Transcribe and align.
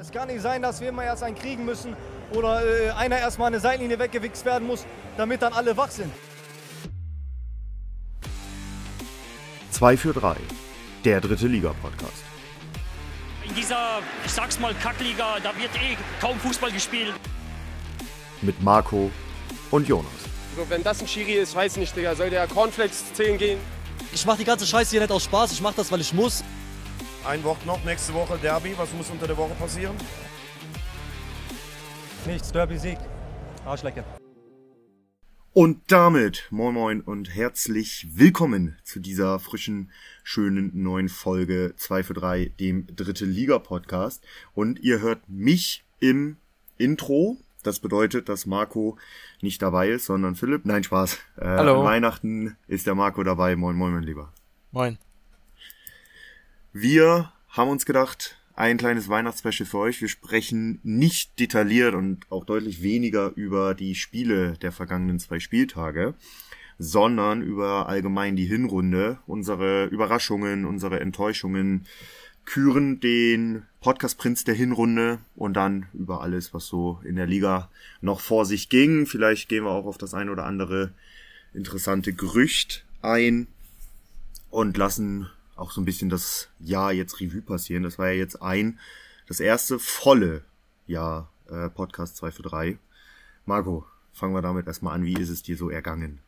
Es 0.00 0.10
kann 0.10 0.28
nicht 0.28 0.40
sein, 0.40 0.62
dass 0.62 0.80
wir 0.80 0.88
immer 0.88 1.04
erst 1.04 1.22
einen 1.22 1.36
kriegen 1.36 1.66
müssen 1.66 1.94
oder 2.32 2.64
äh, 2.64 2.90
einer 2.92 3.18
erstmal 3.18 3.48
eine 3.48 3.60
Seitenlinie 3.60 3.98
weggewichst 3.98 4.46
werden 4.46 4.66
muss, 4.66 4.86
damit 5.18 5.42
dann 5.42 5.52
alle 5.52 5.76
wach 5.76 5.90
sind. 5.90 6.10
2 9.72 9.96
für 9.98 10.14
3, 10.14 10.36
der 11.04 11.20
dritte 11.20 11.46
Liga-Podcast. 11.46 12.24
In 13.46 13.54
dieser, 13.54 13.98
ich 14.24 14.32
sag's 14.32 14.58
mal, 14.58 14.72
Kackliga, 14.82 15.36
da 15.42 15.50
wird 15.58 15.70
eh 15.76 15.98
kaum 16.18 16.38
Fußball 16.40 16.72
gespielt. 16.72 17.12
Mit 18.40 18.62
Marco 18.62 19.10
und 19.70 19.86
Jonas. 19.86 20.10
So, 20.56 20.64
wenn 20.70 20.82
das 20.82 21.02
ein 21.02 21.08
Schiri 21.08 21.34
ist, 21.34 21.54
weiß 21.54 21.76
nicht, 21.76 21.94
Digga, 21.94 22.14
soll 22.14 22.30
der 22.30 22.46
Cornflakes 22.46 23.12
zählen 23.12 23.36
gehen? 23.36 23.58
Ich 24.14 24.24
mach 24.24 24.38
die 24.38 24.44
ganze 24.44 24.66
Scheiße 24.66 24.92
hier 24.92 25.00
nicht 25.00 25.12
aus 25.12 25.24
Spaß, 25.24 25.52
ich 25.52 25.60
mach 25.60 25.74
das, 25.74 25.92
weil 25.92 26.00
ich 26.00 26.14
muss. 26.14 26.42
Ein 27.22 27.44
Wort 27.44 27.66
noch, 27.66 27.84
nächste 27.84 28.14
Woche 28.14 28.38
Derby. 28.38 28.72
Was 28.78 28.94
muss 28.94 29.10
unter 29.10 29.26
der 29.26 29.36
Woche 29.36 29.54
passieren? 29.54 29.94
Nichts, 32.26 32.50
Derby-Sieg. 32.50 32.96
Arschlecke. 33.66 34.04
Und 35.52 35.82
damit 35.88 36.46
moin 36.50 36.72
moin 36.72 37.00
und 37.02 37.34
herzlich 37.34 38.06
willkommen 38.14 38.78
zu 38.84 39.00
dieser 39.00 39.38
frischen, 39.38 39.90
schönen 40.22 40.70
neuen 40.82 41.10
Folge 41.10 41.74
2 41.76 42.04
für 42.04 42.14
3, 42.14 42.52
dem 42.58 42.86
dritte 42.86 43.26
Liga 43.26 43.58
Podcast. 43.58 44.24
Und 44.54 44.80
ihr 44.80 45.00
hört 45.00 45.28
mich 45.28 45.84
im 45.98 46.38
Intro. 46.78 47.36
Das 47.62 47.80
bedeutet, 47.80 48.30
dass 48.30 48.46
Marco 48.46 48.96
nicht 49.42 49.60
dabei 49.60 49.90
ist, 49.90 50.06
sondern 50.06 50.36
Philipp. 50.36 50.64
Nein, 50.64 50.84
Spaß. 50.84 51.18
Äh, 51.36 51.44
Hallo. 51.44 51.84
Weihnachten 51.84 52.56
ist 52.66 52.86
der 52.86 52.94
Marco 52.94 53.22
dabei. 53.22 53.56
Moin 53.56 53.76
moin, 53.76 53.92
mein 53.92 54.04
Lieber. 54.04 54.32
Moin. 54.72 54.96
Wir 56.72 57.32
haben 57.48 57.68
uns 57.68 57.84
gedacht, 57.84 58.38
ein 58.54 58.76
kleines 58.76 59.08
Weihnachtsspecial 59.08 59.66
für 59.66 59.78
euch. 59.78 60.00
Wir 60.00 60.08
sprechen 60.08 60.78
nicht 60.84 61.40
detailliert 61.40 61.96
und 61.96 62.30
auch 62.30 62.44
deutlich 62.44 62.80
weniger 62.80 63.32
über 63.34 63.74
die 63.74 63.96
Spiele 63.96 64.52
der 64.58 64.70
vergangenen 64.70 65.18
zwei 65.18 65.40
Spieltage, 65.40 66.14
sondern 66.78 67.42
über 67.42 67.88
allgemein 67.88 68.36
die 68.36 68.46
Hinrunde, 68.46 69.18
unsere 69.26 69.86
Überraschungen, 69.86 70.64
unsere 70.64 71.00
Enttäuschungen, 71.00 71.86
küren 72.44 73.00
den 73.00 73.64
Podcast 73.80 74.16
Prinz 74.16 74.44
der 74.44 74.54
Hinrunde 74.54 75.18
und 75.34 75.54
dann 75.54 75.86
über 75.92 76.20
alles, 76.22 76.54
was 76.54 76.66
so 76.66 77.00
in 77.02 77.16
der 77.16 77.26
Liga 77.26 77.68
noch 78.00 78.20
vor 78.20 78.46
sich 78.46 78.68
ging. 78.68 79.06
Vielleicht 79.06 79.48
gehen 79.48 79.64
wir 79.64 79.70
auch 79.70 79.86
auf 79.86 79.98
das 79.98 80.14
ein 80.14 80.28
oder 80.28 80.46
andere 80.46 80.92
interessante 81.52 82.12
Gerücht 82.12 82.84
ein 83.02 83.48
und 84.50 84.76
lassen 84.76 85.30
auch 85.60 85.70
so 85.70 85.80
ein 85.80 85.84
bisschen 85.84 86.08
das 86.08 86.48
Jahr 86.58 86.92
jetzt 86.92 87.20
Revue 87.20 87.42
passieren. 87.42 87.82
Das 87.82 87.98
war 87.98 88.08
ja 88.08 88.14
jetzt 88.14 88.40
ein, 88.42 88.78
das 89.28 89.40
erste 89.40 89.78
volle 89.78 90.42
Jahr 90.86 91.30
äh, 91.48 91.68
Podcast 91.68 92.16
2 92.16 92.30
für 92.32 92.42
3. 92.42 92.78
Marco, 93.44 93.86
fangen 94.12 94.34
wir 94.34 94.42
damit 94.42 94.66
erstmal 94.66 94.94
an. 94.94 95.04
Wie 95.04 95.14
ist 95.14 95.28
es 95.28 95.42
dir 95.42 95.56
so 95.56 95.70
ergangen? 95.70 96.20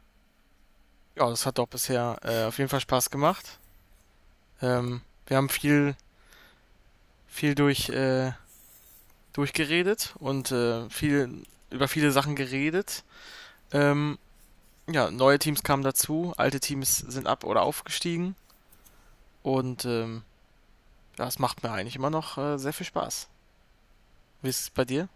Ja, 1.17 1.29
das 1.29 1.47
hat 1.47 1.59
doch 1.59 1.67
bisher 1.67 2.19
äh, 2.23 2.45
auf 2.45 2.59
jeden 2.59 2.71
Fall 2.71 2.81
Spaß 2.81 3.11
gemacht. 3.11 3.59
Ähm, 4.61 5.01
wir 5.27 5.37
haben 5.37 5.49
viel, 5.49 5.97
viel 7.27 7.55
durch, 7.55 7.89
äh, 7.89 8.33
durchgeredet 9.33 10.15
und 10.19 10.53
äh, 10.53 10.89
viel 10.91 11.43
über 11.71 11.89
viele 11.89 12.13
Sachen 12.13 12.37
geredet. 12.37 13.03
Ähm, 13.73 14.19
ja, 14.89 15.11
neue 15.11 15.39
Teams 15.39 15.63
kamen 15.63 15.83
dazu, 15.83 16.35
alte 16.37 16.61
Teams 16.61 16.99
sind 16.99 17.27
ab 17.27 17.45
oder 17.45 17.63
aufgestiegen. 17.63 18.37
Und 19.43 19.85
ähm, 19.85 20.23
ja, 21.19 21.27
es 21.27 21.39
macht 21.39 21.63
mir 21.63 21.71
eigentlich 21.71 21.97
immer 21.97 22.11
noch 22.11 22.39
äh, 22.39 22.59
sehr 22.59 22.73
viel 22.73 22.87
Spaß. 22.87 23.29
Wie 24.43 24.49
ist 24.49 24.61
es 24.61 24.71
bei 24.71 24.85
dir? 24.85 25.09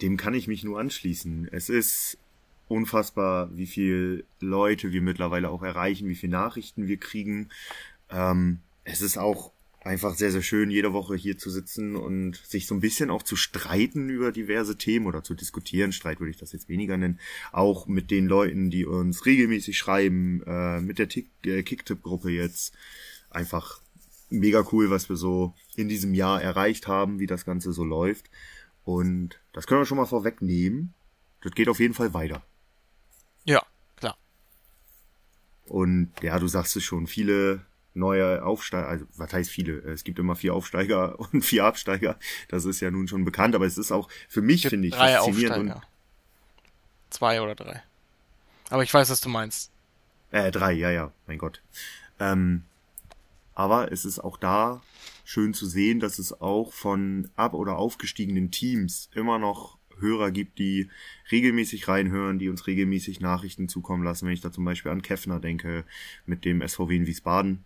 Dem 0.00 0.16
kann 0.16 0.34
ich 0.34 0.48
mich 0.48 0.64
nur 0.64 0.80
anschließen. 0.80 1.48
Es 1.52 1.68
ist 1.68 2.18
unfassbar, 2.68 3.56
wie 3.56 3.66
viel 3.66 4.24
Leute 4.40 4.92
wir 4.92 5.02
mittlerweile 5.02 5.50
auch 5.50 5.62
erreichen, 5.62 6.08
wie 6.08 6.14
viele 6.14 6.32
Nachrichten 6.32 6.88
wir 6.88 6.96
kriegen. 6.96 7.50
Ähm, 8.10 8.60
es 8.84 9.02
ist 9.02 9.18
auch 9.18 9.52
einfach 9.84 10.14
sehr, 10.14 10.32
sehr 10.32 10.42
schön, 10.42 10.70
jede 10.70 10.92
Woche 10.92 11.14
hier 11.14 11.36
zu 11.36 11.50
sitzen 11.50 11.94
und 11.94 12.36
sich 12.36 12.66
so 12.66 12.74
ein 12.74 12.80
bisschen 12.80 13.10
auch 13.10 13.22
zu 13.22 13.36
streiten 13.36 14.08
über 14.08 14.32
diverse 14.32 14.76
Themen 14.76 15.06
oder 15.06 15.22
zu 15.22 15.34
diskutieren. 15.34 15.92
Streit 15.92 16.20
würde 16.20 16.30
ich 16.30 16.38
das 16.38 16.52
jetzt 16.52 16.68
weniger 16.68 16.96
nennen. 16.96 17.20
Auch 17.52 17.86
mit 17.86 18.10
den 18.10 18.26
Leuten, 18.26 18.70
die 18.70 18.86
uns 18.86 19.26
regelmäßig 19.26 19.76
schreiben, 19.76 20.42
äh, 20.46 20.80
mit 20.80 20.98
der 20.98 21.08
äh, 21.44 21.62
Kicktip-Gruppe 21.62 22.30
jetzt. 22.30 22.74
Einfach 23.34 23.80
mega 24.30 24.64
cool, 24.72 24.90
was 24.90 25.08
wir 25.08 25.16
so 25.16 25.54
in 25.76 25.88
diesem 25.88 26.14
Jahr 26.14 26.42
erreicht 26.42 26.86
haben, 26.86 27.18
wie 27.18 27.26
das 27.26 27.44
Ganze 27.44 27.72
so 27.72 27.84
läuft. 27.84 28.30
Und 28.84 29.40
das 29.52 29.66
können 29.66 29.80
wir 29.80 29.86
schon 29.86 29.98
mal 29.98 30.06
vorwegnehmen. 30.06 30.94
Das 31.42 31.52
geht 31.52 31.68
auf 31.68 31.80
jeden 31.80 31.94
Fall 31.94 32.14
weiter. 32.14 32.42
Ja, 33.44 33.62
klar. 33.96 34.16
Und 35.66 36.10
ja, 36.22 36.38
du 36.38 36.48
sagst 36.48 36.76
es 36.76 36.84
schon, 36.84 37.06
viele 37.06 37.64
neue 37.94 38.44
Aufsteiger, 38.44 38.88
also 38.88 39.06
was 39.16 39.32
heißt 39.32 39.50
viele? 39.50 39.78
Es 39.78 40.04
gibt 40.04 40.18
immer 40.18 40.36
vier 40.36 40.54
Aufsteiger 40.54 41.18
und 41.32 41.42
vier 41.44 41.64
Absteiger. 41.64 42.18
Das 42.48 42.64
ist 42.64 42.80
ja 42.80 42.90
nun 42.90 43.08
schon 43.08 43.24
bekannt, 43.24 43.54
aber 43.54 43.66
es 43.66 43.78
ist 43.78 43.92
auch 43.92 44.08
für 44.28 44.42
mich, 44.42 44.68
finde 44.68 44.88
ich, 44.88 44.94
drei 44.94 45.14
faszinierend. 45.14 45.70
Aufsteiger. 45.70 45.88
Zwei 47.10 47.40
oder 47.40 47.54
drei. 47.54 47.82
Aber 48.70 48.82
ich 48.82 48.92
weiß, 48.92 49.10
was 49.10 49.20
du 49.20 49.28
meinst. 49.28 49.70
Äh, 50.30 50.50
drei, 50.50 50.72
ja, 50.72 50.90
ja, 50.90 51.12
mein 51.26 51.38
Gott. 51.38 51.62
Ähm, 52.18 52.64
aber 53.54 53.92
es 53.92 54.04
ist 54.04 54.18
auch 54.18 54.36
da 54.36 54.82
schön 55.24 55.54
zu 55.54 55.66
sehen, 55.66 56.00
dass 56.00 56.18
es 56.18 56.40
auch 56.40 56.72
von 56.72 57.30
ab- 57.36 57.54
oder 57.54 57.78
aufgestiegenen 57.78 58.50
Teams 58.50 59.08
immer 59.14 59.38
noch 59.38 59.78
Hörer 59.98 60.32
gibt, 60.32 60.58
die 60.58 60.90
regelmäßig 61.30 61.86
reinhören, 61.88 62.38
die 62.38 62.48
uns 62.48 62.66
regelmäßig 62.66 63.20
Nachrichten 63.20 63.68
zukommen 63.68 64.02
lassen. 64.02 64.26
Wenn 64.26 64.34
ich 64.34 64.40
da 64.40 64.50
zum 64.50 64.64
Beispiel 64.64 64.90
an 64.90 65.02
Keffner 65.02 65.40
denke, 65.40 65.84
mit 66.26 66.44
dem 66.44 66.60
SVW 66.66 66.96
in 66.96 67.06
Wiesbaden, 67.06 67.64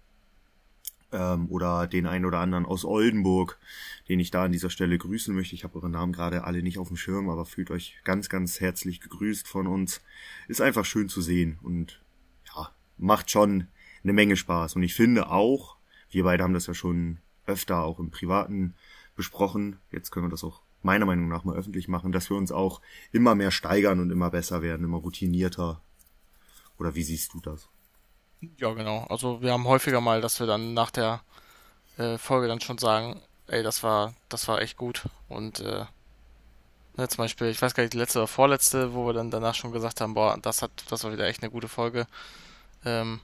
ähm, 1.12 1.46
oder 1.50 1.86
den 1.86 2.06
einen 2.06 2.24
oder 2.24 2.38
anderen 2.38 2.66
aus 2.66 2.84
Oldenburg, 2.84 3.58
den 4.08 4.20
ich 4.20 4.30
da 4.30 4.44
an 4.44 4.52
dieser 4.52 4.70
Stelle 4.70 4.98
grüßen 4.98 5.34
möchte. 5.34 5.54
Ich 5.54 5.64
habe 5.64 5.76
eure 5.76 5.90
Namen 5.90 6.12
gerade 6.12 6.44
alle 6.44 6.62
nicht 6.62 6.78
auf 6.78 6.88
dem 6.88 6.96
Schirm, 6.96 7.30
aber 7.30 7.46
fühlt 7.46 7.70
euch 7.70 7.98
ganz, 8.04 8.28
ganz 8.28 8.60
herzlich 8.60 9.00
gegrüßt 9.00 9.48
von 9.48 9.66
uns. 9.66 10.02
Ist 10.48 10.60
einfach 10.60 10.84
schön 10.84 11.08
zu 11.08 11.20
sehen 11.20 11.58
und 11.62 12.00
ja, 12.54 12.70
macht 12.98 13.30
schon 13.30 13.68
eine 14.02 14.12
Menge 14.12 14.36
Spaß. 14.36 14.76
Und 14.76 14.82
ich 14.82 14.94
finde 14.94 15.30
auch, 15.30 15.77
wir 16.10 16.24
beide 16.24 16.44
haben 16.44 16.54
das 16.54 16.66
ja 16.66 16.74
schon 16.74 17.18
öfter 17.46 17.82
auch 17.82 17.98
im 17.98 18.10
Privaten 18.10 18.74
besprochen. 19.16 19.78
Jetzt 19.90 20.10
können 20.10 20.26
wir 20.26 20.30
das 20.30 20.44
auch 20.44 20.62
meiner 20.82 21.06
Meinung 21.06 21.28
nach 21.28 21.44
mal 21.44 21.56
öffentlich 21.56 21.88
machen, 21.88 22.12
dass 22.12 22.30
wir 22.30 22.36
uns 22.36 22.52
auch 22.52 22.80
immer 23.12 23.34
mehr 23.34 23.50
steigern 23.50 24.00
und 24.00 24.10
immer 24.10 24.30
besser 24.30 24.62
werden, 24.62 24.84
immer 24.84 24.98
routinierter. 24.98 25.80
Oder 26.78 26.94
wie 26.94 27.02
siehst 27.02 27.34
du 27.34 27.40
das? 27.40 27.68
Ja, 28.58 28.72
genau. 28.72 29.04
Also 29.08 29.42
wir 29.42 29.52
haben 29.52 29.66
häufiger 29.66 30.00
mal, 30.00 30.20
dass 30.20 30.38
wir 30.38 30.46
dann 30.46 30.74
nach 30.74 30.90
der 30.90 31.22
äh, 31.96 32.18
Folge 32.18 32.46
dann 32.46 32.60
schon 32.60 32.78
sagen, 32.78 33.20
ey, 33.48 33.62
das 33.62 33.82
war, 33.82 34.14
das 34.28 34.46
war 34.46 34.60
echt 34.60 34.76
gut. 34.76 35.08
Und 35.28 35.60
äh, 35.60 35.84
ne, 36.96 37.08
zum 37.08 37.18
Beispiel, 37.18 37.48
ich 37.48 37.60
weiß 37.60 37.74
gar 37.74 37.82
nicht, 37.82 37.94
die 37.94 37.98
letzte 37.98 38.20
oder 38.20 38.28
vorletzte, 38.28 38.94
wo 38.94 39.06
wir 39.06 39.12
dann 39.12 39.32
danach 39.32 39.56
schon 39.56 39.72
gesagt 39.72 40.00
haben, 40.00 40.14
boah, 40.14 40.38
das 40.40 40.62
hat, 40.62 40.70
das 40.88 41.02
war 41.02 41.12
wieder 41.12 41.26
echt 41.26 41.42
eine 41.42 41.50
gute 41.50 41.68
Folge. 41.68 42.06
Ähm, 42.84 43.20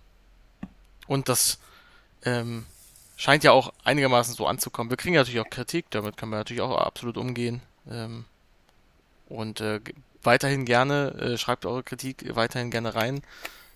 und 1.06 1.28
das 1.28 1.60
ähm, 2.24 2.66
scheint 3.16 3.44
ja 3.44 3.52
auch 3.52 3.72
einigermaßen 3.84 4.34
so 4.34 4.46
anzukommen. 4.46 4.90
Wir 4.90 4.96
kriegen 4.96 5.14
ja 5.14 5.20
natürlich 5.20 5.40
auch 5.40 5.50
Kritik, 5.50 5.90
damit 5.90 6.16
können 6.16 6.32
wir 6.32 6.38
natürlich 6.38 6.62
auch 6.62 6.76
absolut 6.76 7.16
umgehen. 7.16 7.62
Ähm, 7.90 8.24
und 9.28 9.60
äh, 9.60 9.80
weiterhin 10.22 10.64
gerne, 10.64 11.14
äh, 11.18 11.38
schreibt 11.38 11.66
eure 11.66 11.82
Kritik 11.82 12.24
weiterhin 12.34 12.70
gerne 12.70 12.94
rein. 12.94 13.22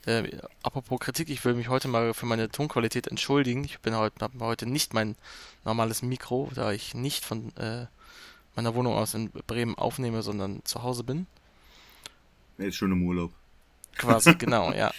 Äh, 0.07 0.39
apropos 0.63 1.01
Kritik, 1.01 1.29
ich 1.29 1.45
will 1.45 1.55
mich 1.55 1.69
heute 1.69 1.89
mal 1.89 2.15
für 2.15 2.27
meine 2.27 2.49
Tonqualität 2.49 3.07
entschuldigen. 3.07 3.65
Ich 3.65 3.79
bin 3.81 3.97
heute, 3.97 4.21
habe 4.21 4.39
heute 4.41 4.67
nicht 4.67 4.95
mein 4.95 5.17
normales 5.65 6.03
Mikro, 6.03 6.51
da 6.55 6.73
ich 6.73 6.95
nicht 6.95 7.25
von 7.25 7.55
äh, 7.57 7.87
meiner 8.57 8.75
Wohnung 8.75 8.95
aus 8.95 9.15
in 9.15 9.31
Bremen 9.31 9.77
aufnehme, 9.77 10.23
sondern 10.23 10.65
zu 10.65 10.83
Hause 10.83 11.05
bin. 11.05 11.27
Ist 12.57 12.77
schon 12.77 12.93
im 12.93 13.07
Urlaub. 13.07 13.33
Quasi, 13.97 14.35
genau, 14.39 14.73
ja. 14.73 14.93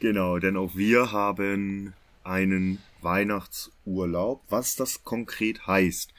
Genau, 0.00 0.38
denn 0.38 0.56
auch 0.56 0.74
wir 0.74 1.12
haben 1.12 1.94
einen 2.24 2.82
Weihnachtsurlaub. 3.00 4.44
Was 4.48 4.76
das 4.76 5.04
konkret 5.04 5.66
heißt. 5.66 6.14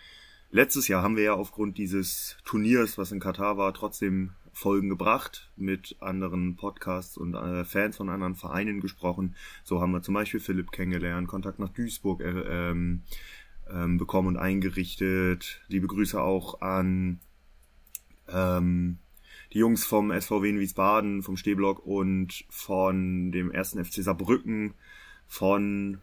Letztes 0.51 0.87
Jahr 0.87 1.03
haben 1.03 1.15
wir 1.15 1.23
ja 1.23 1.33
aufgrund 1.33 1.77
dieses 1.77 2.37
Turniers, 2.43 2.97
was 2.97 3.11
in 3.11 3.19
Katar 3.19 3.57
war, 3.57 3.73
trotzdem 3.73 4.31
Folgen 4.51 4.89
gebracht, 4.89 5.49
mit 5.55 5.95
anderen 5.99 6.55
Podcasts 6.55 7.17
und 7.17 7.35
äh, 7.35 7.63
Fans 7.63 7.97
von 7.97 8.09
anderen 8.09 8.35
Vereinen 8.35 8.81
gesprochen. 8.81 9.35
So 9.63 9.79
haben 9.79 9.91
wir 9.91 10.01
zum 10.01 10.15
Beispiel 10.15 10.39
Philipp 10.39 10.71
kennengelernt, 10.71 11.27
Kontakt 11.27 11.59
nach 11.59 11.69
Duisburg 11.69 12.21
äh, 12.21 12.69
ähm, 12.71 13.03
ähm, 13.71 13.97
bekommen 13.97 14.27
und 14.27 14.37
eingerichtet. 14.37 15.61
Liebe 15.67 15.87
Grüße 15.87 16.21
auch 16.21 16.61
an 16.61 17.19
ähm, 18.27 18.97
die 19.53 19.59
Jungs 19.59 19.85
vom 19.85 20.11
SVW 20.11 20.49
in 20.49 20.59
Wiesbaden, 20.59 21.23
vom 21.23 21.37
Stehblock 21.37 21.85
und 21.85 22.45
von 22.49 23.31
dem 23.31 23.51
ersten 23.51 23.83
FC 23.83 24.03
Saarbrücken, 24.03 24.73
von 25.27 25.99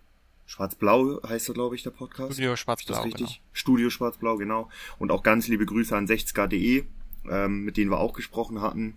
Schwarz-Blau 0.47 1.21
heißt 1.27 1.49
er, 1.49 1.55
glaube 1.55 1.75
ich, 1.75 1.83
der 1.83 1.91
Podcast. 1.91 2.35
Studio 2.35 2.57
Schwarz-Blau, 2.57 3.03
richtig? 3.03 3.27
genau. 3.27 3.41
Studio 3.53 3.91
Schwarz-Blau, 3.91 4.37
genau. 4.37 4.71
Und 4.99 5.11
auch 5.11 5.23
ganz 5.23 5.49
liebe 5.49 5.67
Grüße 5.67 5.95
an 5.97 6.07
60k.de, 6.07 6.85
ähm, 7.29 7.65
mit 7.65 7.77
denen 7.77 7.91
wir 7.91 7.99
auch 7.99 8.13
gesprochen 8.13 8.61
hatten. 8.61 8.95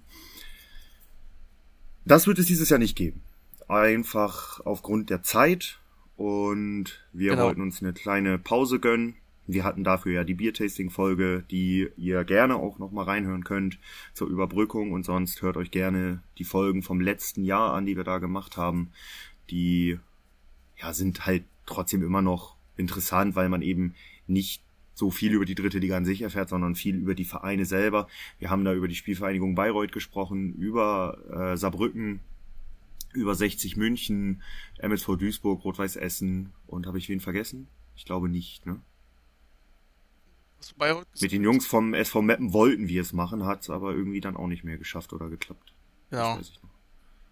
Das 2.06 2.28
wird 2.28 2.40
es 2.40 2.46
dieses 2.46 2.70
Jahr 2.70 2.80
nicht 2.80 2.96
geben. 2.96 3.22
Einfach 3.68 4.60
aufgrund 4.66 5.10
der 5.10 5.24
Zeit. 5.24 5.80
Und 6.18 7.06
wir 7.14 7.32
Genau. 7.32 7.46
wollten 7.46 7.62
uns 7.62 7.82
eine 7.82 7.94
kleine 7.94 8.38
Pause 8.38 8.80
gönnen. 8.80 9.16
Wir 9.48 9.64
hatten 9.64 9.84
dafür 9.84 10.12
ja 10.12 10.24
die 10.24 10.34
Biertasting-Folge, 10.36 11.44
die 11.50 11.88
ihr 11.98 12.24
gerne 12.26 12.56
auch 12.58 12.78
nochmal 12.78 13.06
reinhören 13.06 13.44
könnt 13.44 13.80
zur 14.14 14.28
Überbrückung. 14.28 14.92
Und 14.92 15.04
sonst 15.06 15.42
hört 15.42 15.58
euch 15.58 15.72
gerne 15.72 16.22
die 16.38 16.44
Folgen 16.44 16.84
vom 16.84 17.00
letzten 17.02 17.44
Jahr 17.44 17.74
an, 17.74 17.86
die 17.86 17.96
wir 17.98 18.04
da 18.04 18.20
gemacht 18.20 18.58
haben. 18.58 18.92
Die 19.50 19.98
ja, 20.82 20.94
sind 20.94 21.26
halt 21.26 21.44
trotzdem 21.66 22.04
immer 22.04 22.22
noch 22.22 22.56
interessant, 22.78 23.36
weil 23.36 23.50
man 23.50 23.62
eben 23.62 23.96
nicht 24.28 24.64
so 24.94 25.12
viel 25.12 25.34
über 25.34 25.46
die 25.46 25.56
dritte 25.56 25.80
Liga 25.80 25.96
an 25.96 26.06
sich 26.06 26.22
erfährt, 26.22 26.50
sondern 26.50 26.76
viel 26.76 26.96
über 26.96 27.16
die 27.16 27.26
Vereine 27.26 27.66
selber. 27.66 28.08
Wir 28.38 28.50
haben 28.50 28.66
da 28.66 28.74
über 28.74 28.88
die 28.88 28.96
Spielvereinigung 28.96 29.56
Bayreuth 29.56 29.92
gesprochen, 29.92 30.54
über 30.56 31.18
äh, 31.54 31.58
Saarbrücken, 31.58 32.20
über 33.14 33.34
60 33.34 33.78
München, 33.78 34.42
MSV 34.78 35.16
Duisburg, 35.18 35.64
Rot-Weiß 35.64 35.96
Essen 35.96 36.54
und 36.68 36.86
habe 36.86 36.98
ich 36.98 37.10
wen 37.10 37.22
vergessen? 37.22 37.68
Ich 37.96 38.06
glaube 38.06 38.30
nicht, 38.30 38.66
ne? 38.66 38.80
Bayreuth 40.78 41.08
Mit 41.22 41.32
den 41.32 41.44
Jungs 41.44 41.66
vom 41.66 41.94
SV 41.94 42.22
Meppen 42.22 42.52
wollten 42.52 42.90
wir 42.90 43.02
es 43.02 43.14
machen, 43.14 43.46
hat 43.46 43.62
es 43.62 43.70
aber 43.70 43.94
irgendwie 43.94 44.20
dann 44.20 44.36
auch 44.36 44.48
nicht 44.48 44.66
mehr 44.66 44.78
geschafft 44.78 45.14
oder 45.14 45.30
geklappt. 45.30 45.74
Genau. 46.10 46.36
Das 46.36 46.40
weiß 46.40 46.50
ich 46.50 46.62
noch. 46.62 46.70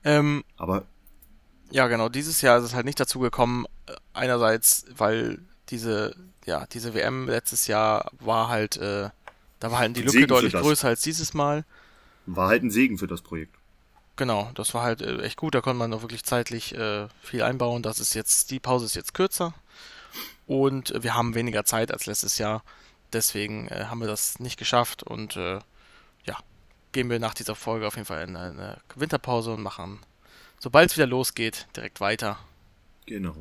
Ähm, 0.05 0.43
Aber 0.55 0.85
Ja, 1.71 1.87
genau. 1.87 2.09
Dieses 2.09 2.41
Jahr 2.41 2.57
ist 2.59 2.63
es 2.65 2.73
halt 2.73 2.85
nicht 2.85 2.99
dazu 2.99 3.19
gekommen. 3.19 3.65
äh, 3.87 3.93
Einerseits, 4.13 4.85
weil 4.95 5.39
diese, 5.69 6.15
ja, 6.45 6.65
diese 6.67 6.93
WM 6.93 7.27
letztes 7.27 7.67
Jahr 7.67 8.09
war 8.19 8.47
halt, 8.49 8.77
äh, 8.77 9.09
da 9.59 9.71
war 9.71 9.79
halt 9.79 9.95
die 9.97 10.01
Lücke 10.01 10.27
deutlich 10.27 10.53
größer 10.53 10.87
als 10.87 11.01
dieses 11.01 11.33
Mal. 11.33 11.65
war 12.25 12.47
halt 12.49 12.63
ein 12.63 12.71
Segen 12.71 12.97
für 12.97 13.07
das 13.07 13.21
Projekt. 13.21 13.55
Genau, 14.15 14.49
das 14.55 14.73
war 14.73 14.83
halt 14.83 15.01
äh, 15.01 15.19
echt 15.21 15.37
gut. 15.37 15.53
Da 15.55 15.61
konnte 15.61 15.77
man 15.77 15.93
auch 15.93 16.01
wirklich 16.01 16.23
zeitlich 16.23 16.73
äh, 16.75 17.07
viel 17.21 17.43
einbauen. 17.43 17.83
Das 17.83 17.99
ist 17.99 18.13
jetzt, 18.15 18.49
die 18.51 18.59
Pause 18.59 18.85
ist 18.85 18.95
jetzt 18.95 19.13
kürzer 19.13 19.53
und 20.47 20.93
wir 21.03 21.13
haben 21.15 21.35
weniger 21.35 21.65
Zeit 21.65 21.91
als 21.91 22.05
letztes 22.05 22.37
Jahr. 22.37 22.63
Deswegen 23.13 23.67
äh, 23.69 23.85
haben 23.89 23.99
wir 23.99 24.07
das 24.07 24.39
nicht 24.39 24.57
geschafft 24.57 25.03
und 25.03 25.35
äh, 25.37 25.59
ja, 26.25 26.37
gehen 26.93 27.09
wir 27.09 27.19
nach 27.19 27.33
dieser 27.35 27.55
Folge 27.55 27.87
auf 27.87 27.95
jeden 27.95 28.05
Fall 28.07 28.23
in 28.27 28.35
eine 28.35 28.77
Winterpause 28.95 29.51
und 29.53 29.61
machen, 29.61 29.99
sobald 30.59 30.89
es 30.91 30.97
wieder 30.97 31.07
losgeht, 31.07 31.67
direkt 31.75 31.99
weiter. 32.01 32.37
Genau. 33.05 33.35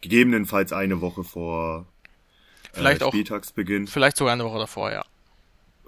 Gegebenenfalls 0.00 0.72
eine 0.72 1.00
Woche 1.00 1.24
vor 1.24 1.86
Vielleicht 2.72 3.02
äh, 3.02 3.04
auch- 3.04 3.10
Spieltagsbeginn, 3.12 3.86
Vielleicht 3.86 4.16
sogar 4.16 4.32
eine 4.32 4.44
Woche 4.44 4.58
davor, 4.58 4.90
ja. 4.92 5.04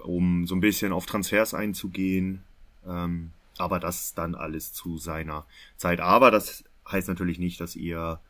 um 0.02 0.46
so 0.46 0.54
ein 0.54 0.60
bisschen 0.60 0.92
auf 0.92 1.06
Transfers 1.06 1.54
einzugehen. 1.54 2.42
Ähm, 2.86 3.30
aber 3.56 3.78
das 3.80 4.14
dann 4.14 4.34
alles 4.34 4.72
zu 4.72 4.98
seiner 4.98 5.46
Zeit. 5.76 6.00
Aber 6.00 6.30
das 6.30 6.64
heißt 6.90 7.08
natürlich 7.08 7.38
nicht, 7.38 7.60
dass 7.60 7.76
ihr 7.76 8.20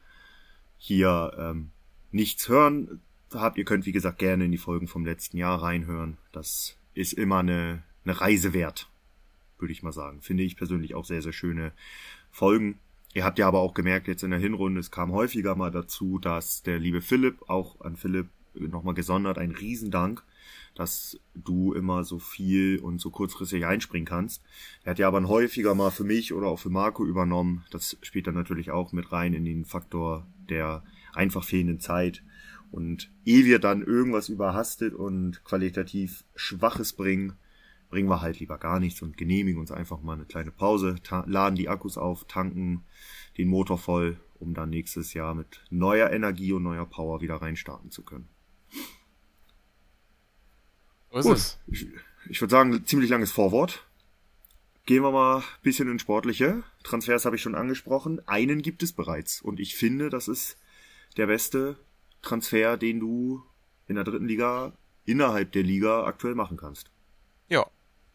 hier 0.79 1.33
ähm, 1.39 1.71
nichts 2.13 2.49
hören 2.49 3.01
habt. 3.33 3.57
Ihr 3.57 3.65
könnt, 3.65 3.87
wie 3.87 3.93
gesagt, 3.93 4.19
gerne 4.19 4.45
in 4.45 4.53
die 4.53 4.59
Folgen 4.59 4.87
vom 4.87 5.05
letzten 5.05 5.37
Jahr 5.39 5.63
reinhören. 5.63 6.19
Das 6.33 6.77
ist 6.95 7.15
immer 7.15 7.39
eine, 7.39 7.83
eine 8.05 8.21
Reise 8.21 8.53
wert, 8.53 8.87
würde 9.59 9.73
ich 9.73 9.83
mal 9.83 9.93
sagen. 9.93 10.21
Finde 10.21 10.43
ich 10.43 10.57
persönlich 10.57 10.95
auch 10.95 11.05
sehr, 11.05 11.23
sehr 11.23 11.33
schöne 11.33 11.73
Folgen. 12.31 12.79
Ihr 13.15 13.25
habt 13.25 13.39
ja 13.39 13.47
aber 13.47 13.61
auch 13.61 13.75
gemerkt, 13.75 14.09
jetzt 14.09 14.25
in 14.25 14.31
der 14.31 14.41
Hinrunde, 14.41 14.81
es 14.81 14.91
kam 14.91 15.13
häufiger 15.13 15.55
mal 15.55 15.71
dazu, 15.71 16.19
dass 16.19 16.63
der 16.63 16.79
liebe 16.79 17.01
Philipp, 17.01 17.49
auch 17.49 17.81
an 17.81 17.97
Philipp 17.97 18.29
nochmal 18.55 18.95
gesondert, 18.95 19.39
ein 19.39 19.53
Riesendank, 19.53 20.25
dass 20.75 21.19
du 21.35 21.73
immer 21.73 22.05
so 22.05 22.19
viel 22.19 22.81
und 22.81 23.01
so 23.01 23.11
kurzfristig 23.11 23.65
einspringen 23.67 24.07
kannst. 24.07 24.43
Er 24.83 24.91
hat 24.91 24.99
ja 24.99 25.09
aber 25.09 25.23
häufiger 25.29 25.75
mal 25.75 25.91
für 25.91 26.05
mich 26.05 26.33
oder 26.33 26.49
auch 26.49 26.59
für 26.59 26.71
Marco 26.71 27.05
übernommen. 27.05 27.65
Das 27.71 27.97
spielt 28.03 28.27
dann 28.27 28.35
natürlich 28.35 28.71
auch 28.71 28.93
mit 28.93 29.13
rein 29.13 29.35
in 29.35 29.45
den 29.45 29.65
Faktor 29.65 30.27
der 30.49 30.83
einfach 31.13 31.45
fehlenden 31.45 31.81
Zeit. 31.81 32.23
Und 32.73 33.11
ehe 33.25 33.45
wir 33.45 33.61
dann 33.61 33.83
irgendwas 33.83 34.29
überhastet 34.29 34.95
und 34.95 35.45
qualitativ 35.45 36.25
Schwaches 36.35 36.93
bringen, 36.93 37.35
bringen 37.95 38.09
wir 38.09 38.21
halt 38.21 38.41
lieber 38.41 38.59
gar 38.59 38.81
nichts 38.81 39.03
und 39.03 39.17
genehmigen 39.17 39.61
uns 39.61 39.71
einfach 39.71 40.03
mal 40.03 40.15
eine 40.15 40.25
kleine 40.25 40.51
Pause, 40.51 40.97
laden 41.27 41.55
die 41.55 41.69
Akkus 41.69 41.97
auf, 41.97 42.25
tanken 42.25 42.85
den 43.39 43.47
Motor 43.47 43.79
voll, 43.79 44.19
um 44.41 44.53
dann 44.53 44.71
nächstes 44.71 45.15
Jahr 45.15 45.33
mit 45.37 45.63
neuer 45.71 46.11
Energie 46.11 46.53
und 46.53 46.65
neuer 46.65 46.87
Power 46.87 47.21
wieder 47.21 47.37
reinstarten 47.37 47.93
zu 47.93 48.03
können. 48.03 48.29
Ist 51.13 51.23
Gut, 51.23 51.37
es. 51.37 51.61
ich, 51.69 51.87
ich 52.29 52.41
würde 52.41 52.51
sagen, 52.51 52.85
ziemlich 52.85 53.11
langes 53.11 53.31
Vorwort. 53.31 53.87
Gehen 54.87 55.05
wir 55.05 55.13
mal 55.13 55.37
ein 55.39 55.45
bisschen 55.63 55.89
ins 55.89 56.03
Sportliche. 56.03 56.65
Transfers 56.83 57.27
habe 57.27 57.37
ich 57.37 57.43
schon 57.43 57.55
angesprochen. 57.55 58.27
Einen 58.27 58.61
gibt 58.61 58.83
es 58.83 58.93
bereits. 58.93 59.41
Und 59.41 59.61
ich 59.61 59.77
finde, 59.77 60.11
das 60.11 60.27
ist 60.27 60.59
der 61.17 61.29
beste 61.29 61.79
Transfer, 62.23 62.77
den 62.77 62.99
du 62.99 63.45
in 63.87 63.95
der 63.95 64.03
dritten 64.03 64.27
Liga 64.27 64.73
innerhalb 65.05 65.53
der 65.53 65.63
Liga 65.63 66.03
aktuell 66.03 66.35
machen 66.35 66.57
kannst. 66.57 66.91
Ja, 67.49 67.65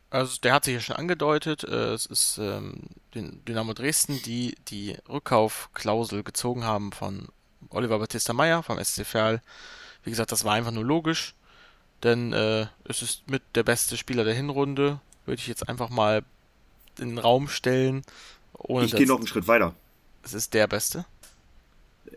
also 0.09 0.37
der 0.41 0.53
hat 0.53 0.65
sich 0.65 0.73
ja 0.73 0.79
schon 0.79 0.95
angedeutet. 0.95 1.63
Äh, 1.63 1.93
es 1.93 2.05
ist 2.05 2.37
ähm, 2.39 2.81
Dynamo 3.13 3.73
Dresden, 3.73 4.21
die 4.23 4.55
die 4.67 4.97
Rückkaufklausel 5.07 6.23
gezogen 6.23 6.63
haben 6.63 6.91
von 6.91 7.27
Oliver 7.69 7.99
Battista 7.99 8.33
Meyer 8.33 8.63
vom 8.63 8.83
SC 8.83 9.05
Verl. 9.05 9.41
Wie 10.03 10.09
gesagt, 10.09 10.31
das 10.31 10.43
war 10.43 10.53
einfach 10.53 10.71
nur 10.71 10.85
logisch, 10.85 11.35
denn 12.03 12.33
äh, 12.33 12.67
es 12.85 13.01
ist 13.01 13.29
mit 13.29 13.43
der 13.55 13.63
beste 13.63 13.97
Spieler 13.97 14.23
der 14.23 14.33
Hinrunde, 14.33 14.99
würde 15.25 15.39
ich 15.39 15.47
jetzt 15.47 15.67
einfach 15.67 15.89
mal 15.89 16.23
in 16.97 17.09
den 17.09 17.17
Raum 17.17 17.47
stellen. 17.47 18.03
Ich 18.67 18.95
gehe 18.95 19.07
noch 19.07 19.17
einen 19.17 19.27
Schritt 19.27 19.47
weiter. 19.47 19.75
Es 20.23 20.33
ist 20.33 20.53
der 20.53 20.67
Beste. 20.67 21.05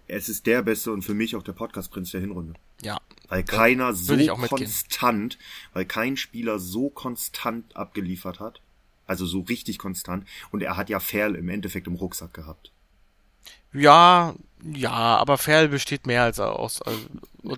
Es 0.08 0.28
ist 0.28 0.46
der 0.46 0.62
beste 0.62 0.92
und 0.92 1.02
für 1.02 1.14
mich 1.14 1.36
auch 1.36 1.42
der 1.42 1.52
Podcast-Prinz 1.52 2.10
der 2.12 2.20
Hinrunde. 2.20 2.54
Ja, 2.82 2.98
Weil 3.28 3.44
keiner 3.44 3.94
so 3.94 4.16
konstant, 4.36 5.38
weil 5.72 5.84
kein 5.84 6.16
Spieler 6.16 6.58
so 6.58 6.90
konstant 6.90 7.76
abgeliefert 7.76 8.40
hat. 8.40 8.60
Also 9.06 9.26
so 9.26 9.40
richtig 9.40 9.78
konstant. 9.78 10.26
Und 10.50 10.62
er 10.62 10.76
hat 10.76 10.88
ja 10.88 11.00
Ferl 11.00 11.34
im 11.34 11.48
Endeffekt 11.48 11.86
im 11.86 11.94
Rucksack 11.94 12.32
gehabt. 12.34 12.72
ja, 13.72 14.34
ja, 14.64 14.90
aber 14.92 15.38
Ferl 15.38 15.68
besteht 15.68 16.06
mehr 16.06 16.22
als 16.22 16.38
aus. 16.38 16.80
Also, 16.82 17.00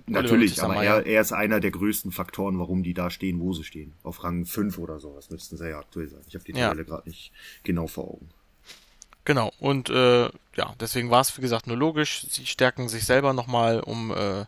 Natürlich, 0.07 0.63
aber 0.63 0.83
er, 0.83 1.05
er 1.05 1.21
ist 1.21 1.31
einer 1.33 1.59
der 1.59 1.69
größten 1.69 2.11
Faktoren, 2.11 2.57
warum 2.57 2.81
die 2.81 2.95
da 2.95 3.11
stehen, 3.11 3.39
wo 3.39 3.53
sie 3.53 3.63
stehen. 3.63 3.93
Auf 4.01 4.23
Rang 4.23 4.45
5 4.47 4.79
oder 4.79 4.99
sowas 4.99 5.29
müssten 5.29 5.55
sie 5.57 5.69
ja 5.69 5.77
aktuell 5.77 6.07
sein. 6.07 6.21
Ich 6.27 6.33
habe 6.33 6.43
die 6.43 6.53
Ja. 6.53 6.69
Tabelle 6.69 6.85
gerade 6.85 7.07
nicht 7.07 7.31
genau 7.63 7.85
vor 7.85 8.05
Augen. 8.05 8.29
Genau, 9.25 9.51
und 9.59 9.89
äh, 9.89 10.25
ja, 10.55 10.75
deswegen 10.79 11.09
war 11.09 11.21
es, 11.21 11.35
wie 11.37 11.41
gesagt, 11.41 11.65
nur 11.67 11.77
logisch. 11.77 12.25
Sie 12.29 12.45
stärken 12.45 12.87
sich 12.89 13.05
selber 13.05 13.33
nochmal, 13.33 13.79
um 13.79 14.11
äh, 14.11 14.45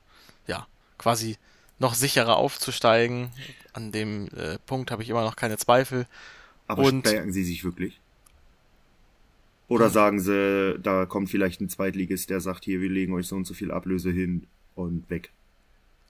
ja, 0.47 0.67
quasi 0.97 1.37
noch 1.79 1.95
sicherer 1.95 2.37
aufzusteigen. 2.37 3.31
An 3.73 3.91
dem 3.91 4.27
äh, 4.35 4.57
Punkt 4.65 4.91
habe 4.91 5.01
ich 5.03 5.09
immer 5.09 5.23
noch 5.23 5.35
keine 5.35 5.57
Zweifel. 5.57 6.05
Aber 6.67 6.83
Und- 6.83 7.07
stärken 7.07 7.31
sie 7.33 7.43
sich 7.43 7.63
wirklich? 7.63 7.99
Oder 9.69 9.89
sagen 9.89 10.21
sie, 10.21 10.79
da 10.81 11.05
kommt 11.05 11.29
vielleicht 11.29 11.59
ein 11.59 11.67
Zweitligist, 11.67 12.29
der 12.29 12.39
sagt, 12.39 12.63
hier, 12.63 12.79
wir 12.79 12.89
legen 12.89 13.13
euch 13.13 13.27
so 13.27 13.35
und 13.35 13.45
so 13.45 13.53
viel 13.53 13.69
Ablöse 13.71 14.11
hin 14.11 14.47
und 14.75 15.09
weg. 15.09 15.29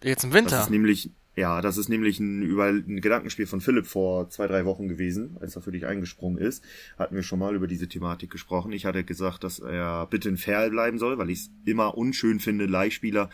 Jetzt 0.04 0.24
im 0.26 0.30
Das 0.30 0.38
Winter. 0.40 0.62
ist 0.62 0.70
nämlich, 0.70 1.10
ja, 1.38 1.62
das 1.62 1.78
ist 1.78 1.88
nämlich 1.88 2.20
ein, 2.20 2.42
über, 2.42 2.66
ein 2.66 3.00
Gedankenspiel 3.00 3.46
von 3.46 3.62
Philipp 3.62 3.86
vor 3.86 4.28
zwei, 4.32 4.48
drei 4.48 4.66
Wochen 4.66 4.88
gewesen, 4.88 5.38
als 5.40 5.56
er 5.56 5.62
für 5.62 5.72
dich 5.72 5.86
eingesprungen 5.86 6.40
ist. 6.40 6.64
Hatten 6.98 7.16
wir 7.16 7.22
schon 7.22 7.38
mal 7.38 7.54
über 7.54 7.68
diese 7.68 7.88
Thematik 7.88 8.32
gesprochen. 8.32 8.72
Ich 8.72 8.88
hatte 8.88 9.04
gesagt, 9.04 9.44
dass 9.44 9.60
er 9.60 10.08
bitte 10.08 10.30
in 10.30 10.38
Ferl 10.38 10.72
bleiben 10.72 10.98
soll, 10.98 11.20
weil 11.20 11.30
ich 11.30 11.42
es 11.42 11.52
immer 11.66 11.96
unschön 11.96 12.40
finde, 12.40 12.66
Leihspieler 12.66 13.30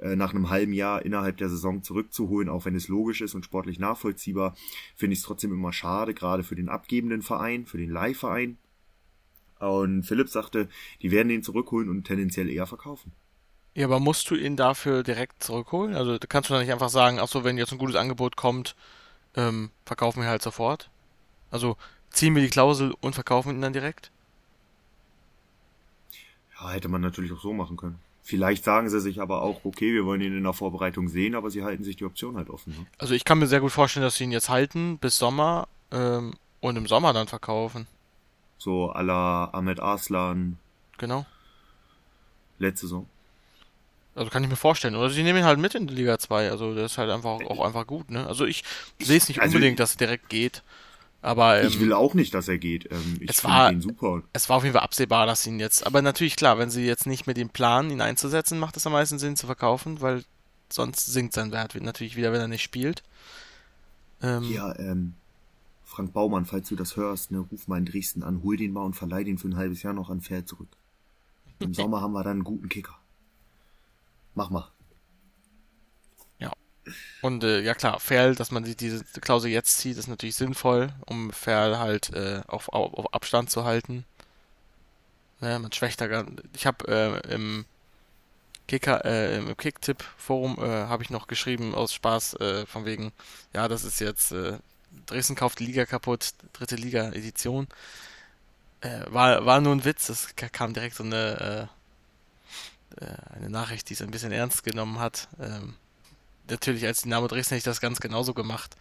äh, 0.00 0.16
nach 0.16 0.34
einem 0.34 0.50
halben 0.50 0.72
Jahr 0.72 1.04
innerhalb 1.04 1.36
der 1.36 1.48
Saison 1.48 1.84
zurückzuholen, 1.84 2.48
auch 2.48 2.64
wenn 2.64 2.74
es 2.74 2.88
logisch 2.88 3.20
ist 3.20 3.36
und 3.36 3.44
sportlich 3.44 3.78
nachvollziehbar, 3.78 4.56
finde 4.96 5.12
ich 5.12 5.20
es 5.20 5.24
trotzdem 5.24 5.52
immer 5.52 5.72
schade, 5.72 6.12
gerade 6.12 6.42
für 6.42 6.56
den 6.56 6.68
abgebenden 6.68 7.22
Verein, 7.22 7.66
für 7.66 7.78
den 7.78 7.90
Leihverein. 7.90 8.58
Und 9.60 10.02
Philipp 10.02 10.28
sagte, 10.28 10.68
die 11.02 11.12
werden 11.12 11.28
den 11.28 11.44
zurückholen 11.44 11.88
und 11.88 12.02
tendenziell 12.02 12.50
eher 12.50 12.66
verkaufen. 12.66 13.12
Ja, 13.74 13.86
aber 13.86 13.98
musst 13.98 14.30
du 14.30 14.36
ihn 14.36 14.56
dafür 14.56 15.02
direkt 15.02 15.42
zurückholen? 15.42 15.96
Also 15.96 16.16
da 16.16 16.26
kannst 16.28 16.48
du 16.48 16.54
dann 16.54 16.62
nicht 16.62 16.72
einfach 16.72 16.88
sagen, 16.90 17.18
ach 17.18 17.28
so, 17.28 17.42
wenn 17.42 17.58
jetzt 17.58 17.72
ein 17.72 17.78
gutes 17.78 17.96
Angebot 17.96 18.36
kommt, 18.36 18.76
ähm, 19.36 19.70
verkaufen 19.84 20.22
wir 20.22 20.28
halt 20.28 20.42
sofort. 20.42 20.90
Also 21.50 21.76
ziehen 22.10 22.34
wir 22.36 22.42
die 22.42 22.50
Klausel 22.50 22.94
und 23.00 23.14
verkaufen 23.14 23.50
ihn 23.56 23.60
dann 23.62 23.72
direkt? 23.72 24.10
Ja, 26.60 26.70
hätte 26.70 26.88
man 26.88 27.00
natürlich 27.00 27.32
auch 27.32 27.40
so 27.40 27.52
machen 27.52 27.76
können. 27.76 27.98
Vielleicht 28.22 28.64
sagen 28.64 28.88
sie 28.88 29.00
sich 29.00 29.20
aber 29.20 29.42
auch, 29.42 29.64
okay, 29.64 29.92
wir 29.92 30.06
wollen 30.06 30.20
ihn 30.22 30.36
in 30.36 30.44
der 30.44 30.54
Vorbereitung 30.54 31.08
sehen, 31.08 31.34
aber 31.34 31.50
sie 31.50 31.62
halten 31.62 31.84
sich 31.84 31.96
die 31.96 32.04
Option 32.06 32.36
halt 32.36 32.48
offen. 32.48 32.72
Ne? 32.78 32.86
Also 32.96 33.12
ich 33.12 33.24
kann 33.24 33.38
mir 33.38 33.46
sehr 33.48 33.60
gut 33.60 33.72
vorstellen, 33.72 34.04
dass 34.04 34.16
sie 34.16 34.24
ihn 34.24 34.32
jetzt 34.32 34.48
halten 34.48 34.98
bis 34.98 35.18
Sommer 35.18 35.68
ähm, 35.90 36.34
und 36.60 36.76
im 36.76 36.86
Sommer 36.86 37.12
dann 37.12 37.26
verkaufen. 37.28 37.86
So 38.56 38.90
à 38.92 39.02
la 39.02 39.50
Ahmed 39.52 39.80
Arslan 39.80 40.58
Genau. 40.96 41.26
letzte 42.58 42.86
Saison. 42.86 43.06
Also 44.14 44.30
kann 44.30 44.44
ich 44.44 44.50
mir 44.50 44.56
vorstellen. 44.56 44.94
Oder 44.96 45.10
sie 45.10 45.22
nehmen 45.22 45.40
ihn 45.40 45.44
halt 45.44 45.58
mit 45.58 45.74
in 45.74 45.86
die 45.86 45.94
Liga 45.94 46.18
2. 46.18 46.50
Also 46.50 46.74
der 46.74 46.86
ist 46.86 46.98
halt 46.98 47.10
einfach 47.10 47.30
auch 47.42 47.64
einfach 47.64 47.86
gut, 47.86 48.10
ne? 48.10 48.26
Also 48.26 48.44
ich 48.46 48.62
sehe 49.00 49.16
es 49.18 49.28
nicht 49.28 49.40
Also 49.40 49.56
unbedingt, 49.56 49.80
dass 49.80 49.94
er 49.94 49.98
direkt 49.98 50.28
geht. 50.28 50.62
Aber 51.22 51.60
ähm, 51.62 51.66
Ich 51.68 51.80
will 51.80 51.92
auch 51.92 52.14
nicht, 52.14 52.34
dass 52.34 52.48
er 52.48 52.58
geht. 52.58 52.90
Ähm, 52.92 53.16
ich 53.20 53.30
es 53.30 53.40
finde 53.40 53.68
ihn 53.68 53.80
super. 53.80 54.22
es 54.32 54.48
war 54.48 54.56
auf 54.58 54.64
jeden 54.64 54.74
Fall 54.74 54.82
absehbar, 54.84 55.26
dass 55.26 55.46
ihn 55.46 55.58
jetzt. 55.60 55.86
Aber 55.86 56.02
natürlich 56.02 56.36
klar, 56.36 56.58
wenn 56.58 56.70
sie 56.70 56.86
jetzt 56.86 57.06
nicht 57.06 57.26
mit 57.26 57.36
dem 57.36 57.50
Plan, 57.50 57.90
ihn 57.90 58.00
einzusetzen, 58.00 58.58
macht 58.58 58.76
es 58.76 58.86
am 58.86 58.92
meisten 58.92 59.18
Sinn 59.18 59.36
zu 59.36 59.46
verkaufen, 59.46 60.00
weil 60.00 60.24
sonst 60.70 61.06
sinkt 61.06 61.34
sein 61.34 61.52
Wert 61.52 61.74
natürlich 61.76 62.16
wieder, 62.16 62.32
wenn 62.32 62.40
er 62.40 62.48
nicht 62.48 62.62
spielt. 62.62 63.02
Ähm, 64.22 64.42
Ja, 64.42 64.76
ähm, 64.78 65.14
Frank 65.84 66.12
Baumann, 66.12 66.46
falls 66.46 66.68
du 66.68 66.76
das 66.76 66.96
hörst, 66.96 67.30
ne, 67.30 67.38
ruf 67.40 67.68
mal 67.68 67.78
in 67.78 67.86
Dresden 67.86 68.22
an, 68.22 68.42
hol 68.42 68.56
den 68.56 68.72
mal 68.72 68.82
und 68.84 68.94
verleih 68.94 69.24
den 69.24 69.38
für 69.38 69.48
ein 69.48 69.56
halbes 69.56 69.82
Jahr 69.82 69.92
noch 69.94 70.10
an 70.10 70.20
Pferd 70.20 70.48
zurück. 70.48 70.68
Im 71.60 71.74
Sommer 71.74 72.00
haben 72.00 72.12
wir 72.12 72.24
dann 72.24 72.38
einen 72.38 72.44
guten 72.44 72.68
Kicker. 72.68 72.98
Mach 74.34 74.50
mal. 74.50 74.70
Und 77.20 77.42
äh, 77.44 77.60
ja 77.60 77.74
klar, 77.74 77.98
Ferl, 78.00 78.34
dass 78.34 78.50
man 78.50 78.64
die, 78.64 78.76
diese 78.76 79.04
Klausel 79.20 79.50
jetzt 79.50 79.78
zieht, 79.78 79.96
ist 79.96 80.08
natürlich 80.08 80.36
sinnvoll, 80.36 80.92
um 81.06 81.32
Ferl 81.32 81.78
halt 81.78 82.10
äh, 82.12 82.42
auf, 82.46 82.68
auf, 82.68 82.94
auf 82.94 83.14
Abstand 83.14 83.50
zu 83.50 83.64
halten. 83.64 84.04
Ne, 85.40 85.58
man 85.58 85.72
schwächt 85.72 86.00
da 86.00 86.06
gar 86.06 86.24
Ich 86.54 86.66
habe 86.66 86.86
äh, 86.88 87.32
im 87.34 87.64
Kicker, 88.66 89.04
äh, 89.04 89.36
im 89.36 89.54
Kicktipp-Forum 89.56 90.56
äh, 90.58 90.86
habe 90.86 91.02
ich 91.02 91.10
noch 91.10 91.26
geschrieben 91.26 91.74
aus 91.74 91.92
Spaß 91.92 92.34
äh, 92.40 92.66
von 92.66 92.86
wegen, 92.86 93.12
ja, 93.52 93.68
das 93.68 93.84
ist 93.84 94.00
jetzt 94.00 94.32
äh, 94.32 94.58
Dresden 95.06 95.34
kauft 95.36 95.58
die 95.58 95.66
Liga 95.66 95.84
kaputt, 95.84 96.32
dritte 96.54 96.76
Liga-Edition. 96.76 97.66
Äh, 98.80 99.00
war, 99.08 99.44
war 99.46 99.60
nur 99.60 99.72
ein 99.74 99.84
Witz, 99.84 100.08
es 100.08 100.36
ka- 100.36 100.48
kam 100.48 100.74
direkt 100.74 100.96
so 100.96 101.04
eine, 101.04 101.68
äh, 101.70 101.73
eine 103.00 103.50
Nachricht, 103.50 103.88
die 103.88 103.94
es 103.94 104.02
ein 104.02 104.10
bisschen 104.10 104.32
ernst 104.32 104.64
genommen 104.64 104.98
hat. 104.98 105.28
Ähm, 105.40 105.74
natürlich 106.48 106.86
als 106.86 107.02
Dynamo 107.02 107.26
Dresden 107.28 107.50
hätte 107.50 107.58
ich 107.58 107.64
das 107.64 107.80
ganz 107.80 108.00
genauso 108.00 108.34
gemacht. 108.34 108.76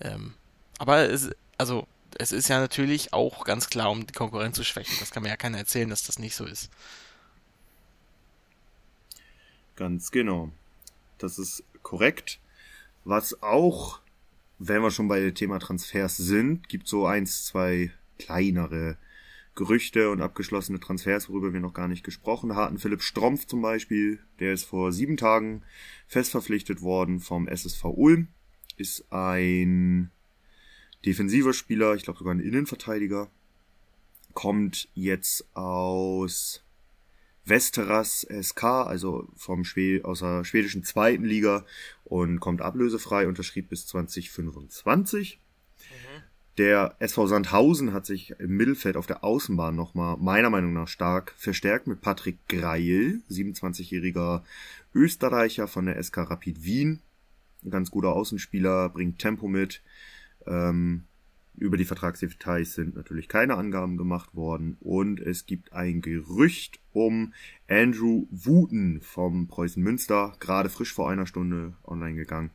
Ähm, 0.00 0.34
aber 0.78 1.10
es, 1.10 1.30
also, 1.58 1.86
es 2.18 2.32
ist 2.32 2.48
ja 2.48 2.58
natürlich 2.58 3.12
auch 3.12 3.44
ganz 3.44 3.68
klar, 3.68 3.90
um 3.90 4.06
die 4.06 4.12
Konkurrenz 4.12 4.56
zu 4.56 4.64
schwächen. 4.64 4.96
Das 5.00 5.10
kann 5.10 5.22
mir 5.22 5.28
ja 5.28 5.36
keiner 5.36 5.58
erzählen, 5.58 5.90
dass 5.90 6.04
das 6.04 6.18
nicht 6.18 6.34
so 6.34 6.44
ist. 6.44 6.70
Ganz 9.76 10.10
genau. 10.10 10.50
Das 11.18 11.38
ist 11.38 11.62
korrekt. 11.82 12.38
Was 13.04 13.42
auch, 13.42 14.00
wenn 14.58 14.82
wir 14.82 14.90
schon 14.90 15.08
bei 15.08 15.20
dem 15.20 15.34
Thema 15.34 15.58
Transfers 15.58 16.16
sind, 16.16 16.68
gibt 16.68 16.88
so 16.88 17.06
eins, 17.06 17.46
zwei 17.46 17.92
kleinere 18.18 18.96
Gerüchte 19.60 20.08
und 20.08 20.22
abgeschlossene 20.22 20.80
Transfers, 20.80 21.28
worüber 21.28 21.52
wir 21.52 21.60
noch 21.60 21.74
gar 21.74 21.86
nicht 21.86 22.02
gesprochen 22.02 22.56
hatten. 22.56 22.78
Philipp 22.78 23.02
Strompf 23.02 23.44
zum 23.44 23.60
Beispiel, 23.60 24.18
der 24.38 24.54
ist 24.54 24.64
vor 24.64 24.90
sieben 24.90 25.18
Tagen 25.18 25.64
fest 26.06 26.30
verpflichtet 26.30 26.80
worden 26.80 27.20
vom 27.20 27.46
SSV 27.46 27.84
Ulm, 27.84 28.28
ist 28.78 29.12
ein 29.12 30.10
defensiver 31.04 31.52
Spieler, 31.52 31.94
ich 31.94 32.04
glaube 32.04 32.20
sogar 32.20 32.32
ein 32.32 32.40
Innenverteidiger, 32.40 33.30
kommt 34.32 34.88
jetzt 34.94 35.44
aus 35.54 36.64
Westeras 37.44 38.26
SK, 38.30 38.64
also 38.64 39.28
vom 39.36 39.64
Schwe 39.64 40.00
aus 40.04 40.20
der 40.20 40.46
schwedischen 40.46 40.84
zweiten 40.84 41.24
Liga 41.24 41.66
und 42.04 42.40
kommt 42.40 42.62
ablösefrei, 42.62 43.28
unterschrieb 43.28 43.68
bis 43.68 43.86
2025. 43.88 45.38
Der 46.60 46.94
SV 46.98 47.26
Sandhausen 47.26 47.94
hat 47.94 48.04
sich 48.04 48.34
im 48.38 48.54
Mittelfeld 48.54 48.98
auf 48.98 49.06
der 49.06 49.24
Außenbahn 49.24 49.74
nochmal 49.74 50.18
meiner 50.18 50.50
Meinung 50.50 50.74
nach 50.74 50.88
stark 50.88 51.32
verstärkt 51.38 51.86
mit 51.86 52.02
Patrick 52.02 52.36
Greil, 52.50 53.22
27-jähriger 53.30 54.42
Österreicher 54.94 55.68
von 55.68 55.86
der 55.86 56.02
SK 56.02 56.18
Rapid 56.18 56.62
Wien. 56.62 57.00
Ein 57.64 57.70
ganz 57.70 57.90
guter 57.90 58.12
Außenspieler, 58.12 58.90
bringt 58.90 59.18
Tempo 59.18 59.48
mit. 59.48 59.80
Ähm, 60.46 61.04
über 61.56 61.78
die 61.78 61.86
Vertragsdetails 61.86 62.74
sind 62.74 62.94
natürlich 62.94 63.28
keine 63.28 63.56
Angaben 63.56 63.96
gemacht 63.96 64.34
worden 64.34 64.76
und 64.80 65.18
es 65.18 65.46
gibt 65.46 65.72
ein 65.72 66.02
Gerücht 66.02 66.78
um 66.92 67.32
Andrew 67.68 68.26
Wooten 68.30 69.00
vom 69.00 69.48
Preußen 69.48 69.82
Münster, 69.82 70.34
gerade 70.40 70.68
frisch 70.68 70.92
vor 70.92 71.08
einer 71.08 71.26
Stunde 71.26 71.72
online 71.86 72.16
gegangen, 72.16 72.50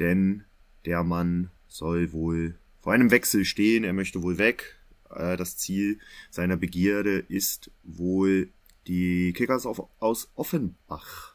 denn 0.00 0.42
der 0.86 1.04
Mann 1.04 1.52
soll 1.68 2.12
wohl 2.12 2.56
vor 2.84 2.92
einem 2.92 3.10
Wechsel 3.10 3.46
stehen, 3.46 3.82
er 3.82 3.94
möchte 3.94 4.22
wohl 4.22 4.36
weg. 4.36 4.76
Äh, 5.08 5.38
Das 5.38 5.56
Ziel 5.56 5.98
seiner 6.30 6.58
Begierde 6.58 7.16
ist 7.16 7.70
wohl 7.82 8.50
die 8.86 9.32
Kickers 9.32 9.64
aus 9.64 10.30
Offenbach. 10.34 11.34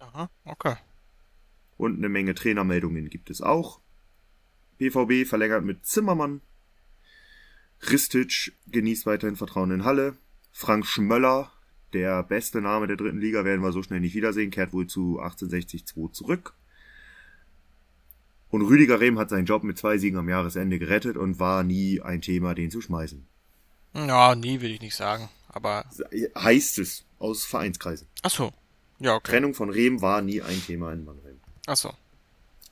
Aha, 0.00 0.28
okay. 0.44 0.74
Und 1.76 1.98
eine 1.98 2.08
Menge 2.08 2.34
Trainermeldungen 2.34 3.10
gibt 3.10 3.30
es 3.30 3.40
auch. 3.40 3.80
BVB 4.78 5.24
verlängert 5.24 5.64
mit 5.64 5.86
Zimmermann. 5.86 6.40
Ristic 7.88 8.54
genießt 8.66 9.06
weiterhin 9.06 9.36
Vertrauen 9.36 9.70
in 9.70 9.84
Halle. 9.84 10.16
Frank 10.50 10.84
Schmöller, 10.84 11.52
der 11.92 12.24
beste 12.24 12.60
Name 12.60 12.88
der 12.88 12.96
dritten 12.96 13.20
Liga, 13.20 13.44
werden 13.44 13.62
wir 13.62 13.70
so 13.70 13.84
schnell 13.84 14.00
nicht 14.00 14.16
wiedersehen, 14.16 14.50
kehrt 14.50 14.72
wohl 14.72 14.88
zu 14.88 15.20
1860-2 15.20 16.10
zurück. 16.10 16.57
Und 18.50 18.62
Rüdiger 18.62 19.00
Rehm 19.00 19.18
hat 19.18 19.30
seinen 19.30 19.46
Job 19.46 19.62
mit 19.62 19.78
zwei 19.78 19.98
Siegen 19.98 20.18
am 20.18 20.28
Jahresende 20.28 20.78
gerettet 20.78 21.16
und 21.16 21.38
war 21.38 21.64
nie 21.64 22.00
ein 22.00 22.22
Thema, 22.22 22.54
den 22.54 22.70
zu 22.70 22.80
schmeißen. 22.80 23.26
Ja, 23.94 24.34
nie 24.34 24.60
will 24.60 24.72
ich 24.72 24.80
nicht 24.80 24.96
sagen. 24.96 25.28
Aber. 25.48 25.84
Heißt 26.36 26.78
es 26.78 27.04
aus 27.18 27.44
Vereinskreisen. 27.44 28.06
Ach 28.22 28.30
so. 28.30 28.52
Ja, 29.00 29.14
okay. 29.14 29.32
Trennung 29.32 29.54
von 29.54 29.70
Rehm 29.70 30.00
war 30.00 30.22
nie 30.22 30.42
ein 30.42 30.62
Thema 30.64 30.92
in 30.92 31.04
Mannheim. 31.04 31.40
Ach 31.66 31.76
so. 31.76 31.92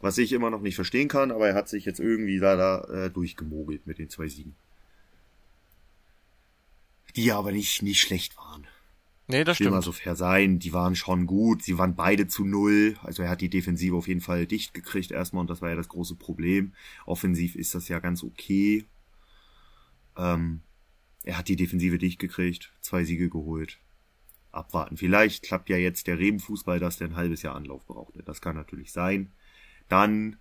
Was 0.01 0.19
ich 0.19 0.33
immer 0.33 0.51
noch 0.51 0.61
nicht 0.61 0.75
verstehen 0.75 1.09
kann, 1.09 1.31
aber 1.31 1.49
er 1.49 1.55
hat 1.55 1.69
sich 1.69 1.85
jetzt 1.85 2.01
irgendwie 2.01 2.39
da, 2.39 2.57
da 2.57 3.05
äh, 3.05 3.11
durchgemogelt 3.11 3.87
mit 3.87 3.99
den 3.99 4.11
zwei 4.11 4.29
Siegen. 4.29 4.55
Die 7.15 7.25
ja 7.25 7.39
aber 7.39 7.53
nicht, 7.53 7.83
nicht 7.83 8.01
schlecht 8.01 8.37
waren. 8.37 8.67
Nee, 9.29 9.43
das 9.43 9.57
Ich 9.57 9.65
will 9.65 9.71
mal 9.71 9.83
stimmt. 9.83 9.97
so 9.97 10.01
fair 10.03 10.15
sein, 10.15 10.59
die 10.61 10.73
waren 10.73 10.95
schon 10.95 11.27
gut, 11.27 11.63
sie 11.63 11.79
waren 11.79 11.97
beide 11.97 12.29
zu 12.29 12.45
null, 12.45 12.97
also 13.03 13.25
er 13.25 13.31
hat 13.31 13.41
die 13.41 13.51
Defensive 13.51 13.97
auf 13.97 14.07
jeden 14.07 14.21
Fall 14.21 14.47
dicht 14.47 14.73
gekriegt 14.73 15.11
erstmal 15.11 15.41
und 15.41 15.51
das 15.51 15.61
war 15.63 15.71
ja 15.71 15.75
das 15.75 15.89
große 15.89 16.15
Problem. 16.15 16.75
Offensiv 17.07 17.57
ist 17.57 17.75
das 17.75 17.89
ja 17.89 17.99
ganz 17.99 18.23
okay. 18.23 18.85
Ähm, 20.17 20.61
er 21.25 21.39
hat 21.39 21.49
die 21.49 21.57
Defensive 21.57 21.99
dicht 21.99 22.21
gekriegt, 22.21 22.73
zwei 22.81 23.05
Siege 23.05 23.29
geholt. 23.29 23.81
Abwarten. 24.53 24.97
Vielleicht 24.97 25.43
klappt 25.43 25.69
ja 25.69 25.77
jetzt 25.77 26.07
der 26.07 26.19
Rebenfußball, 26.19 26.79
dass 26.79 26.97
der 26.97 27.09
ein 27.09 27.17
halbes 27.17 27.43
Jahr 27.43 27.57
Anlauf 27.57 27.85
brauchte. 27.85 28.23
Das 28.23 28.41
kann 28.41 28.57
natürlich 28.57 28.91
sein. 28.93 29.33
Dann 29.89 30.37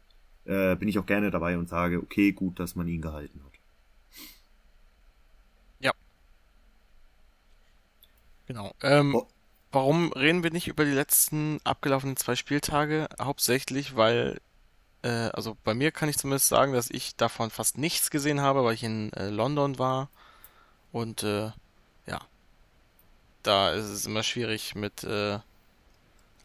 äh, 0.46 0.76
bin 0.76 0.88
ich 0.88 1.00
auch 1.00 1.06
gerne 1.06 1.32
dabei 1.32 1.58
und 1.58 1.68
sage, 1.68 2.02
okay, 2.02 2.32
gut, 2.32 2.60
dass 2.60 2.76
man 2.76 2.88
ihn 2.88 3.02
gehalten 3.02 3.44
hat. 3.44 3.55
Genau. 8.48 8.74
Ähm, 8.82 9.16
Oh. 9.16 9.28
warum 9.72 10.12
reden 10.14 10.44
wir 10.44 10.52
nicht 10.52 10.68
über 10.68 10.86
die 10.86 10.92
letzten 10.92 11.60
abgelaufenen 11.64 12.18
zwei 12.18 12.36
Spieltage? 12.36 13.08
Hauptsächlich, 13.22 13.96
weil, 13.96 14.40
äh, 15.04 15.30
also 15.34 15.58
bei 15.64 15.74
mir 15.74 15.92
kann 15.92 16.10
ich 16.10 16.18
zumindest 16.18 16.48
sagen, 16.48 16.74
dass 16.74 16.90
ich 16.90 17.16
davon 17.16 17.50
fast 17.52 17.78
nichts 17.78 18.10
gesehen 18.12 18.42
habe, 18.42 18.64
weil 18.64 18.74
ich 18.76 18.84
in 18.84 19.12
äh, 19.14 19.30
London 19.30 19.80
war. 19.80 20.10
Und 20.92 21.24
äh, 21.24 21.52
ja, 22.08 22.22
da 23.44 23.72
ist 23.72 23.86
es 23.86 24.06
immer 24.06 24.24
schwierig 24.24 24.76
mit 24.76 25.04
äh, 25.04 25.40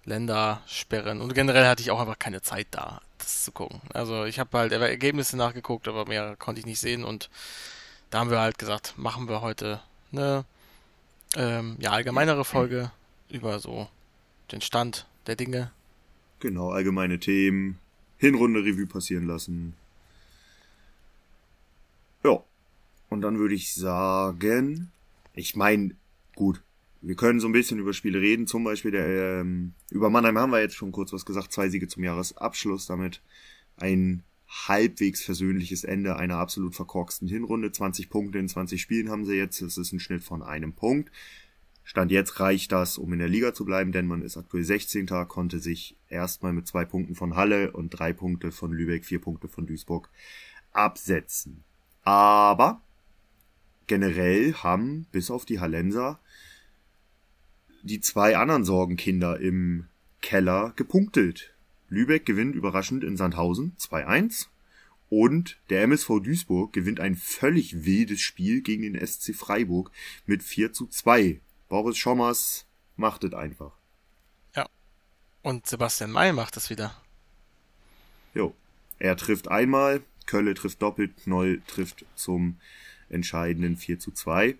Ländersperren. 0.04 1.20
Und 1.20 1.34
generell 1.34 1.66
hatte 1.66 1.82
ich 1.82 1.90
auch 1.90 2.00
einfach 2.00 2.18
keine 2.18 2.42
Zeit 2.42 2.68
da, 2.70 3.00
das 3.18 3.44
zu 3.44 3.52
gucken. 3.52 3.80
Also 3.92 4.24
ich 4.24 4.38
habe 4.38 4.56
halt 4.58 4.72
Ergebnisse 4.72 5.36
nachgeguckt, 5.36 5.86
aber 5.88 6.06
mehr 6.06 6.36
konnte 6.36 6.60
ich 6.60 6.66
nicht 6.66 6.80
sehen. 6.80 7.04
Und 7.04 7.30
da 8.10 8.20
haben 8.20 8.30
wir 8.30 8.40
halt 8.40 8.58
gesagt, 8.58 8.94
machen 8.96 9.28
wir 9.28 9.40
heute 9.40 9.80
eine 10.12 10.44
ähm, 11.36 11.76
ja, 11.78 11.90
allgemeinere 11.92 12.44
Folge 12.44 12.90
über 13.28 13.58
so 13.58 13.88
den 14.52 14.60
Stand 14.60 15.06
der 15.26 15.36
Dinge. 15.36 15.70
Genau, 16.40 16.70
allgemeine 16.70 17.20
Themen, 17.20 17.78
Hinrunde 18.16 18.64
Revue 18.64 18.86
passieren 18.86 19.26
lassen. 19.26 19.74
Ja. 22.24 22.42
Und 23.08 23.22
dann 23.22 23.38
würde 23.38 23.54
ich 23.54 23.74
sagen, 23.74 24.90
ich 25.34 25.56
meine, 25.56 25.96
gut, 26.34 26.62
wir 27.00 27.16
können 27.16 27.40
so 27.40 27.48
ein 27.48 27.52
bisschen 27.52 27.78
über 27.78 27.92
Spiele 27.92 28.20
reden, 28.20 28.46
zum 28.46 28.62
Beispiel 28.62 28.90
der, 28.90 29.40
ähm, 29.40 29.72
über 29.90 30.10
Mannheim 30.10 30.38
haben 30.38 30.52
wir 30.52 30.60
jetzt 30.60 30.76
schon 30.76 30.92
kurz 30.92 31.12
was 31.12 31.24
gesagt, 31.24 31.52
zwei 31.52 31.68
Siege 31.68 31.88
zum 31.88 32.04
Jahresabschluss, 32.04 32.86
damit 32.86 33.20
ein 33.76 34.22
halbwegs 34.50 35.22
versöhnliches 35.22 35.84
Ende 35.84 36.16
einer 36.16 36.36
absolut 36.36 36.74
verkorksten 36.74 37.28
Hinrunde. 37.28 37.70
20 37.70 38.10
Punkte 38.10 38.38
in 38.38 38.48
20 38.48 38.82
Spielen 38.82 39.08
haben 39.08 39.24
sie 39.24 39.36
jetzt, 39.36 39.62
das 39.62 39.78
ist 39.78 39.92
ein 39.92 40.00
Schnitt 40.00 40.24
von 40.24 40.42
einem 40.42 40.72
Punkt. 40.72 41.12
Stand 41.84 42.10
jetzt 42.10 42.40
reicht 42.40 42.72
das, 42.72 42.98
um 42.98 43.12
in 43.12 43.20
der 43.20 43.28
Liga 43.28 43.54
zu 43.54 43.64
bleiben, 43.64 43.92
denn 43.92 44.06
man 44.06 44.22
ist 44.22 44.36
aktuell 44.36 44.64
16. 44.64 45.06
konnte 45.28 45.60
sich 45.60 45.96
erstmal 46.08 46.52
mit 46.52 46.66
zwei 46.66 46.84
Punkten 46.84 47.14
von 47.14 47.36
Halle 47.36 47.72
und 47.72 47.90
drei 47.90 48.12
Punkte 48.12 48.52
von 48.52 48.72
Lübeck, 48.72 49.04
vier 49.04 49.20
Punkte 49.20 49.48
von 49.48 49.66
Duisburg 49.66 50.10
absetzen. 50.72 51.64
Aber 52.02 52.82
generell 53.86 54.54
haben 54.54 55.06
bis 55.12 55.30
auf 55.30 55.44
die 55.44 55.60
Hallenser 55.60 56.20
die 57.82 58.00
zwei 58.00 58.36
anderen 58.36 58.64
Sorgenkinder 58.64 59.40
im 59.40 59.86
Keller 60.20 60.72
gepunktet. 60.76 61.54
Lübeck 61.90 62.24
gewinnt 62.24 62.54
überraschend 62.54 63.04
in 63.04 63.18
Sandhausen 63.18 63.76
2-1 63.78 64.46
und 65.10 65.58
der 65.68 65.82
MSV 65.82 66.20
Duisburg 66.22 66.72
gewinnt 66.72 67.00
ein 67.00 67.16
völlig 67.16 67.84
wildes 67.84 68.20
Spiel 68.20 68.62
gegen 68.62 68.82
den 68.82 69.06
SC 69.06 69.34
Freiburg 69.34 69.90
mit 70.24 70.42
4 70.42 70.72
zu 70.72 70.86
2. 70.86 71.40
Boris 71.68 71.98
Schommers 71.98 72.66
macht 72.96 73.24
es 73.24 73.34
einfach. 73.34 73.72
Und 75.42 75.66
Sebastian 75.66 76.10
May 76.10 76.32
macht 76.32 76.56
es 76.56 76.70
wieder. 76.70 76.94
Jo. 78.34 78.54
Er 78.98 79.16
trifft 79.16 79.48
einmal, 79.48 80.02
Kölle 80.26 80.54
trifft 80.54 80.82
doppelt, 80.82 81.16
Knoll 81.24 81.62
trifft 81.66 82.04
zum 82.14 82.58
entscheidenden 83.08 83.76
4 83.76 83.98
zu 83.98 84.12
2. 84.12 84.56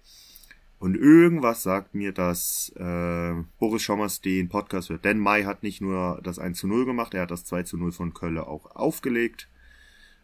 Und 0.81 0.97
irgendwas 0.97 1.63
sagt 1.63 1.95
mir, 1.95 2.11
dass 2.11 2.73
äh, 2.75 3.35
Boris 3.59 3.83
Schommers 3.83 4.23
den 4.23 4.49
Podcast 4.49 4.89
hört. 4.89 5.05
Denn 5.05 5.19
Mai 5.19 5.45
hat 5.45 5.63
nicht 5.63 5.83
nur 5.83 6.19
das 6.25 6.39
1 6.39 6.59
zu 6.59 6.67
0 6.67 6.87
gemacht, 6.87 7.13
er 7.13 7.23
hat 7.23 7.31
das 7.31 7.45
2 7.45 7.65
zu 7.65 7.77
0 7.77 7.93
von 7.93 8.15
Kölle 8.15 8.47
auch 8.47 8.75
aufgelegt. 8.75 9.51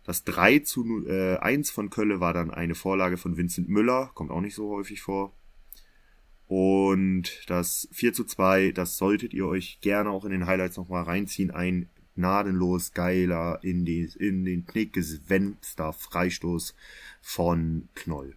Das 0.05 0.25
3 0.25 0.61
zu 0.61 0.83
0, 0.83 1.11
äh, 1.11 1.37
1 1.37 1.71
von 1.71 1.91
Kölle 1.91 2.21
war 2.21 2.33
dann 2.33 2.51
eine 2.51 2.75
Vorlage 2.75 3.19
von 3.19 3.37
Vincent 3.37 3.69
Müller, 3.69 4.11
kommt 4.15 4.31
auch 4.31 4.41
nicht 4.41 4.55
so 4.55 4.71
häufig 4.71 5.03
vor. 5.03 5.35
Und 6.47 7.43
das 7.49 7.87
4 7.93 8.15
zu 8.15 8.25
2, 8.25 8.73
das 8.73 8.97
solltet 8.97 9.35
ihr 9.35 9.47
euch 9.47 9.81
gerne 9.83 10.09
auch 10.09 10.25
in 10.25 10.31
den 10.31 10.47
Highlights 10.47 10.79
nochmal 10.79 11.03
reinziehen. 11.03 11.51
Ein 11.51 11.91
gnadenlos 12.15 12.95
geiler, 12.95 13.59
in, 13.63 13.85
die, 13.85 14.09
in 14.19 14.47
den 14.47 14.65
Knick 14.65 14.95
geswenzter 14.95 15.93
Freistoß 15.93 16.75
von 17.21 17.91
Knoll. 17.95 18.37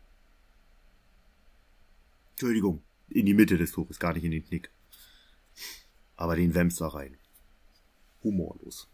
Entschuldigung, 2.40 2.82
in 3.10 3.26
die 3.26 3.34
Mitte 3.34 3.58
des 3.58 3.74
Tores, 3.74 4.00
gar 4.00 4.14
nicht 4.14 4.24
in 4.24 4.32
den 4.32 4.46
Knick. 4.46 4.70
Aber 6.16 6.38
den 6.38 6.56
Wemster 6.56 6.88
rein. 6.88 7.18
Humorlos. 8.24 8.88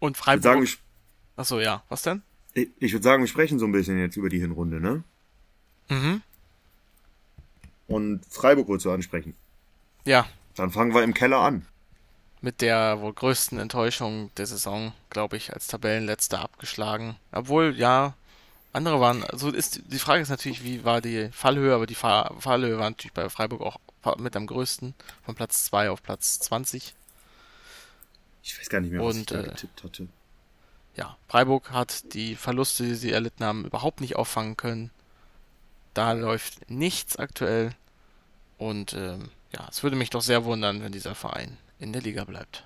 Und 0.00 0.18
Ich 0.18 0.26
würde 0.26 0.42
sagen, 0.42 0.66
Freiburg. 0.66 0.78
Achso, 1.36 1.60
ja. 1.60 1.82
Was 1.88 2.02
denn? 2.02 2.22
ich 2.52 2.68
ich 2.78 2.92
würde 2.92 3.02
sagen, 3.04 3.22
wir 3.22 3.26
sprechen 3.28 3.58
so 3.58 3.64
ein 3.64 3.72
bisschen 3.72 3.98
jetzt 3.98 4.18
über 4.18 4.28
die 4.28 4.38
Hinrunde, 4.38 4.78
ne? 4.82 5.02
Mhm. 5.88 6.20
Und 7.86 8.26
Freiburg 8.26 8.68
wolltest 8.68 8.84
du 8.84 8.90
ansprechen. 8.90 9.34
Ja, 10.04 10.28
Dann 10.56 10.70
fangen 10.70 10.92
wir 10.92 11.02
im 11.04 11.14
Keller 11.14 11.38
an. 11.38 11.66
mit 12.42 12.60
der 12.60 13.00
wohl 13.00 13.14
größten 13.14 13.58
Enttäuschung 13.58 14.30
der 14.36 14.44
Saison, 14.46 14.92
glaube 15.08 15.38
ich, 15.38 15.54
als 15.54 15.68
Tabellenletzter 15.68 16.40
abgeschlagen. 16.40 17.16
Obwohl, 17.32 17.74
ja, 17.78 18.14
andere 18.76 19.00
waren, 19.00 19.24
also 19.24 19.50
ist, 19.50 19.80
die 19.86 19.98
Frage 19.98 20.22
ist 20.22 20.28
natürlich, 20.28 20.62
wie 20.62 20.84
war 20.84 21.00
die 21.00 21.30
Fallhöhe, 21.32 21.74
aber 21.74 21.86
die 21.86 21.94
Fa 21.94 22.32
Fallhöhe 22.38 22.78
war 22.78 22.90
natürlich 22.90 23.14
bei 23.14 23.28
Freiburg 23.28 23.62
auch 23.62 23.78
mit 24.18 24.36
am 24.36 24.46
größten, 24.46 24.94
von 25.24 25.34
Platz 25.34 25.64
2 25.64 25.90
auf 25.90 26.02
Platz 26.02 26.38
20. 26.40 26.94
Ich 28.42 28.58
weiß 28.58 28.68
gar 28.68 28.80
nicht 28.80 28.92
mehr, 28.92 29.00
was 29.00 29.14
Und, 29.14 29.20
ich 29.20 29.26
da 29.26 29.40
äh, 29.40 29.44
getippt 29.44 29.82
hatte. 29.82 30.08
Ja, 30.94 31.16
Freiburg 31.28 31.72
hat 31.72 32.14
die 32.14 32.36
Verluste, 32.36 32.84
die 32.84 32.94
sie 32.94 33.10
erlitten 33.10 33.44
haben, 33.44 33.64
überhaupt 33.64 34.00
nicht 34.00 34.16
auffangen 34.16 34.56
können. 34.56 34.90
Da 35.94 36.12
läuft 36.12 36.70
nichts 36.70 37.16
aktuell. 37.16 37.74
Und 38.58 38.92
ähm, 38.92 39.30
ja, 39.52 39.66
es 39.68 39.82
würde 39.82 39.96
mich 39.96 40.10
doch 40.10 40.22
sehr 40.22 40.44
wundern, 40.44 40.82
wenn 40.82 40.92
dieser 40.92 41.14
Verein 41.14 41.58
in 41.78 41.92
der 41.92 42.02
Liga 42.02 42.24
bleibt. 42.24 42.64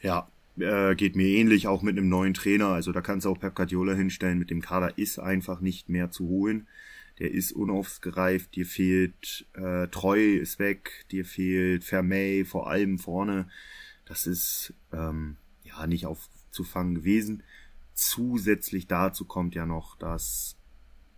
Ja, 0.00 0.28
äh, 0.58 0.94
geht 0.94 1.16
mir 1.16 1.28
ähnlich, 1.28 1.66
auch 1.66 1.82
mit 1.82 1.96
einem 1.96 2.08
neuen 2.08 2.34
Trainer. 2.34 2.68
Also 2.68 2.92
da 2.92 3.00
kannst 3.00 3.26
du 3.26 3.30
auch 3.30 3.38
Pep 3.38 3.54
Guardiola 3.54 3.94
hinstellen. 3.94 4.38
Mit 4.38 4.50
dem 4.50 4.62
Kader 4.62 4.96
ist 4.98 5.18
einfach 5.18 5.60
nicht 5.60 5.88
mehr 5.88 6.10
zu 6.10 6.28
holen. 6.28 6.66
Der 7.18 7.30
ist 7.30 7.52
unausgereift. 7.52 8.54
Dir 8.54 8.66
fehlt 8.66 9.46
äh, 9.54 9.88
Treu 9.88 10.36
ist 10.36 10.58
weg. 10.58 11.06
Dir 11.10 11.24
fehlt 11.24 11.84
Vermey 11.84 12.44
vor 12.44 12.68
allem 12.68 12.98
vorne. 12.98 13.48
Das 14.04 14.26
ist 14.26 14.74
ähm, 14.92 15.36
ja 15.64 15.86
nicht 15.86 16.06
aufzufangen 16.06 16.94
gewesen. 16.94 17.42
Zusätzlich 17.94 18.86
dazu 18.86 19.24
kommt 19.24 19.54
ja 19.54 19.66
noch, 19.66 19.96
dass 19.96 20.56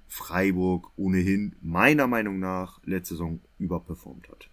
Freiburg 0.07 0.91
ohnehin 0.97 1.57
meiner 1.61 2.07
Meinung 2.07 2.39
nach 2.39 2.81
letzte 2.85 3.15
Saison 3.15 3.41
überperformt 3.59 4.29
hat. 4.29 4.49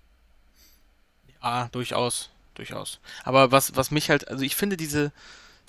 Ah, 1.40 1.70
durchaus, 1.70 2.35
durchaus. 2.56 3.00
Aber 3.24 3.52
was, 3.52 3.76
was 3.76 3.92
mich 3.92 4.10
halt, 4.10 4.28
also 4.28 4.44
ich 4.44 4.56
finde 4.56 4.78
diese, 4.78 5.12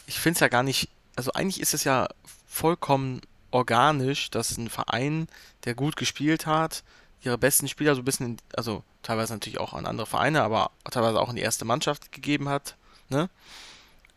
ich 0.06 0.18
finde 0.18 0.36
es 0.36 0.40
ja 0.40 0.48
gar 0.48 0.62
nicht, 0.62 0.88
also 1.16 1.32
eigentlich 1.32 1.60
ist 1.60 1.74
es 1.74 1.84
ja 1.84 2.08
vollkommen 2.46 3.20
organisch, 3.50 4.30
dass 4.30 4.56
ein 4.56 4.68
Verein, 4.70 5.28
der 5.64 5.74
gut 5.74 5.96
gespielt 5.96 6.46
hat, 6.46 6.82
ihre 7.22 7.38
besten 7.38 7.68
Spieler 7.68 7.94
so 7.94 8.02
ein 8.02 8.04
bisschen, 8.04 8.26
in, 8.26 8.36
also 8.56 8.82
teilweise 9.02 9.32
natürlich 9.34 9.58
auch 9.60 9.74
an 9.74 9.86
andere 9.86 10.06
Vereine, 10.06 10.42
aber 10.42 10.70
teilweise 10.90 11.20
auch 11.20 11.30
in 11.30 11.36
die 11.36 11.42
erste 11.42 11.64
Mannschaft 11.64 12.12
gegeben 12.12 12.48
hat, 12.48 12.76
ne? 13.08 13.28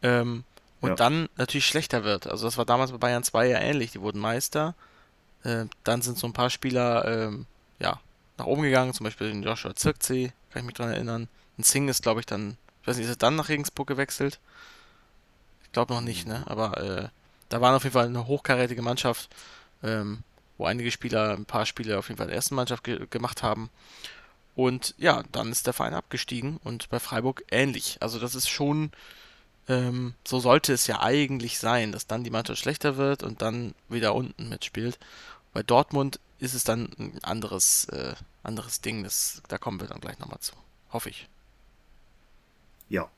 Ähm, 0.01 0.43
und 0.82 0.89
Ja. 0.89 0.95
dann 0.95 1.27
natürlich 1.36 1.65
schlechter 1.65 2.03
wird. 2.05 2.27
Also 2.27 2.45
das 2.45 2.58
war 2.58 2.65
damals 2.65 2.91
bei 2.91 2.97
Bayern 2.97 3.23
2 3.23 3.47
ja 3.47 3.60
ähnlich, 3.60 3.91
die 3.91 4.01
wurden 4.01 4.19
Meister. 4.19 4.75
Äh, 5.43 5.65
dann 5.84 6.01
sind 6.01 6.17
so 6.17 6.27
ein 6.27 6.34
paar 6.34 6.49
Spieler, 6.49 7.05
ähm, 7.05 7.45
ja, 7.79 7.99
nach 8.38 8.45
oben 8.45 8.62
gegangen, 8.62 8.93
zum 8.93 9.03
Beispiel 9.03 9.29
den 9.29 9.43
Joshua 9.43 9.75
Zirkzee, 9.75 10.32
kann 10.51 10.62
ich 10.62 10.65
mich 10.65 10.75
dran 10.75 10.91
erinnern. 10.91 11.27
Ein 11.60 11.63
Singh 11.63 11.91
ist, 11.91 12.04
glaube 12.04 12.22
ich, 12.22 12.26
dann, 12.26 12.58
ich 12.82 12.88
weiß 12.88 12.95
nicht, 12.95 13.06
ist 13.06 13.12
er 13.12 13.17
dann 13.17 13.36
nach 13.36 13.50
Regensburg 13.50 13.88
gewechselt? 13.88 14.39
Ich 15.63 15.74
glaube 15.74 15.93
noch 15.93 16.02
nicht, 16.02 16.26
ne? 16.26 16.43
Aber 16.48 16.78
äh, 16.78 17.10
da 17.50 17.60
waren 17.60 17.76
auf 17.76 17.84
jeden 17.84 17.93
Fall 17.93 18.06
eine 18.06 18.28
hochkarätige 18.28 18.82
Mannschaft, 18.82 19.30
ähm, 19.84 20.24
wo 20.58 20.65
einige 20.65 20.89
Spieler, 20.89 21.36
ein 21.36 21.45
paar 21.45 21.65
Spiele 21.65 22.00
auf 22.00 22.08
jeden 22.08 22.17
Fall 22.17 22.28
in 22.28 22.30
der 22.30 22.38
ersten 22.38 22.56
Mannschaft 22.56 22.86
ge 22.86 23.06
gemacht 23.10 23.43
haben. 23.43 23.69
Und 24.56 24.95
ja, 24.98 25.24
dann 25.34 25.52
ist 25.52 25.67
der 25.67 25.74
Verein 25.74 25.93
abgestiegen 25.93 26.60
und 26.63 26.89
bei 26.89 27.00
Freiburg 27.00 27.43
ähnlich. 27.52 27.98
Also 28.00 28.19
das 28.19 28.36
ist 28.36 28.50
schon, 28.50 28.91
ähm, 29.67 30.13
so 30.26 30.39
sollte 30.39 30.72
es 30.72 30.88
ja 30.88 31.02
eigentlich 31.02 31.60
sein, 31.60 31.91
dass 31.91 32.08
dann 32.08 32.24
die 32.24 32.30
Mannschaft 32.30 32.60
schlechter 32.60 32.95
wird 32.95 33.22
und 33.22 33.41
dann 33.41 33.76
wieder 33.89 34.15
unten 34.15 34.48
mitspielt. 34.48 34.98
Bei 35.54 35.62
Dortmund 35.62 36.22
ist 36.39 36.54
es 36.54 36.63
dann 36.63 36.89
ein 36.98 37.19
anderes, 37.22 37.86
äh, 37.89 38.15
anderes 38.43 38.80
Ding. 38.80 39.04
Das, 39.04 39.41
da 39.50 39.58
kommen 39.58 39.82
wir 39.82 39.88
dann 39.88 40.00
gleich 40.00 40.19
nochmal 40.19 40.39
zu. 40.39 40.54
Hoffe 40.91 41.10
ich. 41.10 41.28
Ja. 42.89 43.10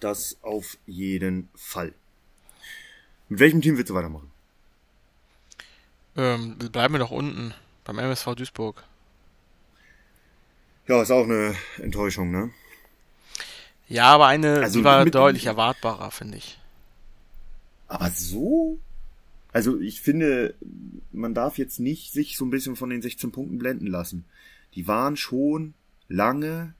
Das 0.00 0.38
auf 0.42 0.78
jeden 0.86 1.48
Fall. 1.54 1.92
Mit 3.28 3.40
welchem 3.40 3.60
Team 3.60 3.76
willst 3.76 3.90
du 3.90 3.94
weitermachen? 3.94 4.30
Ähm, 6.16 6.58
bleiben 6.58 6.94
wir 6.94 6.98
doch 6.98 7.10
unten 7.10 7.54
beim 7.84 7.98
MSV 7.98 8.34
Duisburg. 8.34 8.82
Ja, 10.86 11.02
ist 11.02 11.10
auch 11.10 11.24
eine 11.24 11.54
Enttäuschung, 11.78 12.30
ne? 12.30 12.50
Ja, 13.88 14.06
aber 14.06 14.26
eine, 14.26 14.60
Also 14.60 14.78
die 14.80 14.84
war 14.84 15.04
deutlich 15.04 15.46
erwartbarer, 15.46 16.10
finde 16.10 16.38
ich. 16.38 16.58
Aber 17.88 18.10
so? 18.10 18.78
Also 19.52 19.78
ich 19.80 20.00
finde, 20.00 20.54
man 21.12 21.34
darf 21.34 21.58
jetzt 21.58 21.80
nicht 21.80 22.12
sich 22.12 22.36
so 22.36 22.44
ein 22.44 22.50
bisschen 22.50 22.76
von 22.76 22.90
den 22.90 23.02
16 23.02 23.32
Punkten 23.32 23.58
blenden 23.58 23.86
lassen. 23.86 24.24
Die 24.74 24.86
waren 24.86 25.16
schon 25.16 25.74
lange, 26.08 26.74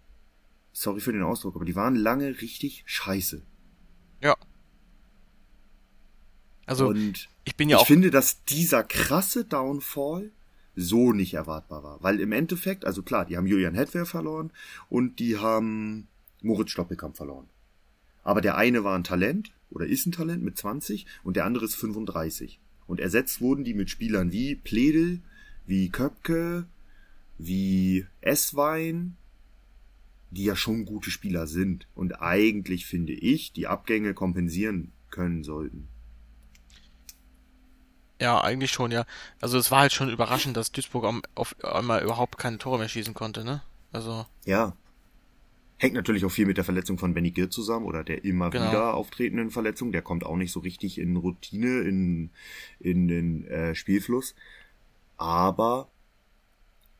sorry 0.72 1.00
für 1.00 1.12
den 1.12 1.22
Ausdruck, 1.22 1.56
aber 1.56 1.64
die 1.64 1.76
waren 1.76 1.96
lange 1.96 2.40
richtig 2.40 2.83
scheiße. 2.87 3.42
Ja. 4.22 4.37
Also, 6.66 6.88
Und 6.88 7.28
ich 7.44 7.56
bin 7.56 7.68
ja 7.68 7.78
ich 7.78 7.83
auch. 7.83 7.87
finde, 7.87 8.11
dass 8.11 8.44
dieser 8.44 8.85
krasse 8.85 9.44
Downfall 9.44 10.30
so 10.76 11.12
nicht 11.12 11.35
erwartbar 11.35 11.83
war. 11.83 12.02
Weil 12.02 12.20
im 12.20 12.33
Endeffekt, 12.33 12.85
also 12.85 13.02
klar, 13.02 13.24
die 13.24 13.37
haben 13.37 13.46
Julian 13.46 13.74
Hedwer 13.74 14.06
verloren 14.06 14.52
und 14.88 15.18
die 15.18 15.37
haben 15.38 16.06
Moritz 16.42 16.70
Stoppelkamp 16.70 17.16
verloren. 17.16 17.48
Aber 18.22 18.40
der 18.40 18.56
eine 18.56 18.85
war 18.85 18.96
ein 18.96 19.04
Talent 19.04 19.52
oder 19.70 19.87
ist 19.87 20.06
ein 20.06 20.12
Talent 20.12 20.42
mit 20.42 20.56
20 20.56 21.06
und 21.22 21.37
der 21.37 21.44
andere 21.44 21.64
ist 21.64 21.74
35. 21.74 22.61
Und 22.87 23.00
ersetzt 23.00 23.40
wurden 23.40 23.64
die 23.64 23.74
mit 23.74 23.90
Spielern 23.90 24.33
wie 24.33 24.56
Pledel, 24.56 25.20
wie 25.66 25.88
Köpke, 25.90 26.66
wie 27.38 28.06
Esswein, 28.20 29.16
die 30.30 30.44
ja 30.44 30.54
schon 30.56 30.84
gute 30.84 31.10
Spieler 31.10 31.46
sind 31.46 31.86
und 31.94 32.20
eigentlich 32.20 32.86
finde 32.86 33.12
ich, 33.12 33.52
die 33.52 33.66
Abgänge 33.66 34.14
kompensieren 34.14 34.92
können 35.10 35.42
sollten. 35.44 35.88
Ja, 38.20 38.40
eigentlich 38.42 38.70
schon, 38.70 38.90
ja. 38.90 39.06
Also 39.40 39.56
es 39.58 39.70
war 39.70 39.80
halt 39.80 39.92
schon 39.92 40.10
überraschend, 40.10 40.56
dass 40.56 40.72
Duisburg 40.72 41.04
am- 41.04 41.22
auf 41.34 41.56
einmal 41.64 42.02
überhaupt 42.02 42.36
keine 42.38 42.58
Tore 42.58 42.78
mehr 42.78 42.88
schießen 42.88 43.14
konnte, 43.14 43.44
ne? 43.44 43.62
Also, 43.92 44.26
Ja. 44.44 44.76
Hängt 45.78 45.94
natürlich 45.94 46.26
auch 46.26 46.30
viel 46.30 46.44
mit 46.44 46.58
der 46.58 46.64
Verletzung 46.64 46.98
von 46.98 47.14
Benny 47.14 47.30
Gill 47.30 47.48
zusammen 47.48 47.86
oder 47.86 48.04
der 48.04 48.22
immer 48.22 48.50
Genau. 48.50 48.68
wieder 48.68 48.92
auftretenden 48.94 49.50
Verletzung. 49.50 49.92
Der 49.92 50.02
kommt 50.02 50.26
auch 50.26 50.36
nicht 50.36 50.52
so 50.52 50.60
richtig 50.60 50.98
in 50.98 51.16
Routine, 51.16 51.80
in, 51.80 52.30
in 52.78 53.08
den 53.08 53.46
äh, 53.46 53.74
Spielfluss. 53.74 54.34
Aber 55.16 55.88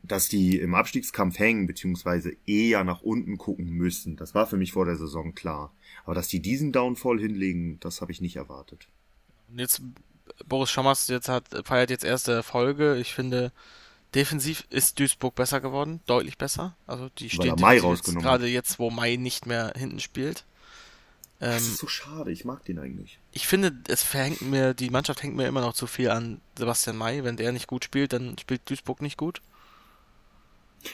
dass 0.03 0.27
die 0.27 0.57
im 0.59 0.73
Abstiegskampf 0.75 1.37
hängen, 1.39 1.67
beziehungsweise 1.67 2.33
eher 2.45 2.83
nach 2.83 3.01
unten 3.01 3.37
gucken 3.37 3.69
müssen, 3.69 4.15
das 4.17 4.33
war 4.33 4.47
für 4.47 4.57
mich 4.57 4.71
vor 4.71 4.85
der 4.85 4.97
Saison 4.97 5.33
klar. 5.35 5.71
Aber 6.05 6.15
dass 6.15 6.27
die 6.27 6.39
diesen 6.39 6.71
Downfall 6.71 7.19
hinlegen, 7.19 7.79
das 7.79 8.01
habe 8.01 8.11
ich 8.11 8.21
nicht 8.21 8.35
erwartet. 8.35 8.87
und 9.49 9.59
jetzt 9.59 9.81
Boris 10.47 10.71
Schommers 10.71 11.07
jetzt 11.07 11.29
hat, 11.29 11.45
feiert 11.65 11.89
jetzt 11.89 12.03
erste 12.03 12.31
Erfolge. 12.31 12.97
Ich 12.97 13.13
finde, 13.13 13.51
Defensiv 14.15 14.65
ist 14.69 14.99
Duisburg 14.99 15.35
besser 15.35 15.61
geworden, 15.61 16.01
deutlich 16.05 16.37
besser. 16.37 16.75
Also 16.87 17.09
die 17.17 17.29
er 17.39 17.59
Mai 17.59 17.79
rausgenommen 17.79 18.23
gerade 18.23 18.47
jetzt, 18.47 18.79
wo 18.79 18.89
Mai 18.89 19.15
nicht 19.17 19.45
mehr 19.45 19.73
hinten 19.75 19.99
spielt. 19.99 20.45
Ähm, 21.39 21.51
Das 21.51 21.63
ist 21.63 21.77
so 21.77 21.87
schade, 21.87 22.31
ich 22.31 22.43
mag 22.45 22.63
den 22.65 22.79
eigentlich. 22.79 23.19
ich 23.31 23.47
finde, 23.47 23.73
es 23.87 24.03
verhängt 24.03 24.41
mir, 24.41 24.73
die 24.73 24.89
Mannschaft 24.89 25.23
hängt 25.23 25.35
mir 25.35 25.47
immer 25.47 25.61
noch 25.61 25.73
zu 25.73 25.87
viel 25.87 26.09
an 26.09 26.41
Sebastian 26.57 26.97
May. 26.97 27.23
Wenn 27.23 27.37
der 27.37 27.51
nicht 27.51 27.67
gut 27.67 27.83
spielt, 27.83 28.13
dann 28.13 28.37
spielt 28.37 28.69
Duisburg 28.69 29.01
nicht 29.01 29.17
gut. 29.17 29.41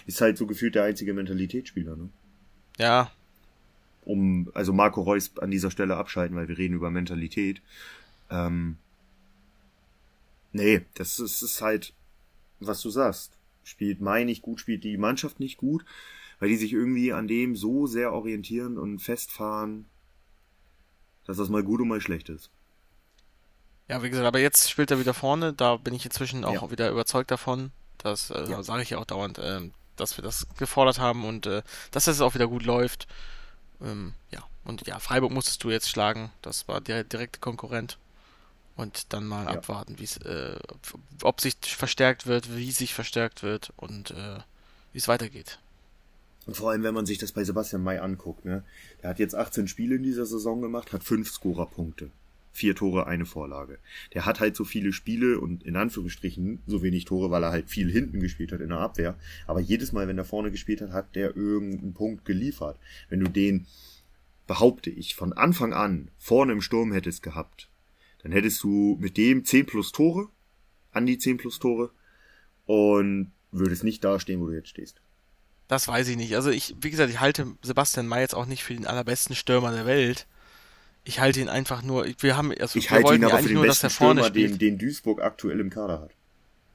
Ist 0.06 0.22
halt 0.22 0.38
so 0.38 0.48
gefühlt 0.48 0.76
der 0.76 0.84
einzige 0.86 1.14
Mentalitätsspieler, 1.14 1.96
ne? 1.96 2.10
Ja, 2.78 3.12
Um, 4.06 4.50
also 4.54 4.72
Marco 4.74 5.02
Reus 5.02 5.32
an 5.40 5.52
dieser 5.52 5.70
Stelle 5.72 5.98
abschalten, 5.98 6.36
weil 6.38 6.48
wir 6.48 6.58
reden 6.58 6.76
über 6.76 6.90
Mentalität. 6.92 7.62
Ähm, 8.32 8.78
nee, 10.52 10.82
das 10.96 11.20
ist, 11.20 11.42
ist 11.42 11.62
halt, 11.62 11.94
was 12.60 12.82
du 12.82 12.90
sagst. 12.90 13.34
Spielt 13.64 14.02
Mai 14.02 14.24
nicht 14.26 14.42
gut, 14.44 14.60
spielt 14.62 14.84
die 14.84 14.98
Mannschaft 14.98 15.40
nicht 15.40 15.58
gut, 15.58 15.86
weil 16.40 16.50
die 16.50 16.58
sich 16.58 16.74
irgendwie 16.74 17.14
an 17.14 17.28
dem 17.28 17.56
so 17.56 17.88
sehr 17.88 18.14
orientieren 18.14 18.78
und 18.78 19.00
festfahren, 19.00 19.86
dass 21.26 21.38
das 21.38 21.50
mal 21.50 21.62
gut 21.64 21.80
und 21.82 21.90
mal 21.90 22.02
schlecht 22.02 22.28
ist. 22.30 22.50
Ja, 23.90 24.04
wie 24.04 24.10
gesagt, 24.10 24.28
aber 24.28 24.40
jetzt 24.40 24.70
spielt 24.70 24.92
er 24.92 25.00
wieder 25.00 25.14
vorne. 25.14 25.54
Da 25.54 25.78
bin 25.78 25.94
ich 25.94 26.06
inzwischen 26.06 26.44
auch 26.46 26.62
Ja. 26.64 26.72
wieder 26.72 26.90
überzeugt 26.92 27.32
davon. 27.32 27.72
Das 28.00 28.30
äh, 28.30 28.50
Ja. 28.50 28.64
sage 28.64 28.84
ich 28.84 28.90
ja 28.92 28.98
auch 28.98 29.06
dauernd, 29.06 29.40
ähm, 29.42 29.74
dass 29.96 30.18
wir 30.18 30.24
das 30.24 30.48
gefordert 30.58 31.00
haben 31.00 31.26
und 31.26 31.46
äh, 31.46 31.64
dass 31.92 32.08
es 32.08 32.22
auch 32.22 32.34
wieder 32.36 32.48
gut 32.48 32.64
läuft. 32.64 33.08
Ähm, 33.82 34.14
ja, 34.32 34.44
und 34.64 34.86
ja, 34.88 35.00
Freiburg 35.00 35.32
musstest 35.32 35.64
du 35.64 35.70
jetzt 35.70 35.90
schlagen. 35.90 36.32
Das 36.42 36.68
war 36.68 36.82
der 36.82 37.04
direkte 37.04 37.40
Konkurrent. 37.40 37.98
Und 38.76 39.12
dann 39.12 39.26
mal 39.26 39.46
Ja. 39.46 39.52
abwarten, 39.54 39.96
äh, 40.26 40.56
ob 41.24 41.42
sich 41.42 41.56
verstärkt 41.64 42.28
wird, 42.28 42.56
wie 42.56 42.72
sich 42.72 42.94
verstärkt 42.94 43.42
wird 43.42 43.74
und 43.76 44.12
äh, 44.12 44.38
wie 44.94 45.00
es 45.00 45.08
weitergeht. 45.08 45.58
Und 46.46 46.56
vor 46.56 46.70
allem, 46.72 46.84
wenn 46.84 46.94
man 46.94 47.06
sich 47.08 47.18
das 47.18 47.32
bei 47.32 47.44
Sebastian 47.44 47.84
May 47.84 47.98
anguckt, 47.98 48.46
ne? 48.46 48.64
Der 49.02 49.10
hat 49.10 49.20
jetzt 49.20 49.34
18 49.36 49.68
Spiele 49.68 49.96
in 49.96 50.04
dieser 50.04 50.26
Saison 50.26 50.62
gemacht, 50.62 50.94
hat 50.94 51.04
5 51.04 51.30
Scorerpunkte. 51.30 52.12
Vier 52.58 52.74
Tore, 52.74 53.06
eine 53.06 53.28
Vorlage. 53.28 53.78
Der 54.16 54.26
hat 54.26 54.40
halt 54.40 54.56
so 54.56 54.66
viele 54.66 54.92
Spiele 54.92 55.40
und 55.40 55.62
in 55.62 55.76
Anführungsstrichen 55.76 56.64
so 56.66 56.82
wenig 56.82 57.06
Tore, 57.06 57.30
weil 57.30 57.44
er 57.44 57.52
halt 57.52 57.70
viel 57.70 57.92
hinten 57.92 58.20
gespielt 58.20 58.52
hat 58.52 58.62
in 58.62 58.70
der 58.70 58.80
Abwehr. 58.80 59.16
Aber 59.46 59.60
jedes 59.60 59.92
Mal, 59.92 60.08
wenn 60.08 60.18
er 60.18 60.26
vorne 60.26 60.50
gespielt 60.50 60.82
hat, 60.82 60.90
hat 60.90 61.16
der 61.16 61.38
irgendeinen 61.38 61.94
Punkt 61.94 62.26
geliefert. 62.26 62.80
Wenn 63.10 63.20
du 63.20 63.30
den, 63.30 63.68
behaupte 64.48 64.90
ich, 64.90 65.14
von 65.14 65.34
Anfang 65.34 65.72
an 65.72 66.10
vorne 66.18 66.54
im 66.54 66.64
Sturm 66.64 66.92
hättest 66.94 67.22
gehabt, 67.22 67.70
dann 68.24 68.32
hättest 68.32 68.64
du 68.64 68.98
mit 69.00 69.18
dem 69.18 69.46
10 69.46 69.68
plus 69.68 69.92
Tore, 69.92 70.28
an 70.92 71.06
die 71.06 71.20
10 71.20 71.38
plus 71.38 71.60
Tore 71.60 71.92
und 72.66 73.34
würdest 73.52 73.84
nicht 73.84 74.04
da 74.04 74.20
stehen, 74.20 74.42
wo 74.42 74.48
du 74.48 74.54
jetzt 74.54 74.70
stehst. 74.70 75.00
Das 75.68 75.88
weiß 75.88 76.08
ich 76.08 76.18
nicht. 76.18 76.36
Also 76.36 76.50
ich, 76.50 76.74
wie 76.82 76.90
gesagt, 76.90 77.12
ich 77.12 77.20
halte 77.20 77.56
Sebastian 77.62 78.08
May 78.08 78.22
jetzt 78.22 78.34
auch 78.34 78.48
nicht 78.48 78.64
für 78.64 78.74
den 78.74 78.88
allerbesten 78.88 79.36
Stürmer 79.36 79.72
der 79.72 79.86
Welt. 79.86 80.26
Ich 81.08 81.22
halte 81.22 81.40
ihn 81.40 81.48
einfach 81.48 81.84
nur, 81.84 82.06
wir 82.20 82.36
haben, 82.36 82.52
also 82.60 82.78
Ich 82.78 82.92
wir 82.92 82.98
halte 82.98 83.16
ihn 83.16 83.22
ja 83.22 83.30
aber 83.30 83.38
für 83.38 83.48
den 83.48 83.54
nur, 83.54 83.66
dass 83.66 83.80
besten 83.80 83.86
er 83.86 83.90
Stürmer, 83.92 84.30
den, 84.30 84.58
den 84.58 84.78
Duisburg 84.78 85.22
aktuell 85.22 85.62
im 85.62 85.70
Kader 85.70 86.02
hat. 86.02 86.12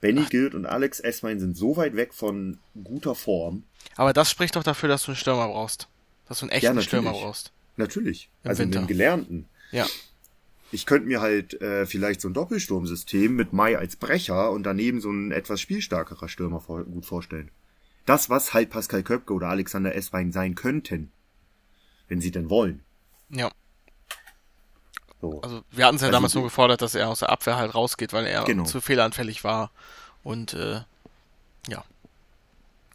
Benny 0.00 0.24
Gilt 0.24 0.54
und 0.54 0.64
Alex 0.64 1.00
Esswein 1.00 1.38
sind 1.38 1.54
so 1.54 1.76
weit 1.76 1.94
weg 1.96 2.14
von 2.14 2.56
guter 2.82 3.14
Form. 3.14 3.64
Aber 3.94 4.14
das 4.14 4.30
spricht 4.30 4.56
doch 4.56 4.62
dafür, 4.62 4.88
dass 4.88 5.02
du 5.04 5.10
einen 5.10 5.16
Stürmer 5.16 5.48
brauchst. 5.48 5.86
Dass 6.26 6.38
du 6.38 6.46
einen 6.46 6.52
echten 6.52 6.68
natürlich. 6.68 6.86
Stürmer 6.86 7.12
brauchst. 7.12 7.52
Natürlich. 7.76 8.30
Im 8.42 8.48
also 8.48 8.62
Winter. 8.62 8.78
einen 8.78 8.88
gelernten. 8.88 9.48
Ja. 9.70 9.86
Ich 10.70 10.86
könnte 10.86 11.08
mir 11.08 11.20
halt 11.20 11.60
äh, 11.60 11.84
vielleicht 11.84 12.22
so 12.22 12.28
ein 12.28 12.34
Doppelsturmsystem 12.34 13.36
mit 13.36 13.52
Mai 13.52 13.76
als 13.76 13.96
Brecher 13.96 14.50
und 14.50 14.62
daneben 14.62 15.02
so 15.02 15.10
ein 15.10 15.30
etwas 15.30 15.60
spielstarkerer 15.60 16.30
Stürmer 16.30 16.60
vor, 16.60 16.84
gut 16.84 17.04
vorstellen. 17.04 17.50
Das, 18.06 18.30
was 18.30 18.54
halt 18.54 18.70
Pascal 18.70 19.02
Köpke 19.02 19.34
oder 19.34 19.48
Alexander 19.48 19.94
Esswein 19.94 20.32
sein 20.32 20.54
könnten. 20.54 21.12
Wenn 22.08 22.22
sie 22.22 22.30
denn 22.30 22.48
wollen. 22.48 22.82
Ja. 23.28 23.52
So. 25.22 25.40
Also 25.40 25.62
wir 25.70 25.86
hatten 25.86 25.94
es 25.96 26.02
ja 26.02 26.08
Also 26.08 26.12
damals 26.16 26.32
so- 26.32 26.40
nur 26.40 26.48
gefordert, 26.48 26.82
dass 26.82 26.94
er 26.94 27.08
aus 27.08 27.20
der 27.20 27.30
Abwehr 27.30 27.56
halt 27.56 27.74
rausgeht, 27.74 28.12
weil 28.12 28.26
er 28.26 28.44
Genau. 28.44 28.64
zu 28.64 28.80
fehleranfällig 28.82 29.44
war. 29.44 29.70
Und 30.24 30.52
äh, 30.54 30.80
ja. 31.68 31.84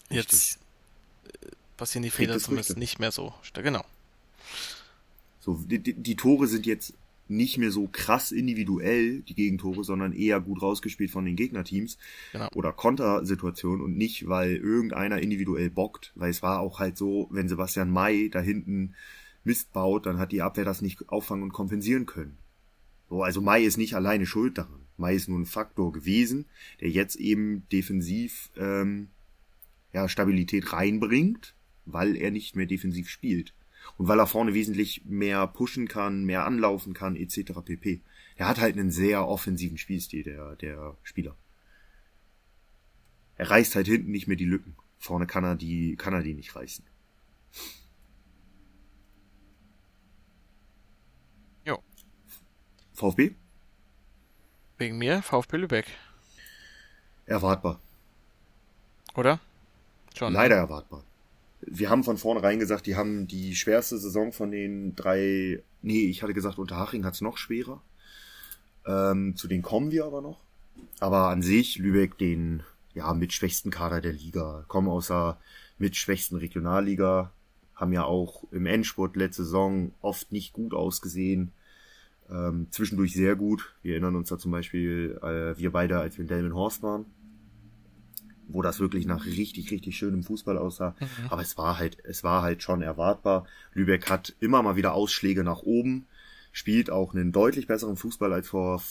Jetzt 0.10 0.60
äh, 1.42 1.48
passieren 1.78 2.04
die 2.04 2.10
Fehler 2.12 2.36
es 2.36 2.44
zumindest 2.44 2.70
Früchte. 2.70 2.80
nicht 2.80 3.00
mehr 3.00 3.12
so. 3.12 3.34
Genau. 3.54 3.84
So, 5.40 5.56
die, 5.56 5.80
die, 5.80 5.94
die 5.94 6.16
Tore 6.16 6.48
sind 6.48 6.66
jetzt 6.66 6.94
nicht 7.30 7.58
mehr 7.58 7.72
so 7.72 7.88
krass 7.92 8.32
individuell, 8.32 9.20
die 9.22 9.36
Gegentore, 9.36 9.84
sondern 9.84 10.14
eher 10.14 10.40
gut 10.40 10.62
rausgespielt 10.62 11.12
von 11.12 11.26
den 11.26 11.36
Gegnerteams 11.36 11.98
Genau. 12.32 12.48
oder 12.56 12.72
Kontersituationen 12.72 13.82
und 13.84 13.98
nicht, 13.98 14.28
weil 14.30 14.56
irgendeiner 14.56 15.20
individuell 15.20 15.70
bockt, 15.70 16.12
weil 16.16 16.30
es 16.30 16.42
war 16.42 16.60
auch 16.62 16.80
halt 16.80 16.98
so, 16.98 17.28
wenn 17.32 17.50
Sebastian 17.50 17.90
May 17.92 18.30
da 18.30 18.40
hinten 18.40 18.96
Mist 19.48 19.74
baut, 19.74 20.06
dann 20.06 20.20
hat 20.20 20.32
die 20.32 20.44
Abwehr 20.44 20.66
das 20.66 20.82
nicht 20.82 21.10
auffangen 21.10 21.44
und 21.44 21.54
kompensieren 21.54 22.06
können. 22.06 22.38
So, 23.10 23.24
also 23.24 23.42
May 23.42 23.64
ist 23.64 23.78
nicht 23.78 23.96
alleine 23.96 24.26
schuld 24.26 24.58
daran. 24.58 24.82
May 24.98 25.16
ist 25.16 25.30
nur 25.30 25.40
ein 25.40 25.46
Faktor 25.46 25.92
gewesen, 25.92 26.46
der 26.82 26.90
jetzt 26.90 27.16
eben 27.16 27.68
defensiv 27.70 28.50
ähm, 28.58 29.10
ja, 29.94 30.10
Stabilität 30.10 30.74
reinbringt, 30.74 31.56
weil 31.86 32.16
er 32.16 32.32
nicht 32.32 32.56
mehr 32.56 32.66
defensiv 32.66 33.10
spielt. 33.10 33.54
Und 33.98 34.08
weil 34.08 34.20
er 34.20 34.28
vorne 34.28 34.54
wesentlich 34.54 35.06
mehr 35.06 35.48
pushen 35.48 35.88
kann, 35.88 36.26
mehr 36.26 36.46
anlaufen 36.46 36.94
kann, 36.94 37.16
etc. 37.16 37.54
pp. 37.64 38.02
Er 38.36 38.48
hat 38.48 38.60
halt 38.60 38.78
einen 38.78 38.92
sehr 38.92 39.28
offensiven 39.28 39.78
Spielstil, 39.78 40.24
der, 40.24 40.56
der 40.58 40.98
Spieler. 41.04 41.36
Er 43.38 43.50
reißt 43.50 43.76
halt 43.76 43.88
hinten 43.88 44.12
nicht 44.12 44.28
mehr 44.28 44.36
die 44.36 44.46
Lücken. 44.46 44.76
Vorne 45.00 45.28
kann 45.28 45.44
er 45.44 45.56
die, 45.56 45.96
kann 45.96 46.14
er 46.14 46.24
die 46.24 46.34
nicht 46.34 46.56
reißen. 46.56 46.84
Jo. 51.66 51.82
VfB? 52.98 53.36
Wegen 54.80 54.98
mir, 54.98 55.22
VfB 55.22 55.58
Lübeck. 55.58 55.86
Erwartbar. 57.28 57.80
Oder? 59.16 59.40
Schon. 60.16 60.34
ne? 60.34 60.40
Leider 60.40 60.56
erwartbar. 60.56 61.04
Wir 61.62 61.92
haben 61.92 62.04
von 62.04 62.18
vornherein 62.18 62.58
gesagt, 62.58 62.88
die 62.88 62.96
haben 62.96 63.28
die 63.28 63.56
schwerste 63.56 64.00
Saison 64.00 64.32
von 64.32 64.50
den 64.50 64.96
drei. 64.96 65.62
Nee, 65.84 66.06
ich 66.06 66.24
hatte 66.24 66.34
gesagt, 66.34 66.58
Unterhaching 66.58 67.06
hat's 67.06 67.22
noch 67.22 67.38
schwerer. 67.38 67.84
Ähm, 68.88 69.36
zu 69.36 69.48
denen 69.48 69.62
kommen 69.62 69.92
wir 69.92 70.06
aber 70.06 70.22
noch. 70.22 70.40
Aber 71.00 71.30
an 71.30 71.44
sich, 71.44 71.78
Lübeck 71.78 72.18
den 72.18 72.64
ja 72.96 73.14
mit 73.14 73.32
schwächsten 73.32 73.70
Kader 73.70 74.02
der 74.02 74.14
Liga. 74.14 74.66
Kommen 74.68 74.88
aus 74.88 75.08
der 75.08 75.38
mit 75.78 75.96
schwächsten 75.96 76.38
Regionalliga. 76.38 77.32
Haben 77.76 77.94
ja 77.94 78.06
auch 78.06 78.44
im 78.52 78.66
Endspurt 78.66 79.16
letzte 79.16 79.44
Saison 79.44 79.92
oft 80.02 80.32
nicht 80.32 80.54
gut 80.54 80.74
ausgesehen. 80.74 81.52
Ähm, 82.30 82.68
zwischendurch 82.72 83.14
sehr 83.14 83.36
gut. 83.36 83.76
Wir 83.82 83.94
erinnern 83.94 84.16
uns 84.16 84.30
da 84.30 84.38
zum 84.38 84.52
Beispiel, 84.52 85.18
äh, 85.22 85.58
wir 85.58 85.72
beide, 85.72 86.00
als 86.00 86.18
wir 86.18 86.24
in 86.24 86.28
Delmenhorst 86.28 86.84
waren 86.84 87.06
wo 88.48 88.62
das 88.62 88.80
wirklich 88.80 89.06
nach 89.06 89.26
richtig, 89.26 89.72
richtig 89.72 89.98
schönem 89.98 90.24
Fußball 90.24 90.58
aussah. 90.58 90.96
Aber 91.30 91.42
es 91.42 91.58
war 91.58 91.78
halt, 91.78 91.98
es 92.06 92.24
war 92.24 92.42
halt 92.42 92.64
schon 92.64 92.82
erwartbar. 92.82 93.46
Lübeck 93.74 94.10
hat 94.10 94.36
immer 94.40 94.62
mal 94.64 94.76
wieder 94.76 94.94
Ausschläge 94.94 95.44
nach 95.44 95.64
oben, 95.64 96.08
spielt 96.52 96.90
auch 96.90 97.14
einen 97.14 97.32
deutlich 97.32 97.68
besseren 97.68 97.98
Fußball 97.98 98.34
als 98.34 98.50
vor 98.50 98.82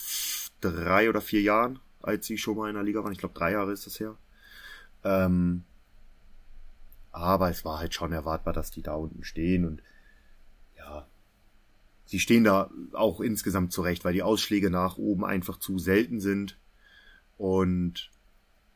drei 0.60 1.08
oder 1.08 1.20
vier 1.20 1.42
Jahren, 1.42 1.78
als 2.02 2.26
sie 2.26 2.38
schon 2.38 2.56
mal 2.56 2.68
in 2.68 2.74
der 2.74 2.84
Liga 2.84 3.02
waren. 3.02 3.12
Ich 3.12 3.18
glaube, 3.18 3.34
drei 3.34 3.52
Jahre 3.52 3.72
ist 3.72 3.86
das 3.86 3.98
her. 3.98 4.16
Ähm, 5.04 5.64
aber 7.12 7.48
es 7.48 7.64
war 7.64 7.78
halt 7.78 7.94
schon 7.94 8.12
erwartbar, 8.12 8.52
dass 8.52 8.70
die 8.70 8.82
da 8.82 8.94
unten 8.94 9.24
stehen 9.24 9.64
und 9.64 9.82
sie 12.06 12.20
stehen 12.20 12.44
da 12.44 12.70
auch 12.92 13.20
insgesamt 13.20 13.72
zurecht, 13.72 14.04
weil 14.04 14.14
die 14.14 14.22
Ausschläge 14.22 14.70
nach 14.70 14.96
oben 14.96 15.24
einfach 15.24 15.58
zu 15.58 15.78
selten 15.78 16.20
sind 16.20 16.56
und 17.36 18.10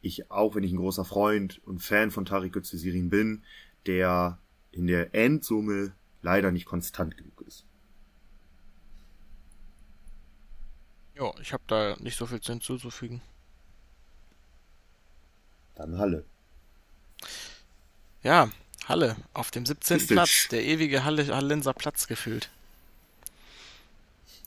ich, 0.03 0.31
auch 0.31 0.55
wenn 0.55 0.65
ich 0.65 0.73
ein 0.73 0.79
großer 0.79 1.05
Freund 1.05 1.61
und 1.65 1.81
Fan 1.81 2.11
von 2.11 2.25
Tarik 2.25 2.57
Öztesirin 2.57 3.11
bin, 3.11 3.45
der 3.87 4.39
in 4.73 4.87
der 4.87 5.15
Endsumme 5.15 5.93
leider 6.23 6.51
nicht 6.51 6.67
konstant 6.67 7.17
genug 7.17 7.43
ist. 7.47 7.65
Ja, 11.15 11.33
ich 11.41 11.53
habe 11.53 11.63
da 11.67 11.97
nicht 12.01 12.17
so 12.17 12.27
viel 12.27 12.41
hinzuzufügen. 12.41 13.21
Dann 15.75 15.99
Halle. 15.99 16.25
Ja, 18.23 18.51
Halle 18.87 19.17
auf 19.35 19.51
dem 19.51 19.67
17. 19.67 19.99
Kostic. 19.99 20.17
Platz, 20.17 20.49
der 20.51 20.65
ewige 20.65 21.05
Halle, 21.05 21.27
Hallenser 21.27 21.75
Platz 21.75 22.07
gefühlt. 22.07 22.51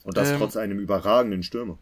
Und 0.03 0.17
das 0.17 0.29
Ähm. 0.29 0.37
trotz 0.39 0.55
einem 0.57 0.79
überragenden 0.79 1.43
Stürmer. 1.43 1.77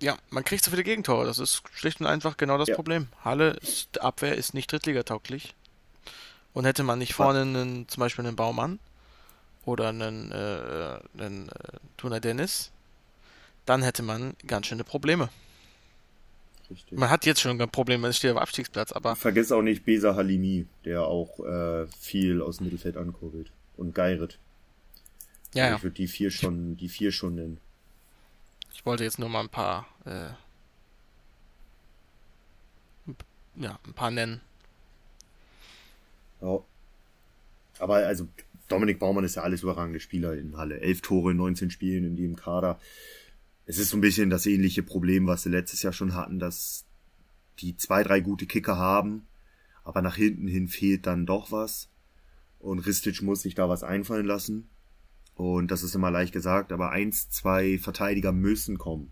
Ja, 0.00 0.16
man 0.30 0.44
kriegt 0.44 0.64
so 0.64 0.70
viele 0.70 0.82
Gegentore. 0.82 1.26
Das 1.26 1.38
ist 1.38 1.62
schlicht 1.72 2.00
und 2.00 2.06
einfach 2.06 2.36
genau 2.36 2.56
das 2.58 2.68
Ja. 2.68 2.74
Problem. 2.74 3.08
Halle, 3.24 3.50
ist, 3.62 4.00
Abwehr 4.00 4.34
ist 4.34 4.54
nicht 4.54 4.72
Drittligatauglich. 4.72 5.54
Und 6.52 6.64
hätte 6.64 6.82
man 6.82 6.98
nicht 6.98 7.14
vorne 7.14 7.42
einen, 7.42 7.86
zum 7.88 8.00
Beispiel 8.00 8.26
einen 8.26 8.34
Baumann 8.34 8.80
oder 9.66 9.90
einen, 9.90 10.32
äh, 10.32 10.98
einen 11.22 11.48
äh, 11.48 11.52
Tuna 11.96 12.18
Dennis, 12.18 12.72
dann 13.66 13.82
hätte 13.82 14.02
man 14.02 14.34
ganz 14.46 14.66
schöne 14.66 14.82
Probleme. 14.82 15.28
richtig. 16.70 16.98
Man 16.98 17.10
hat 17.10 17.26
jetzt 17.26 17.40
schon 17.40 17.60
ein 17.60 17.70
Problem, 17.70 18.04
es 18.04 18.16
steht 18.16 18.32
auf 18.32 18.38
Abstiegsplatz, 18.38 18.90
aber 18.90 19.14
Vergiss 19.16 19.52
auch 19.52 19.62
nicht 19.62 19.84
Besa 19.84 20.16
Halimi, 20.16 20.66
der 20.84 21.02
auch 21.02 21.38
äh, 21.40 21.86
viel 21.98 22.40
aus 22.42 22.56
dem 22.56 22.64
Mittelfeld 22.64 22.96
ankurbelt. 22.96 23.52
Und 23.76 23.94
Geiret. 23.94 24.38
Ja, 25.54 25.68
ja. 25.68 25.76
Ich 25.76 25.82
würde 25.82 25.96
die 25.96 26.08
vier 26.08 26.30
schon, 26.30 26.76
die 26.76 26.88
vier 26.88 27.12
schon 27.12 27.34
nennen. 27.34 27.60
Ich 28.72 28.86
wollte 28.86 29.04
jetzt 29.04 29.18
nur 29.18 29.28
mal 29.28 29.40
ein 29.40 29.48
paar, 29.48 29.86
äh, 30.04 30.30
ja, 33.56 33.78
ein 33.86 33.94
paar 33.94 34.10
nennen. 34.10 34.40
Ja. 36.40 36.60
Aber 37.78 37.96
also 37.96 38.28
Dominik 38.68 38.98
Baumann 38.98 39.24
ist 39.24 39.34
ja 39.34 39.42
alles 39.42 39.62
überragende 39.62 40.00
Spieler 40.00 40.34
in 40.34 40.56
Halle. 40.56 40.80
Elf 40.80 41.00
Tore 41.00 41.32
in 41.32 41.38
19 41.38 41.70
Spielen 41.70 42.04
in 42.04 42.16
dem 42.16 42.36
Kader. 42.36 42.78
Es 43.66 43.78
ist 43.78 43.90
so 43.90 43.96
ein 43.96 44.00
bisschen 44.00 44.30
das 44.30 44.46
ähnliche 44.46 44.82
Problem, 44.82 45.26
was 45.26 45.42
sie 45.42 45.48
letztes 45.48 45.82
Jahr 45.82 45.92
schon 45.92 46.14
hatten, 46.14 46.38
dass 46.38 46.84
die 47.58 47.76
zwei, 47.76 48.02
drei 48.02 48.20
gute 48.20 48.46
Kicker 48.46 48.76
haben, 48.76 49.26
aber 49.84 50.02
nach 50.02 50.16
hinten 50.16 50.46
hin 50.46 50.68
fehlt 50.68 51.06
dann 51.06 51.26
doch 51.26 51.52
was. 51.52 51.88
Und 52.58 52.80
Ristic 52.80 53.22
muss 53.22 53.42
sich 53.42 53.54
da 53.54 53.68
was 53.68 53.82
einfallen 53.82 54.26
lassen. 54.26 54.68
Und 55.36 55.70
das 55.70 55.82
ist 55.82 55.94
immer 55.94 56.10
leicht 56.10 56.32
gesagt, 56.32 56.70
aber 56.72 56.90
eins, 56.90 57.30
zwei 57.30 57.78
Verteidiger 57.78 58.32
müssen 58.32 58.76
kommen. 58.78 59.10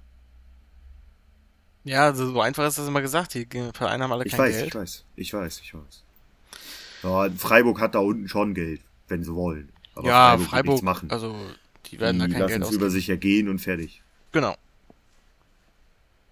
Ja, 1.84 2.04
also 2.04 2.30
so 2.30 2.40
einfach 2.40 2.66
ist 2.66 2.78
das 2.78 2.86
immer 2.88 3.00
gesagt. 3.00 3.34
Die 3.34 3.46
Vereine 3.72 4.04
haben 4.04 4.12
alle 4.12 4.24
Ich 4.26 4.32
kein 4.32 4.40
weiß, 4.40 4.56
Geld. 4.56 4.68
ich 4.68 4.74
weiß, 4.74 5.04
ich 5.16 5.32
weiß, 5.32 5.60
ich 5.60 5.74
weiß. 5.74 6.04
Ja, 7.02 7.30
Freiburg 7.30 7.80
hat 7.80 7.94
da 7.94 8.00
unten 8.00 8.28
schon 8.28 8.52
Geld, 8.54 8.80
wenn 9.06 9.24
sie 9.24 9.34
wollen. 9.34 9.70
Aber 9.94 10.06
ja, 10.06 10.38
wird 10.38 10.48
Freiburg, 10.50 10.72
nichts 10.74 10.82
machen. 10.82 11.10
also 11.10 11.34
die 11.86 11.98
werden 11.98 12.20
die 12.20 12.26
da 12.32 12.38
kein 12.40 12.46
Geld 12.48 12.62
es 12.62 12.68
über 12.72 12.86
ausgeben. 12.86 12.90
sich 12.90 13.08
ergehen 13.08 13.48
und 13.48 13.60
fertig. 13.60 14.02
Genau. 14.32 14.54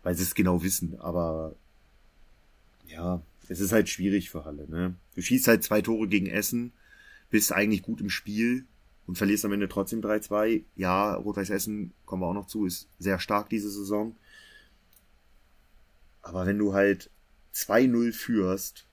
Weil 0.02 0.14
sie 0.14 0.24
es 0.24 0.34
genau 0.34 0.62
wissen, 0.62 1.00
aber 1.00 1.54
ja, 2.86 3.22
es 3.48 3.60
ist 3.60 3.72
halt 3.72 3.88
schwierig 3.88 4.28
für 4.30 4.44
Halle, 4.44 4.68
ne? 4.68 4.94
Du 5.14 5.22
schießt 5.22 5.48
halt 5.48 5.64
zwei 5.64 5.80
Tore 5.80 6.06
gegen 6.06 6.26
Essen, 6.26 6.72
bist 7.30 7.52
eigentlich 7.52 7.82
gut 7.82 8.00
im 8.00 8.10
Spiel 8.10 8.66
und 9.06 9.16
verlierst 9.16 9.44
am 9.44 9.52
Ende 9.52 9.68
trotzdem 9.68 10.00
3-2. 10.00 10.64
Ja, 10.74 11.14
Rot-Weiß 11.14 11.50
Essen, 11.50 11.92
kommen 12.04 12.22
wir 12.22 12.26
auch 12.26 12.34
noch 12.34 12.46
zu, 12.46 12.66
ist 12.66 12.88
sehr 12.98 13.18
stark 13.18 13.48
diese 13.48 13.70
Saison. 13.70 14.16
Aber 16.22 16.46
wenn 16.46 16.58
du 16.58 16.74
halt 16.74 17.10
2-0 17.54 18.12
führst, 18.12 18.86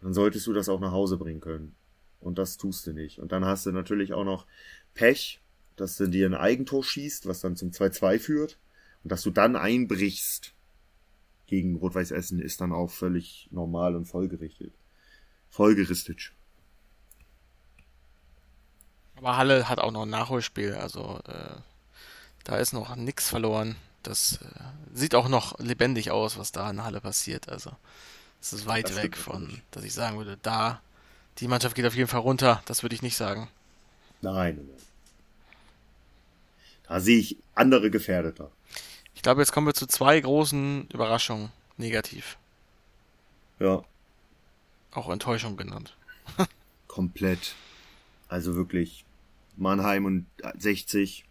dann 0.00 0.14
solltest 0.14 0.46
du 0.46 0.52
das 0.52 0.68
auch 0.68 0.80
nach 0.80 0.92
Hause 0.92 1.16
bringen 1.16 1.40
können. 1.40 1.74
Und 2.20 2.38
das 2.38 2.56
tust 2.56 2.86
du 2.86 2.92
nicht. 2.92 3.18
Und 3.18 3.32
dann 3.32 3.44
hast 3.44 3.66
du 3.66 3.72
natürlich 3.72 4.12
auch 4.12 4.24
noch 4.24 4.46
Pech, 4.94 5.40
dass 5.76 5.96
du 5.96 6.06
dir 6.06 6.26
ein 6.26 6.34
Eigentor 6.34 6.82
schießt, 6.84 7.26
was 7.26 7.40
dann 7.40 7.56
zum 7.56 7.70
2-2 7.70 8.18
führt. 8.18 8.58
Und 9.02 9.12
dass 9.12 9.22
du 9.22 9.30
dann 9.30 9.56
einbrichst 9.56 10.54
gegen 11.46 11.76
Rot-Weiß 11.76 12.10
Essen 12.10 12.40
ist 12.40 12.60
dann 12.60 12.72
auch 12.72 12.90
völlig 12.90 13.48
normal 13.50 13.96
und 13.96 14.06
folgerichtet. 14.06 14.72
Folgeristisch. 15.48 16.34
Aber 19.20 19.36
Halle 19.36 19.68
hat 19.68 19.78
auch 19.80 19.90
noch 19.90 20.02
ein 20.02 20.10
Nachholspiel, 20.10 20.74
also 20.74 21.20
äh, 21.28 21.60
da 22.44 22.56
ist 22.56 22.72
noch 22.72 22.96
nix 22.96 23.28
verloren. 23.28 23.76
Das 24.02 24.38
äh, 24.42 24.46
sieht 24.94 25.14
auch 25.14 25.28
noch 25.28 25.58
lebendig 25.58 26.10
aus, 26.10 26.38
was 26.38 26.52
da 26.52 26.70
in 26.70 26.82
Halle 26.82 27.02
passiert. 27.02 27.50
Also 27.50 27.70
es 28.40 28.54
ist 28.54 28.64
weit 28.66 28.88
Das 28.88 28.96
weg 28.96 29.18
von, 29.18 29.60
dass 29.72 29.84
ich 29.84 29.92
sagen 29.92 30.16
würde, 30.16 30.38
da 30.40 30.80
die 31.36 31.48
Mannschaft 31.48 31.74
geht 31.76 31.84
auf 31.84 31.94
jeden 31.94 32.08
Fall 32.08 32.20
runter. 32.20 32.62
Das 32.64 32.82
würde 32.82 32.94
ich 32.94 33.02
nicht 33.02 33.16
sagen. 33.16 33.48
Nein. 34.22 34.58
Da 36.88 36.98
sehe 36.98 37.18
ich 37.18 37.36
andere 37.54 37.90
Gefährdeter. 37.90 38.50
Ich 39.14 39.20
glaube, 39.20 39.42
jetzt 39.42 39.52
kommen 39.52 39.66
wir 39.66 39.74
zu 39.74 39.86
zwei 39.86 40.18
großen 40.18 40.88
Überraschungen. 40.88 41.52
Negativ. 41.76 42.38
Ja, 43.58 43.82
Auch 44.92 45.10
Enttäuschung 45.10 45.58
genannt. 45.58 45.94
komplett. 46.88 47.54
Also 48.28 48.54
wirklich 48.54 49.04
Mannheim 49.60 50.04
und 50.04 50.26
60. 50.58 51.24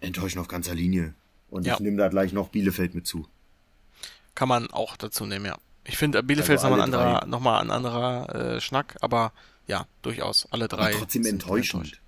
Enttäuschen 0.00 0.38
auf 0.40 0.48
ganzer 0.48 0.74
Linie. 0.74 1.14
Und 1.50 1.66
Ja. 1.66 1.74
ich 1.74 1.80
nehme 1.80 1.96
da 1.96 2.08
gleich 2.08 2.32
noch 2.32 2.48
Bielefeld 2.50 2.94
mit 2.94 3.06
zu. 3.06 3.26
Kann 4.34 4.48
man 4.48 4.70
auch 4.70 4.96
dazu 4.96 5.26
nehmen, 5.26 5.46
ja. 5.46 5.56
Ich 5.84 5.96
finde, 5.96 6.22
Bielefeld 6.22 6.58
Also 6.60 6.66
ist 6.66 6.70
nochmal 6.70 6.80
ein 6.80 6.94
anderer, 6.94 7.26
noch 7.26 7.40
mal 7.40 7.60
ein 7.60 7.70
anderer 7.70 8.56
äh, 8.56 8.60
Schnack, 8.60 8.96
aber 9.00 9.32
ja, 9.66 9.86
durchaus. 10.02 10.46
Alle 10.52 10.68
drei. 10.68 10.90
Aber 10.90 10.98
trotzdem 10.98 11.24
enttäuschend. 11.24 11.84
enttäuscht. 11.84 12.00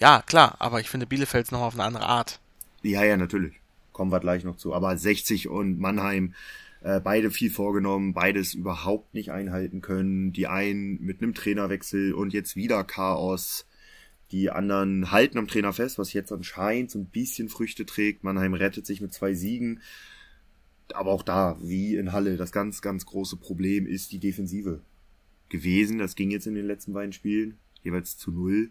Ja, 0.00 0.22
klar, 0.22 0.56
aber 0.58 0.80
ich 0.80 0.90
finde 0.90 1.06
Bielefeld 1.06 1.44
ist 1.44 1.52
nochmal 1.52 1.68
auf 1.68 1.74
eine 1.74 1.84
andere 1.84 2.06
Art. 2.06 2.40
Ja, 2.82 3.02
ja, 3.04 3.16
natürlich. 3.16 3.54
Kommen 3.92 4.12
wir 4.12 4.20
gleich 4.20 4.44
noch 4.44 4.56
zu. 4.56 4.74
Aber 4.74 4.96
60 4.96 5.48
und 5.48 5.78
Mannheim, 5.78 6.34
äh, 6.82 7.00
beide 7.00 7.30
viel 7.30 7.50
vorgenommen, 7.50 8.14
beides 8.14 8.54
überhaupt 8.54 9.14
nicht 9.14 9.30
einhalten 9.30 9.80
können. 9.80 10.32
Die 10.32 10.46
einen 10.46 11.00
mit 11.00 11.22
einem 11.22 11.34
Trainerwechsel 11.34 12.12
und 12.12 12.32
jetzt 12.32 12.56
wieder 12.56 12.84
Chaos. 12.84 13.66
Die 14.30 14.50
anderen 14.50 15.10
halten 15.10 15.38
am 15.38 15.48
Trainer 15.48 15.72
fest, 15.72 15.98
was 15.98 16.12
jetzt 16.12 16.32
anscheinend 16.32 16.90
so 16.90 16.98
ein 16.98 17.06
bisschen 17.06 17.48
Früchte 17.48 17.86
trägt. 17.86 18.24
Mannheim 18.24 18.54
rettet 18.54 18.86
sich 18.86 19.00
mit 19.00 19.12
zwei 19.12 19.34
Siegen. 19.34 19.80
Aber 20.94 21.10
auch 21.10 21.22
da, 21.22 21.58
wie 21.60 21.96
in 21.96 22.12
Halle, 22.12 22.36
das 22.36 22.52
ganz, 22.52 22.80
ganz 22.80 23.06
große 23.06 23.36
Problem 23.36 23.86
ist 23.86 24.12
die 24.12 24.18
Defensive 24.18 24.80
gewesen. 25.48 25.98
Das 25.98 26.14
ging 26.14 26.30
jetzt 26.30 26.46
in 26.46 26.54
den 26.54 26.66
letzten 26.66 26.92
beiden 26.92 27.12
Spielen, 27.12 27.58
jeweils 27.82 28.16
zu 28.16 28.30
null. 28.30 28.70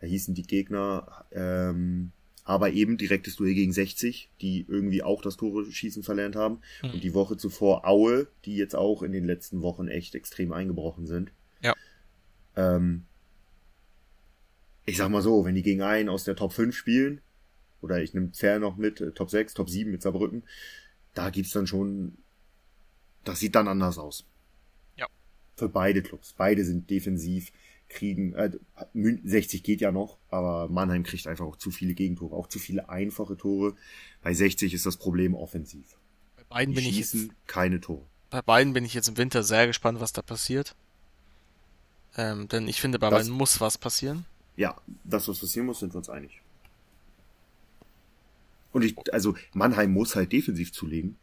Da 0.00 0.06
hießen 0.06 0.34
die 0.34 0.42
Gegner, 0.42 1.24
ähm, 1.32 2.12
aber 2.44 2.70
eben 2.72 2.96
direktes 2.96 3.36
Duell 3.36 3.54
gegen 3.54 3.72
60, 3.72 4.30
die 4.40 4.64
irgendwie 4.68 5.02
auch 5.02 5.22
das 5.22 5.36
Tore 5.36 5.70
schießen 5.70 6.02
verlernt 6.02 6.36
haben. 6.36 6.60
Und 6.82 7.04
die 7.04 7.14
Woche 7.14 7.36
zuvor 7.36 7.86
Aue, 7.86 8.28
die 8.44 8.56
jetzt 8.56 8.74
auch 8.74 9.02
in 9.02 9.12
den 9.12 9.24
letzten 9.24 9.62
Wochen 9.62 9.88
echt 9.88 10.14
extrem 10.14 10.52
eingebrochen 10.52 11.06
sind. 11.06 11.32
Ja. 11.62 11.74
Ähm, 12.56 13.04
ich 14.86 14.96
sag 14.96 15.10
mal 15.10 15.22
so, 15.22 15.44
wenn 15.44 15.54
die 15.54 15.62
gegen 15.62 15.82
einen 15.82 16.08
aus 16.08 16.24
der 16.24 16.36
Top 16.36 16.52
5 16.52 16.74
spielen, 16.74 17.20
oder 17.82 18.02
ich 18.02 18.14
nehme 18.14 18.30
fair 18.32 18.58
noch 18.58 18.76
mit, 18.76 19.00
äh, 19.00 19.12
Top 19.12 19.30
6, 19.30 19.54
Top 19.54 19.70
7 19.70 19.90
mit 19.90 20.02
Saarbrücken, 20.02 20.42
da 21.14 21.30
gibt's 21.30 21.52
dann 21.52 21.66
schon, 21.66 22.18
das 23.24 23.40
sieht 23.40 23.54
dann 23.54 23.68
anders 23.68 23.98
aus. 23.98 24.24
Ja. 24.96 25.06
Für 25.56 25.68
beide 25.68 26.02
Clubs. 26.02 26.34
Beide 26.36 26.64
sind 26.64 26.90
defensiv, 26.90 27.52
kriegen, 27.90 28.32
äh, 28.34 28.50
Mün- 28.94 29.20
60 29.24 29.62
geht 29.62 29.80
ja 29.82 29.92
noch, 29.92 30.16
aber 30.30 30.68
Mannheim 30.68 31.02
kriegt 31.02 31.26
einfach 31.26 31.44
auch 31.44 31.56
zu 31.56 31.70
viele 31.70 31.92
Gegentore, 31.94 32.34
auch 32.34 32.46
zu 32.48 32.58
viele 32.58 32.88
einfache 32.88 33.36
Tore. 33.36 33.74
Bei 34.22 34.32
60 34.32 34.72
ist 34.72 34.86
das 34.86 34.96
Problem 34.96 35.34
offensiv. 35.34 35.84
Bei 36.36 36.44
beiden 36.48 36.74
Die 36.74 36.80
bin 36.80 36.88
ich 36.88 36.98
jetzt, 36.98 37.16
keine 37.46 37.80
Tore. 37.80 38.06
bei 38.30 38.40
beiden 38.42 38.72
bin 38.72 38.84
ich 38.84 38.94
jetzt 38.94 39.08
im 39.08 39.16
Winter 39.18 39.42
sehr 39.42 39.66
gespannt, 39.66 40.00
was 40.00 40.12
da 40.12 40.22
passiert. 40.22 40.74
Ähm, 42.16 42.48
denn 42.48 42.66
ich 42.68 42.80
finde, 42.80 42.98
bei 42.98 43.10
Das- 43.10 43.20
beiden 43.20 43.32
muss 43.36 43.60
was 43.60 43.76
passieren. 43.76 44.24
Ja, 44.56 44.80
das, 45.04 45.28
was 45.28 45.38
passieren 45.40 45.66
muss, 45.66 45.80
sind 45.80 45.92
wir 45.92 45.98
uns 45.98 46.08
einig. 46.08 46.40
Und 48.72 48.82
ich, 48.82 48.94
also 49.12 49.34
Mannheim 49.52 49.92
muss 49.92 50.14
halt 50.16 50.32
defensiv 50.32 50.72
zulegen 50.72 51.16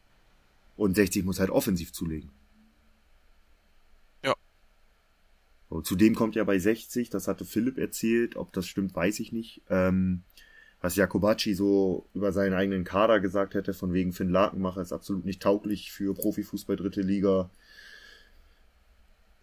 und 0.76 0.96
60 0.96 1.24
muss 1.24 1.40
halt 1.40 1.50
offensiv 1.50 1.94
zulegen. 1.94 2.30
Ja. 4.24 4.34
Und 5.70 5.86
zudem 5.86 6.16
kommt 6.16 6.36
ja 6.36 6.44
bei 6.44 6.58
60, 6.60 7.10
das 7.10 7.28
hatte 7.28 7.46
Philipp 7.46 7.78
erzählt, 7.78 8.36
ob 8.36 8.54
das 8.54 8.68
stimmt, 8.68 8.96
weiß 8.96 9.20
ich 9.20 9.32
nicht, 9.32 9.62
ähm, 9.70 10.24
was 10.82 10.96
Jakobacci 10.96 11.54
so 11.54 12.06
über 12.14 12.32
seinen 12.32 12.54
eigenen 12.54 12.84
Kader 12.84 13.20
gesagt 13.20 13.54
hätte, 13.54 13.74
von 13.74 13.94
wegen 13.94 14.14
Finn 14.14 14.30
Lakenmacher 14.30 14.82
ist 14.82 14.94
absolut 14.94 15.26
nicht 15.26 15.42
tauglich 15.42 15.92
für 15.92 16.14
Profifußball 16.14 16.76
dritte 16.76 17.02
Liga. 17.02 17.50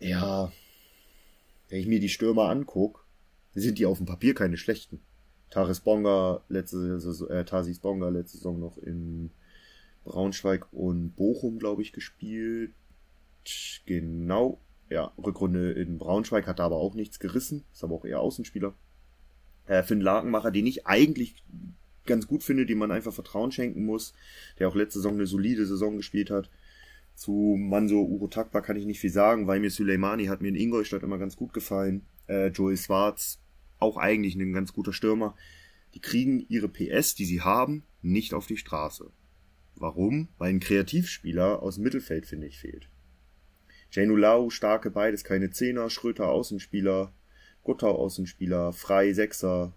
Ja, 0.01 0.53
wenn 1.69 1.81
ich 1.81 1.87
mir 1.87 2.01
die 2.01 2.09
Stürmer 2.09 2.49
anguck, 2.51 3.05
sind 3.55 3.79
die 3.79 3.87
auf 3.87 3.99
dem 3.99 4.07
Papier 4.07 4.35
keine 4.35 4.57
schlechten. 4.57 5.01
Taris 5.51 5.81
Bonga 5.81 6.41
letzte 6.49 7.01
Saison, 7.01 7.29
äh, 7.29 7.45
Tarsis 7.45 7.79
Bonga 7.79 8.09
letzte 8.09 8.39
Saison 8.39 8.59
noch 8.59 8.79
in 8.79 9.31
Braunschweig 10.05 10.67
und 10.73 11.17
Bochum, 11.17 11.59
glaube 11.59 11.83
ich, 11.83 11.93
gespielt. 11.93 12.73
Genau. 13.87 14.59
Ja, 14.91 15.13
Rückrunde 15.19 15.73
in 15.73 15.99
Braunschweig 15.99 16.47
hat 16.47 16.59
da 16.59 16.67
aber 16.67 16.77
auch 16.77 16.95
nichts 16.95 17.19
gerissen. 17.19 17.65
Ist 17.73 17.85
aber 17.85 17.95
auch 17.95 18.05
eher 18.05 18.21
Außenspieler. 18.21 18.75
Äh, 19.67 19.83
Finn 19.83 20.01
Lakenmacher, 20.01 20.51
den 20.51 20.67
ich 20.67 20.87
eigentlich 20.87 21.43
ganz 22.07 22.27
gut 22.27 22.43
finde, 22.43 22.67
dem 22.67 22.79
man 22.79 22.91
einfach 22.91 23.13
Vertrauen 23.13 23.51
schenken 23.51 23.85
muss, 23.85 24.13
der 24.59 24.69
auch 24.69 24.75
letzte 24.75 24.99
Saison 24.99 25.15
eine 25.15 25.27
solide 25.27 25.67
Saison 25.67 25.97
gespielt 25.97 26.31
hat. 26.31 26.51
Zu 27.15 27.57
Manso 27.59 28.03
Urotakba 28.03 28.61
kann 28.61 28.77
ich 28.77 28.87
nicht 28.87 29.01
viel 29.01 29.11
sagen, 29.11 29.47
weil 29.47 29.61
mir 29.61 29.71
Suleimani 29.71 30.27
hat 30.27 30.43
mir 30.43 30.49
in 30.49 30.57
Ingolstadt 30.57 31.03
immer 31.03 31.19
ganz 31.19 31.37
gut 31.37 31.53
gefallen. 31.53 32.03
Äh, 32.27 32.49
Joel 32.49 32.77
Schwarz, 32.77 33.39
auch 33.79 33.97
eigentlich 33.97 34.35
ein 34.35 34.53
ganz 34.53 34.73
guter 34.73 34.93
Stürmer. 34.93 35.35
Die 35.95 36.01
kriegen 36.01 36.45
ihre 36.49 36.69
PS, 36.69 37.15
die 37.15 37.25
sie 37.25 37.41
haben, 37.41 37.85
nicht 38.03 38.35
auf 38.35 38.47
die 38.47 38.57
Straße. 38.57 39.11
Warum? 39.77 40.29
Weil 40.39 40.51
ein 40.51 40.61
Kreativspieler 40.61 41.63
aus 41.63 41.77
dem 41.77 41.85
Mittelfeld, 41.85 42.27
finde 42.27 42.49
ich, 42.49 42.59
fehlt. 42.59 42.89
Janulau, 43.95 44.51
starke 44.51 44.91
beides, 44.91 45.25
keine 45.25 45.51
Zehner, 45.51 45.89
Schröter 45.91 46.29
Außenspieler, 46.29 47.13
Guttau 47.63 47.97
Außenspieler, 47.97 48.73
Frei 48.73 49.13
Sechser, 49.13 49.73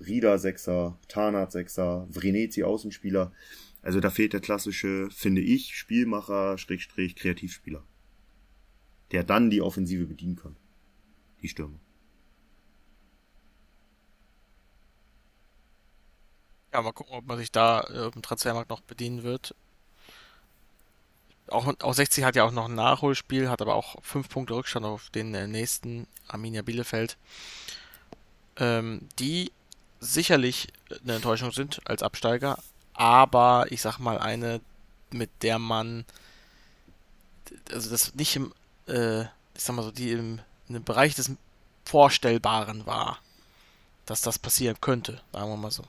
Rieder 0.00 0.38
Sechser, 0.38 0.98
Tarnat 1.08 1.52
Sechser, 1.52 2.06
Vrenetzi 2.10 2.62
Außenspieler. 2.62 3.32
Also 3.80 4.00
da 4.00 4.10
fehlt 4.10 4.32
der 4.32 4.40
klassische, 4.40 5.08
finde 5.10 5.40
ich, 5.40 5.76
Spielmacher, 5.76 6.58
Schrägstrich, 6.58 7.16
Kreativspieler. 7.16 7.82
Der 9.10 9.24
dann 9.24 9.50
die 9.50 9.62
Offensive 9.62 10.06
bedienen 10.06 10.36
kann. 10.36 10.56
Die 11.40 11.48
Stürmer. 11.48 11.80
Ja, 16.72 16.80
mal 16.80 16.92
gucken, 16.92 17.14
ob 17.14 17.26
man 17.26 17.38
sich 17.38 17.52
da 17.52 17.80
im 18.14 18.22
Transfermarkt 18.22 18.70
noch 18.70 18.80
bedienen 18.80 19.22
wird. 19.22 19.54
Auch, 21.52 21.72
auch 21.80 21.94
60 21.94 22.24
hat 22.24 22.36
ja 22.36 22.44
auch 22.44 22.52
noch 22.52 22.68
ein 22.68 22.74
Nachholspiel, 22.74 23.48
hat 23.48 23.62
aber 23.62 23.74
auch 23.74 24.02
fünf 24.02 24.28
Punkte 24.28 24.54
Rückstand 24.54 24.86
auf 24.86 25.10
den 25.10 25.34
äh, 25.34 25.46
nächsten 25.46 26.06
Arminia 26.28 26.62
Bielefeld. 26.62 27.16
Ähm, 28.56 29.08
die 29.18 29.52
sicherlich 30.00 30.68
eine 31.02 31.14
Enttäuschung 31.16 31.52
sind 31.52 31.80
als 31.84 32.02
Absteiger, 32.02 32.58
aber 32.94 33.66
ich 33.70 33.80
sag 33.80 33.98
mal 33.98 34.18
eine, 34.18 34.60
mit 35.10 35.30
der 35.42 35.58
man 35.58 36.04
also 37.72 37.90
das 37.90 38.14
nicht 38.14 38.36
im, 38.36 38.52
äh, 38.86 39.22
ich 39.22 39.28
sag 39.62 39.76
mal 39.76 39.82
so, 39.82 39.90
die 39.90 40.12
im, 40.12 40.40
im 40.68 40.84
Bereich 40.84 41.14
des 41.14 41.30
Vorstellbaren 41.84 42.86
war, 42.86 43.18
dass 44.06 44.22
das 44.22 44.38
passieren 44.38 44.76
könnte, 44.80 45.20
sagen 45.32 45.50
wir 45.50 45.56
mal 45.56 45.70
so. 45.70 45.84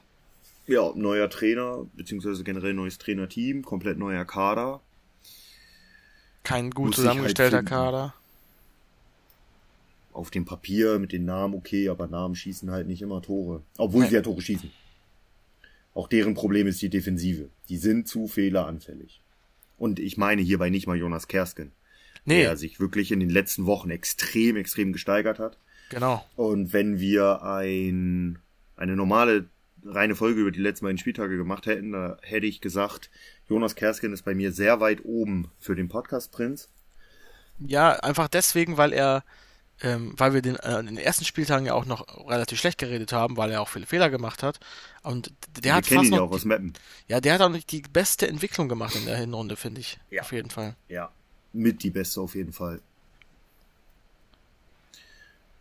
Ja, 0.65 0.91
neuer 0.95 1.29
Trainer, 1.29 1.85
beziehungsweise 1.93 2.43
generell 2.43 2.73
neues 2.73 2.97
Trainerteam, 2.97 3.63
komplett 3.63 3.97
neuer 3.97 4.25
Kader. 4.25 4.79
Kein 6.43 6.71
gut 6.71 6.87
halt 6.87 6.95
zusammengestellter 6.95 7.57
finden. 7.57 7.69
Kader. 7.69 8.13
Auf 10.11 10.29
dem 10.29 10.45
Papier 10.45 10.99
mit 10.99 11.11
den 11.11 11.25
Namen 11.25 11.55
okay, 11.55 11.89
aber 11.89 12.07
Namen 12.07 12.35
schießen 12.35 12.69
halt 12.69 12.87
nicht 12.87 13.01
immer 13.01 13.21
Tore. 13.21 13.63
Obwohl 13.77 14.03
Nee. 14.03 14.09
sie 14.09 14.15
ja 14.15 14.21
Tore 14.21 14.41
schießen. 14.41 14.71
Auch 15.95 16.07
deren 16.07 16.33
Problem 16.35 16.67
ist 16.67 16.81
die 16.81 16.89
Defensive. 16.89 17.49
Die 17.69 17.77
sind 17.77 18.07
zu 18.07 18.27
fehleranfällig. 18.27 19.21
Und 19.77 19.99
ich 19.99 20.17
meine 20.17 20.41
hierbei 20.41 20.69
nicht 20.69 20.85
mal 20.87 20.97
Jonas 20.97 21.27
Kersken, 21.27 21.71
Nee, 22.25 22.43
der 22.43 22.57
sich 22.57 22.79
wirklich 22.79 23.11
in 23.11 23.19
den 23.19 23.29
letzten 23.29 23.65
Wochen 23.65 23.89
extrem, 23.89 24.55
extrem 24.55 24.93
gesteigert 24.93 25.39
hat. 25.39 25.57
genau. 25.89 26.23
Und 26.35 26.73
wenn 26.73 26.99
wir 26.99 27.41
ein, 27.43 28.39
eine 28.77 28.95
normale 28.95 29.45
reine 29.83 30.15
Folge 30.15 30.41
über 30.41 30.51
die 30.51 30.61
letzten 30.61 30.85
beiden 30.85 30.97
Spieltage 30.99 31.35
gemacht 31.37 31.65
hätten, 31.65 31.91
da 31.91 32.17
hätte 32.21 32.45
ich 32.45 32.61
gesagt, 32.61 33.09
Jonas 33.49 33.75
Kersken 33.75 34.13
ist 34.13 34.23
bei 34.23 34.35
mir 34.35 34.51
sehr 34.51 34.79
weit 34.79 35.03
oben 35.03 35.51
für 35.59 35.75
den 35.75 35.89
Podcast 35.89 36.31
Prinz. 36.31 36.69
Ja, 37.59 37.91
einfach 37.91 38.27
deswegen, 38.27 38.77
weil 38.77 38.93
er, 38.93 39.23
ähm, 39.81 40.13
weil 40.17 40.33
wir 40.33 40.41
den, 40.41 40.55
äh, 40.55 40.79
in 40.79 40.87
den 40.87 40.97
ersten 40.97 41.25
Spieltagen 41.25 41.65
ja 41.65 41.73
auch 41.73 41.85
noch 41.85 42.27
relativ 42.29 42.59
schlecht 42.59 42.77
geredet 42.77 43.11
haben, 43.11 43.37
weil 43.37 43.51
er 43.51 43.61
auch 43.61 43.69
viele 43.69 43.85
Fehler 43.85 44.09
gemacht 44.09 44.43
hat. 44.43 44.59
Und 45.03 45.33
der 45.57 45.63
wir 45.63 45.75
hat 45.75 45.85
kennen 45.85 45.99
fast 45.99 46.07
ihn 46.07 46.13
ja 46.13 46.19
noch, 46.19 46.29
auch 46.29 46.35
aus 46.35 46.45
Meppen. 46.45 46.73
ja, 47.07 47.21
der 47.21 47.33
hat 47.33 47.41
auch 47.41 47.49
nicht 47.49 47.71
die 47.71 47.81
beste 47.81 48.27
Entwicklung 48.27 48.69
gemacht 48.69 48.95
in 48.95 49.05
der 49.05 49.17
Hinrunde, 49.17 49.55
finde 49.55 49.81
ich. 49.81 49.99
Ja. 50.09 50.21
Auf 50.21 50.31
jeden 50.31 50.49
Fall. 50.49 50.75
Ja, 50.89 51.11
mit 51.51 51.83
die 51.83 51.91
beste 51.91 52.21
auf 52.21 52.35
jeden 52.35 52.53
Fall. 52.53 52.81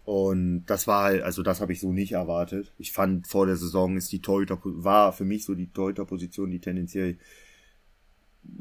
Und 0.04 0.64
das 0.66 0.86
war 0.86 1.04
halt, 1.04 1.22
also 1.22 1.42
das 1.42 1.60
habe 1.60 1.72
ich 1.72 1.80
so 1.80 1.92
nicht 1.92 2.12
erwartet. 2.12 2.72
Ich 2.78 2.92
fand 2.92 3.28
vor 3.28 3.46
der 3.46 3.56
Saison 3.56 3.96
ist 3.96 4.10
die 4.10 4.20
Torhüter 4.20 4.58
war 4.64 5.12
für 5.12 5.24
mich 5.24 5.44
so 5.44 5.54
die 5.54 5.68
Torhüterposition, 5.68 6.50
die 6.50 6.58
tendenziell 6.58 7.18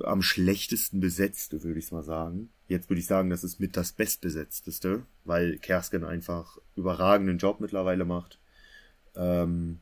am 0.03 0.21
schlechtesten 0.21 0.99
besetzte, 0.99 1.63
würde 1.63 1.79
ich 1.79 1.91
mal 1.91 2.03
sagen. 2.03 2.49
Jetzt 2.67 2.89
würde 2.89 2.99
ich 2.99 3.07
sagen, 3.07 3.29
das 3.29 3.43
ist 3.43 3.59
mit 3.59 3.75
das 3.75 3.91
bestbesetzteste, 3.91 5.05
weil 5.25 5.57
Kersken 5.57 6.03
einfach 6.03 6.57
überragenden 6.75 7.37
Job 7.37 7.59
mittlerweile 7.59 8.05
macht. 8.05 8.39
Ähm, 9.15 9.79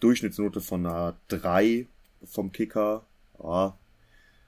Durchschnittsnote 0.00 0.60
von 0.60 0.84
einer 0.84 1.16
3 1.28 1.86
vom 2.24 2.52
Kicker. 2.52 3.06
Ja, 3.42 3.78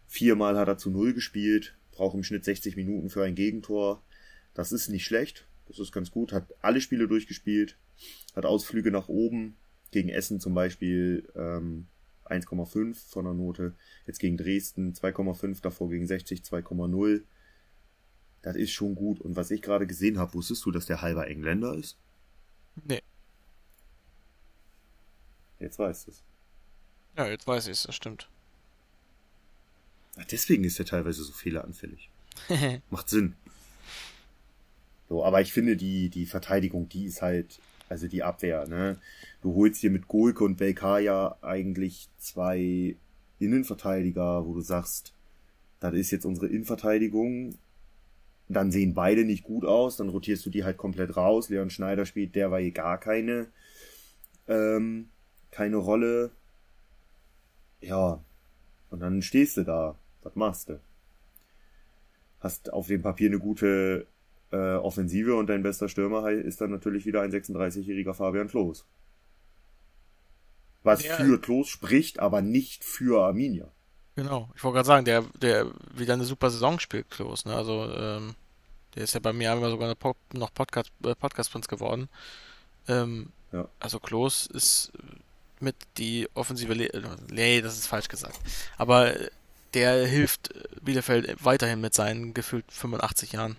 viermal 0.06 0.58
hat 0.58 0.68
er 0.68 0.78
zu 0.78 0.90
null 0.90 1.14
gespielt, 1.14 1.74
braucht 1.92 2.14
im 2.14 2.24
Schnitt 2.24 2.44
60 2.44 2.76
Minuten 2.76 3.10
für 3.10 3.24
ein 3.24 3.34
Gegentor. 3.34 4.02
Das 4.54 4.72
ist 4.72 4.88
nicht 4.88 5.04
schlecht, 5.04 5.46
das 5.66 5.78
ist 5.78 5.92
ganz 5.92 6.10
gut. 6.10 6.32
Hat 6.32 6.54
alle 6.60 6.80
Spiele 6.80 7.08
durchgespielt, 7.08 7.76
hat 8.34 8.44
Ausflüge 8.46 8.90
nach 8.90 9.08
oben. 9.08 9.56
Gegen 9.90 10.10
Essen 10.10 10.38
zum 10.38 10.52
Beispiel 10.52 11.26
ähm, 11.34 11.86
1,5 12.30 12.94
von 13.10 13.24
der 13.24 13.34
Note. 13.34 13.74
Jetzt 14.06 14.18
gegen 14.18 14.36
Dresden 14.36 14.94
2,5, 14.94 15.62
davor 15.62 15.90
gegen 15.90 16.06
60 16.06 16.42
2,0. 16.42 17.22
Das 18.42 18.56
ist 18.56 18.72
schon 18.72 18.94
gut. 18.94 19.20
Und 19.20 19.36
was 19.36 19.50
ich 19.50 19.62
gerade 19.62 19.86
gesehen 19.86 20.18
habe, 20.18 20.34
wusstest 20.34 20.64
du, 20.64 20.70
dass 20.70 20.86
der 20.86 21.02
halber 21.02 21.26
Engländer 21.26 21.74
ist? 21.74 21.96
Nee. 22.84 23.02
Jetzt 25.58 25.78
weißt 25.78 26.06
du 26.06 26.10
es. 26.12 26.22
Ja, 27.16 27.26
jetzt 27.26 27.46
weiß 27.46 27.66
ich 27.66 27.72
es, 27.72 27.82
das 27.82 27.94
stimmt. 27.94 28.28
Ach, 30.16 30.24
Deswegen 30.26 30.64
ist 30.64 30.78
er 30.78 30.84
teilweise 30.84 31.24
so 31.24 31.32
fehleranfällig. 31.32 32.10
Macht 32.90 33.08
Sinn. 33.08 33.34
So, 35.08 35.24
aber 35.24 35.40
ich 35.40 35.52
finde, 35.52 35.76
die, 35.76 36.10
die 36.10 36.26
Verteidigung, 36.26 36.88
die 36.88 37.06
ist 37.06 37.22
halt, 37.22 37.60
also 37.88 38.08
die 38.08 38.22
Abwehr, 38.22 38.66
ne? 38.66 38.98
Du 39.42 39.54
holst 39.54 39.82
dir 39.82 39.90
mit 39.90 40.08
Golke 40.08 40.44
und 40.44 40.56
Belkaya 40.56 41.36
eigentlich 41.42 42.08
zwei 42.18 42.96
Innenverteidiger, 43.38 44.46
wo 44.46 44.54
du 44.54 44.60
sagst, 44.60 45.14
das 45.80 45.94
ist 45.94 46.10
jetzt 46.10 46.24
unsere 46.26 46.48
Innenverteidigung. 46.48 47.56
Dann 48.48 48.72
sehen 48.72 48.94
beide 48.94 49.24
nicht 49.24 49.44
gut 49.44 49.64
aus, 49.64 49.96
dann 49.96 50.08
rotierst 50.08 50.44
du 50.46 50.50
die 50.50 50.64
halt 50.64 50.76
komplett 50.76 51.16
raus. 51.16 51.50
Leon 51.50 51.70
Schneider 51.70 52.06
spielt 52.06 52.34
derweil 52.34 52.70
gar 52.70 52.98
keine, 52.98 53.48
ähm, 54.48 55.08
keine 55.50 55.76
Rolle. 55.76 56.30
Ja, 57.80 58.20
und 58.90 59.00
dann 59.00 59.22
stehst 59.22 59.56
du 59.56 59.64
da. 59.64 59.96
Was 60.22 60.34
machst 60.34 60.68
du? 60.70 60.80
Hast 62.40 62.72
auf 62.72 62.88
dem 62.88 63.02
Papier 63.02 63.28
eine 63.28 63.38
gute 63.38 64.06
äh, 64.50 64.74
Offensive 64.76 65.34
und 65.36 65.46
dein 65.48 65.62
bester 65.62 65.88
Stürmer 65.88 66.30
ist 66.30 66.60
dann 66.60 66.70
natürlich 66.70 67.04
wieder 67.06 67.22
ein 67.22 67.30
36-jähriger 67.32 68.14
Fabian 68.14 68.48
Klos. 68.48 68.84
Was 70.82 71.04
Ja. 71.04 71.16
für 71.16 71.38
Klos 71.40 71.68
spricht, 71.68 72.18
aber 72.18 72.40
nicht 72.40 72.84
für 72.84 73.22
Arminia. 73.24 73.68
Genau. 74.16 74.48
Ich 74.56 74.64
wollte 74.64 74.76
gerade 74.76 74.86
sagen, 74.86 75.04
der, 75.04 75.22
der 75.40 75.66
wieder 75.94 76.14
eine 76.14 76.24
super 76.24 76.50
Saison 76.50 76.78
spielt, 76.78 77.10
Klos, 77.10 77.44
ne? 77.44 77.54
Also, 77.54 77.92
ähm, 77.94 78.34
der 78.94 79.04
ist 79.04 79.14
ja 79.14 79.20
bei 79.20 79.32
mir 79.32 79.52
einmal 79.52 79.70
sogar 79.70 79.94
Pop 79.94 80.16
noch 80.32 80.52
Podcast, 80.52 80.90
äh, 81.04 81.14
Podcast-Prinz 81.14 81.68
geworden. 81.68 82.08
Ähm, 82.88 83.30
Ja. 83.52 83.68
Also 83.80 83.98
Klos 83.98 84.46
ist 84.46 84.92
mit 85.60 85.74
die 85.96 86.28
offensive, 86.34 86.74
Le 86.74 86.92
äh, 86.92 87.02
nee, 87.30 87.60
das 87.60 87.78
ist 87.78 87.86
falsch 87.86 88.08
gesagt. 88.08 88.38
Aber 88.76 89.12
der 89.74 90.06
hilft 90.06 90.54
Bielefeld 90.82 91.44
weiterhin 91.44 91.80
mit 91.80 91.94
seinen 91.94 92.34
gefühlt 92.34 92.64
85 92.70 93.32
Jahren. 93.32 93.56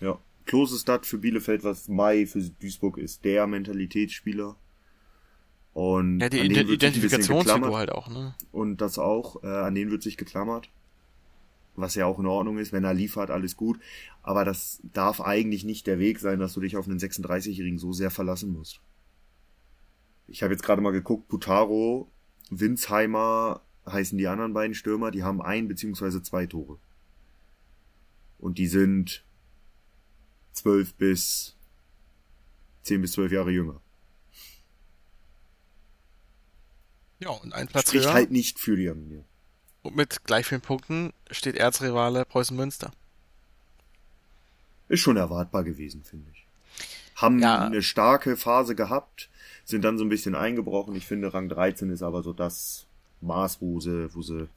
Ja. 0.00 0.18
Klos 0.46 0.72
ist 0.72 0.88
das 0.88 1.06
für 1.06 1.18
Bielefeld, 1.18 1.62
was 1.64 1.88
Mai 1.88 2.26
für 2.26 2.40
Duisburg 2.40 2.98
ist. 2.98 3.24
Der 3.24 3.46
Mentalitätsspieler. 3.46 4.56
Und 5.72 6.20
Ja, 6.20 6.28
die 6.28 6.40
Ident 6.40 6.70
Identifikationsfigur 6.70 7.76
halt 7.76 7.92
auch, 7.92 8.08
ne? 8.08 8.34
Und 8.50 8.80
das 8.80 8.98
auch, 8.98 9.42
äh, 9.44 9.46
an 9.46 9.74
den 9.74 9.90
wird 9.90 10.02
sich 10.02 10.16
geklammert. 10.16 10.68
Was 11.76 11.94
ja 11.94 12.06
auch 12.06 12.18
in 12.18 12.26
Ordnung 12.26 12.58
ist, 12.58 12.72
wenn 12.72 12.82
er 12.84 12.94
liefert, 12.94 13.30
alles 13.30 13.56
gut. 13.56 13.78
Aber 14.22 14.44
das 14.44 14.80
darf 14.92 15.20
eigentlich 15.20 15.64
nicht 15.64 15.86
der 15.86 15.98
Weg 15.98 16.18
sein, 16.18 16.40
dass 16.40 16.54
du 16.54 16.60
dich 16.60 16.76
auf 16.76 16.88
einen 16.88 16.98
36-Jährigen 16.98 17.78
so 17.78 17.92
sehr 17.92 18.10
verlassen 18.10 18.52
musst. 18.52 18.80
Ich 20.26 20.42
habe 20.42 20.52
jetzt 20.52 20.62
gerade 20.62 20.82
mal 20.82 20.90
geguckt, 20.90 21.28
Putaro, 21.28 22.08
Winsheimer 22.50 23.62
heißen 23.86 24.18
die 24.18 24.26
anderen 24.26 24.52
beiden 24.52 24.74
Stürmer, 24.74 25.10
die 25.10 25.22
haben 25.22 25.40
ein 25.40 25.68
beziehungsweise 25.68 26.22
zwei 26.22 26.46
Tore. 26.46 26.78
Und 28.38 28.58
die 28.58 28.66
sind 28.66 29.24
zwölf 30.52 30.94
bis 30.94 31.54
zehn 32.82 33.00
bis 33.02 33.12
zwölf 33.12 33.32
Jahre 33.32 33.50
jünger. 33.50 33.80
Ja, 37.18 37.30
und 37.30 37.52
ein 37.52 37.68
Platz 37.68 37.88
Spricht 37.88 38.06
höher 38.06 38.12
halt 38.14 38.30
nicht 38.30 38.58
für 38.58 38.76
die 38.76 38.88
Arminia. 38.88 39.22
und 39.82 39.96
mit 39.96 40.24
gleich 40.24 40.46
vielen 40.46 40.60
Punkten 40.62 41.12
steht 41.30 41.56
Erzrivale 41.56 42.24
Preußen 42.24 42.56
Münster. 42.56 42.92
Ist 44.88 45.00
schon 45.00 45.16
erwartbar 45.16 45.62
gewesen, 45.64 46.02
finde 46.02 46.30
ich. 46.32 46.46
Haben 47.16 47.38
Ja. 47.40 47.66
eine 47.66 47.82
starke 47.82 48.36
Phase 48.36 48.74
gehabt, 48.74 49.28
sind 49.64 49.82
dann 49.84 49.98
so 49.98 50.04
ein 50.04 50.08
bisschen 50.08 50.34
eingebrochen. 50.34 50.94
Ich 50.96 51.06
finde, 51.06 51.32
Rang 51.34 51.48
13 51.48 51.90
ist 51.90 52.02
aber 52.02 52.22
so 52.22 52.32
das 52.32 52.86
Maß, 53.20 53.60
wo 53.60 53.80
sie, 53.80 54.12
wo 54.14 54.22
sie 54.22 54.48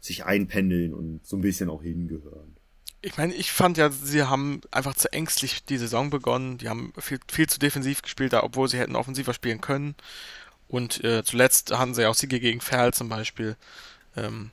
sich 0.00 0.24
einpendeln 0.24 0.94
und 0.94 1.26
so 1.26 1.36
ein 1.36 1.42
bisschen 1.42 1.68
auch 1.68 1.82
hingehören. 1.82 2.56
Ich 3.00 3.16
meine, 3.16 3.32
ich 3.34 3.52
fand 3.52 3.78
ja, 3.78 3.90
sie 3.90 4.24
haben 4.24 4.60
einfach 4.70 4.94
zu 4.94 5.12
ängstlich 5.12 5.64
die 5.64 5.78
Saison 5.78 6.10
begonnen. 6.10 6.58
Die 6.58 6.68
haben 6.68 6.92
viel, 6.98 7.20
viel 7.30 7.46
zu 7.46 7.58
defensiv 7.58 8.02
gespielt, 8.02 8.34
obwohl 8.34 8.68
sie 8.68 8.78
hätten 8.78 8.96
offensiver 8.96 9.34
spielen 9.34 9.60
können. 9.60 9.94
Und 10.68 11.02
äh, 11.04 11.22
zuletzt 11.24 11.76
hatten 11.76 11.94
sie 11.94 12.02
ja 12.02 12.08
auch 12.08 12.14
Siege 12.14 12.40
gegen 12.40 12.60
Ferl 12.60 12.92
zum 12.92 13.08
Beispiel. 13.08 13.56
Ähm, 14.16 14.50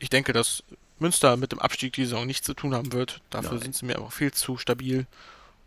ich 0.00 0.08
denke, 0.08 0.32
dass 0.32 0.62
Münster 0.98 1.36
mit 1.36 1.52
dem 1.52 1.58
Abstieg 1.58 1.92
die 1.92 2.04
Saison 2.04 2.26
nichts 2.26 2.46
zu 2.46 2.54
tun 2.54 2.74
haben 2.74 2.92
wird. 2.92 3.20
Dafür 3.30 3.52
Nein. 3.52 3.62
sind 3.62 3.76
sie 3.76 3.86
mir 3.86 3.96
einfach 3.96 4.12
viel 4.12 4.32
zu 4.32 4.56
stabil. 4.56 5.06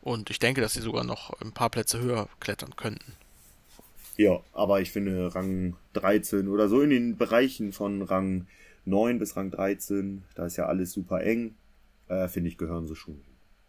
Und 0.02 0.30
ich 0.32 0.39
denke, 0.39 0.62
dass 0.62 0.74
sie 0.74 0.82
sogar 0.82 1.04
noch 1.04 1.39
ein 1.41 1.52
paar 1.52 1.70
Plätze 1.70 1.99
höher 1.99 2.28
klettern 2.39 2.76
könnten. 2.76 3.14
Ja, 4.18 4.39
aber 4.54 4.82
ich 4.82 4.91
finde 4.91 5.34
Rang 5.34 5.76
13 5.93 6.47
oder 6.47 6.68
so 6.68 6.82
in 6.82 6.89
den 6.89 7.18
Bereichen 7.18 7.72
von 7.72 8.02
Rang 8.02 8.47
9 8.86 9.20
bis 9.20 9.36
Rang 9.36 9.52
13, 9.52 10.24
da 10.36 10.45
ist 10.45 10.58
ja 10.58 10.66
alles 10.66 10.91
super 10.91 11.22
eng, 11.22 11.56
äh, 12.12 12.28
finde 12.28 12.49
ich, 12.49 12.57
gehören 12.57 12.88
sie 12.88 12.95
schon. 12.95 13.22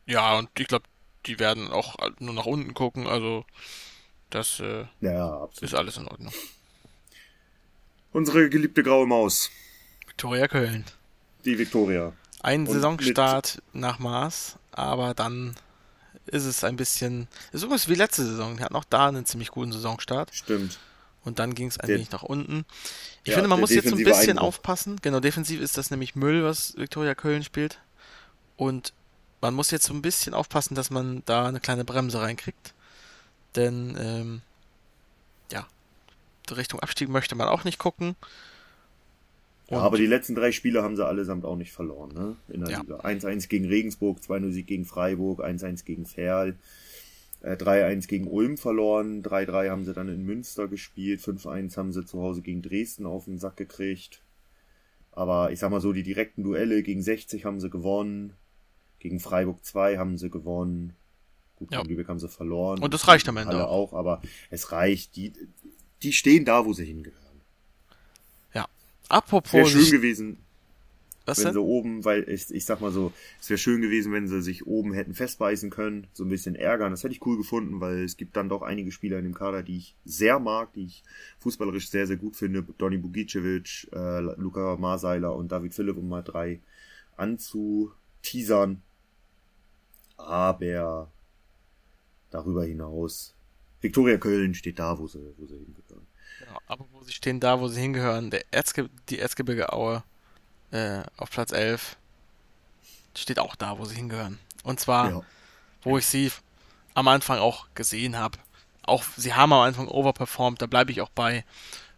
Ja, 0.07 0.37
und 0.39 0.49
ich 0.59 0.67
glaube, 0.67 0.85
die 1.27 1.39
werden 1.39 1.69
auch 1.71 1.97
nur 2.19 2.35
nach 2.35 2.47
unten 2.47 2.75
gucken, 2.75 3.07
also 3.07 3.45
das 4.31 4.61
äh, 4.61 4.87
Ja, 5.01 5.49
ist 5.61 5.75
alles 5.75 5.97
in 5.97 6.09
Ordnung. 6.09 6.33
Unsere 8.13 8.51
geliebte 8.51 8.83
graue 8.83 9.07
Maus, 9.07 9.51
Viktoria 10.07 10.49
Köln. 10.49 10.85
die 11.45 11.59
Viktoria. 11.59 12.13
Ein 12.43 12.67
Und 12.67 12.75
Saisonstart 12.75 13.63
nach 13.73 13.99
Maß, 13.99 14.59
aber 14.73 15.15
dann 15.15 15.55
ist 16.27 16.45
es 16.45 16.65
ein 16.65 16.77
bisschen. 16.77 17.29
Ist 17.53 17.63
übrigens 17.63 17.89
wie 17.89 17.95
letzte 17.95 18.25
Saison. 18.25 18.57
Die 18.57 18.63
hatten 18.65 18.75
auch 18.77 18.85
da 18.85 19.09
einen 19.09 19.25
ziemlich 19.25 19.51
guten 19.51 19.73
Saisonstart. 19.73 20.35
Stimmt. 20.35 20.79
Und 21.25 21.39
dann 21.39 21.55
ging 21.55 21.69
es 21.69 21.79
ein 21.79 21.87
Der- 21.87 21.97
wenig 21.97 22.11
nach 22.11 22.23
unten. 22.25 22.65
Ich 23.23 23.29
Ja, 23.31 23.35
finde, 23.35 23.49
man 23.49 23.61
muss 23.61 23.71
jetzt 23.71 23.89
so 23.89 23.95
ein 23.97 24.03
bisschen 24.05 24.31
Einbruch. 24.31 24.49
aufpassen. 24.49 24.99
Genau, 25.03 25.21
defensiv 25.21 25.61
ist 25.61 25.79
das 25.79 25.91
nämlich 25.93 26.17
Müll, 26.17 26.43
was 26.43 26.77
Viktoria 26.77 27.15
Köln 27.15 27.45
spielt. 27.45 27.79
Und 28.57 28.93
man 29.41 29.55
muss 29.55 29.71
jetzt 29.71 29.85
so 29.87 29.95
ein 29.95 30.03
bisschen 30.03 30.35
aufpassen, 30.35 30.75
dass 30.75 30.91
man 30.91 31.23
da 31.27 31.47
eine 31.47 31.61
kleine 31.61 31.85
Bremse 31.85 32.21
reinkriegt. 32.21 32.75
Denn, 33.57 33.97
ähm, 33.99 34.41
ja, 35.53 35.67
Richtung 36.51 36.81
Abstieg 36.81 37.09
möchte 37.09 37.35
man 37.35 37.49
auch 37.49 37.65
nicht 37.65 37.79
gucken. 37.79 38.17
Ja, 39.69 39.79
aber 39.79 39.97
die 39.97 40.07
letzten 40.07 40.35
drei 40.35 40.53
Spiele 40.53 40.83
haben 40.83 40.97
sie 40.97 41.07
allesamt 41.07 41.45
auch 41.45 41.57
nicht 41.57 41.73
verloren, 41.73 42.13
ne? 42.13 42.37
In 42.49 42.61
der 42.61 42.71
Ja. 42.71 42.81
Liga. 42.81 43.01
1-1 43.01 43.49
gegen 43.49 43.65
Regensburg, 43.65 44.19
2-0 44.21 44.53
Sieg 44.53 44.67
gegen 44.67 44.85
Freiburg, 44.85 45.41
1-1 45.41 45.85
gegen 45.85 46.05
Ferl, 46.05 46.57
äh, 47.41 47.57
3-1 47.57 48.07
gegen 48.07 48.27
Ulm 48.27 48.59
verloren, 48.59 49.23
3-3 49.23 49.71
haben 49.71 49.85
sie 49.85 49.95
dann 49.95 50.09
in 50.09 50.25
Münster 50.25 50.69
gespielt, 50.69 51.21
5-1 51.23 51.77
haben 51.79 51.93
sie 51.93 52.05
zu 52.05 52.21
Hause 52.21 52.43
gegen 52.43 52.61
Dresden 52.61 53.07
auf 53.07 53.25
den 53.25 53.39
Sack 53.39 53.57
gekriegt. 53.57 54.21
Aber 55.11 55.53
ich 55.53 55.59
sag 55.59 55.71
mal 55.71 55.81
so, 55.81 55.93
die 55.93 56.03
direkten 56.03 56.43
Duelle 56.43 56.83
gegen 56.83 57.03
60 57.03 57.45
haben 57.47 57.61
sie 57.61 57.71
gewonnen, 57.71 58.35
gegen 59.03 59.19
Freiburg 59.19 59.65
2 59.65 59.99
haben 59.99 60.17
sie 60.17 60.31
gewonnen. 60.31 60.95
Gut, 61.57 61.73
Ja. 61.73 61.79
gegen 61.83 61.91
Lübeck 61.91 62.09
haben 62.09 62.21
sie 62.21 62.29
verloren. 62.29 62.81
Und 62.81 62.95
das 62.95 63.09
reicht 63.09 63.29
am 63.29 63.37
Ende 63.37 63.55
Alle 63.55 63.69
auch. 63.69 63.93
aber 63.95 64.23
es 64.51 64.71
reicht. 64.73 65.17
Die, 65.17 65.33
die 66.03 66.13
stehen 66.13 66.45
da, 66.45 66.65
wo 66.65 66.73
sie 66.73 66.85
hingehören. 66.85 67.19
ja. 68.55 68.63
Wäre 68.63 68.69
Apropos, 69.09 69.69
schön 69.71 69.91
gewesen, 69.91 70.39
was 71.27 71.39
wenn 71.39 71.47
denn? 71.47 71.55
sie 71.55 71.61
oben, 71.61 72.05
weil 72.05 72.29
ich, 72.29 72.51
ich 72.53 72.65
sag 72.65 72.81
mal 72.81 72.91
so, 72.93 73.13
es 73.41 73.49
wäre 73.51 73.59
schön 73.59 73.81
gewesen, 73.83 74.13
wenn 74.13 74.27
sie 74.29 74.41
sich 74.41 74.67
oben 74.67 74.93
hätten 74.93 75.15
festbeißen 75.15 75.71
können, 75.71 76.07
so 76.13 76.25
ein 76.25 76.29
bisschen 76.29 76.55
ärgern. 76.57 76.91
Das 76.93 77.03
hätte 77.05 77.15
ich 77.15 77.25
cool 77.27 77.37
gefunden, 77.37 77.81
weil 77.81 78.05
es 78.05 78.17
gibt 78.17 78.37
dann 78.37 78.49
doch 78.49 78.63
einige 78.63 78.91
Spieler 78.93 79.19
in 79.19 79.25
dem 79.25 79.35
Kader, 79.35 79.63
die 79.65 79.77
ich 79.79 79.95
sehr 80.05 80.39
mag, 80.39 80.73
die 80.75 80.85
ich 80.87 81.05
fußballerisch 81.41 81.91
sehr, 81.91 82.07
sehr 82.07 82.17
gut 82.17 82.37
finde. 82.37 82.63
Donny 82.79 82.99
Bugicevic, 82.99 83.89
äh, 83.93 84.21
Luca 84.37 84.77
Marseiler 84.77 85.35
und 85.35 85.51
David 85.53 85.75
Philipp, 85.75 85.97
um 85.97 86.09
mal 86.09 86.23
drei 86.23 86.61
anzuteasern. 87.17 88.83
Aber 90.33 91.11
darüber 92.31 92.65
hinaus, 92.65 93.35
Viktoria 93.83 94.17
Köln 94.17 94.55
steht 94.55 94.79
da, 94.79 94.99
wo 94.99 95.07
sie, 95.07 95.35
wo 95.37 95.45
sie 95.47 95.59
hingehören. 95.59 96.07
Genau, 96.39 96.59
apropos, 96.67 97.07
sie 97.07 97.13
stehen 97.13 97.39
da, 97.39 97.61
wo 97.61 97.69
sie 97.69 97.81
hingehören. 97.83 98.31
Der 98.31 98.43
Erzge 98.51 98.89
die 99.11 99.19
Erzgebirge 99.19 99.73
Aue 99.75 100.03
äh, 100.71 101.03
auf 101.19 101.31
Platz 101.31 101.53
11 101.53 101.99
steht 103.15 103.39
auch 103.39 103.57
da, 103.57 103.79
wo 103.79 103.85
sie 103.85 103.97
hingehören. 103.97 104.39
Und 104.65 104.81
zwar, 104.81 105.11
Ja. 105.11 105.21
wo 105.83 105.99
ich 105.99 106.07
sie 106.07 106.33
am 106.95 107.09
Anfang 107.09 107.39
auch 107.39 107.67
gesehen 107.75 108.17
habe. 108.17 108.39
Auch 108.85 109.05
sie 109.17 109.35
haben 109.35 109.53
am 109.53 109.61
Anfang 109.61 109.87
overperformed, 109.89 110.63
da 110.63 110.67
bleibe 110.67 110.93
ich 110.93 111.03
auch 111.03 111.11
bei. 111.11 111.45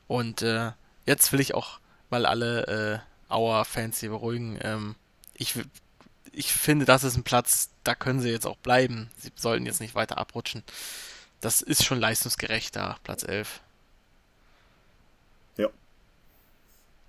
Und 0.08 0.42
äh, 0.42 0.72
jetzt 1.06 1.32
will 1.32 1.38
ich 1.40 1.54
auch 1.54 1.78
mal 2.10 2.26
alle 2.26 3.02
äh, 3.28 3.32
Auer-Fans 3.32 4.00
hier 4.00 4.10
beruhigen. 4.10 4.58
Ähm, 4.60 4.96
ich, 5.34 5.54
ich 6.36 6.52
finde, 6.52 6.84
das 6.84 7.04
ist 7.04 7.16
ein 7.16 7.22
Platz, 7.22 7.70
da 7.84 7.94
können 7.94 8.20
sie 8.20 8.30
jetzt 8.30 8.46
auch 8.46 8.56
bleiben. 8.56 9.10
Sie 9.16 9.30
sollten 9.34 9.66
jetzt 9.66 9.80
nicht 9.80 9.94
weiter 9.94 10.18
abrutschen. 10.18 10.62
Das 11.40 11.62
ist 11.62 11.84
schon 11.84 12.00
leistungsgerecht 12.00 12.74
da, 12.76 12.98
Platz 13.02 13.22
11. 13.22 13.60
Ja. 15.56 15.68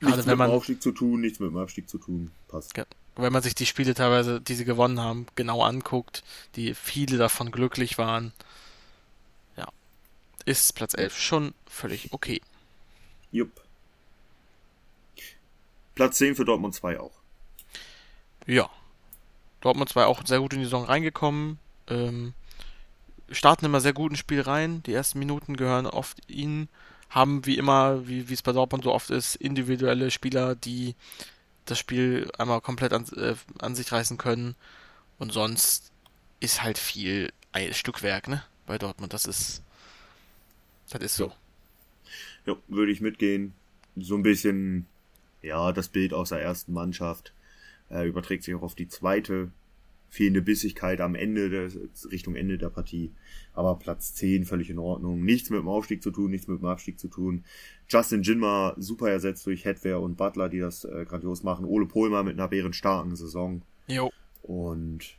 Nichts 0.02 0.18
wenn 0.18 0.38
mit 0.38 0.48
dem 0.48 0.54
Aufstieg 0.54 0.82
zu 0.82 0.92
tun, 0.92 1.22
nichts 1.22 1.40
mit 1.40 1.50
dem 1.50 1.58
Abstieg 1.58 1.90
zu 1.90 1.98
tun. 1.98 2.32
Passt. 2.48 2.74
Wenn 3.16 3.34
man 3.34 3.42
sich 3.42 3.56
die 3.56 3.66
Spiele 3.66 3.94
teilweise, 3.94 4.42
die 4.42 4.56
sie 4.56 4.66
gewonnen 4.66 5.00
haben, 5.00 5.26
genau 5.36 5.64
anguckt, 5.64 6.24
die 6.56 6.74
viele 6.74 7.18
davon 7.18 7.52
glücklich 7.52 7.98
waren, 7.98 8.34
ja, 9.56 9.70
ist 10.44 10.76
Platz 10.76 10.94
11 10.94 11.18
schon 11.18 11.54
völlig 11.66 12.12
okay. 12.12 12.42
Jupp. 13.32 13.62
Platz 15.96 16.18
10 16.18 16.36
für 16.36 16.44
Dortmund 16.44 16.76
2 16.76 17.00
auch. 17.00 17.14
Ja. 18.46 18.70
Dortmund 19.66 19.90
2 19.90 20.06
auch 20.06 20.24
sehr 20.24 20.40
gut 20.40 20.54
in 20.54 20.60
die 20.60 20.66
Saison 20.66 20.86
reingekommen, 20.86 21.58
ähm, 21.88 22.36
starten 23.32 23.66
immer 23.66 23.82
sehr 23.82 23.94
gut 23.94 24.12
ins 24.12 24.20
Spiel 24.20 24.42
rein, 24.42 24.84
die 24.84 24.94
ersten 24.94 25.18
Minuten 25.18 25.58
gehören 25.58 25.88
oft 25.88 26.20
ihnen, 26.30 26.70
haben 27.10 27.48
wie 27.48 27.58
immer, 27.58 28.08
wie 28.08 28.30
wie 28.30 28.34
es 28.36 28.44
bei 28.44 28.52
Dortmund 28.52 28.84
so 28.84 28.94
oft 28.94 29.10
ist, 29.10 29.34
individuelle 29.36 30.12
Spieler, 30.12 30.54
die 30.54 30.94
das 31.66 31.80
Spiel 31.80 32.30
einmal 32.38 32.62
komplett 32.62 32.94
an, 32.94 33.08
äh, 33.16 33.34
an 33.58 33.74
sich 33.74 33.92
reißen 33.92 34.20
können. 34.20 34.54
Und 35.18 35.34
sonst 35.34 35.92
ist 36.40 36.62
halt 36.62 36.78
viel 36.78 37.34
ein 37.52 37.74
Stückwerk, 37.74 38.28
ne, 38.28 38.44
bei 38.68 38.78
Dortmund, 38.78 39.14
das 39.14 39.26
ist 39.26 39.64
das 40.92 41.02
ist 41.02 41.16
so. 41.16 41.34
Ja, 42.46 42.56
würde 42.68 42.92
ich 42.92 43.02
mitgehen. 43.02 43.56
So 43.96 44.14
ein 44.14 44.22
bisschen, 44.22 44.86
ja, 45.42 45.72
das 45.72 45.88
Bild 45.88 46.14
aus 46.14 46.30
der 46.30 46.42
ersten 46.44 46.72
Mannschaft 46.72 47.34
äh, 47.90 48.08
überträgt 48.08 48.44
sich 48.44 48.56
auch 48.56 48.62
auf 48.62 48.76
die 48.76 48.88
zweite. 48.88 49.52
Fehlende 50.08 50.42
Bissigkeit 50.42 51.02
am 51.02 51.14
Ende, 51.16 51.50
des, 51.50 52.10
Richtung 52.10 52.36
Ende 52.36 52.58
der 52.58 52.70
Partie. 52.70 53.12
Aber 53.54 53.78
Platz 53.78 54.14
10 54.14 54.46
völlig 54.46 54.70
in 54.70 54.80
Ordnung. 54.80 55.24
Nichts 55.24 55.50
mit 55.50 55.60
dem 55.60 55.68
Aufstieg 55.68 56.02
zu 56.02 56.12
tun, 56.12 56.32
nichts 56.32 56.48
mit 56.48 56.60
dem 56.60 56.66
Abstieg 56.66 57.00
zu 57.00 57.10
tun. 57.10 57.44
Justin 57.90 58.22
Jinma 58.22 58.76
super 58.78 59.10
ersetzt 59.10 59.46
durch 59.46 59.66
Hedwer 59.66 60.00
und 60.00 60.16
Butler, 60.16 60.48
die 60.48 60.60
das 60.60 60.86
äh, 60.86 61.06
grandios 61.06 61.44
machen. 61.44 61.66
Ole 61.66 61.86
Pohlmer 61.86 62.24
mit 62.24 62.34
einer 62.34 62.48
bärenstarken 62.48 63.16
Saison. 63.16 63.64
Jo. 63.88 64.12
Und 64.42 65.18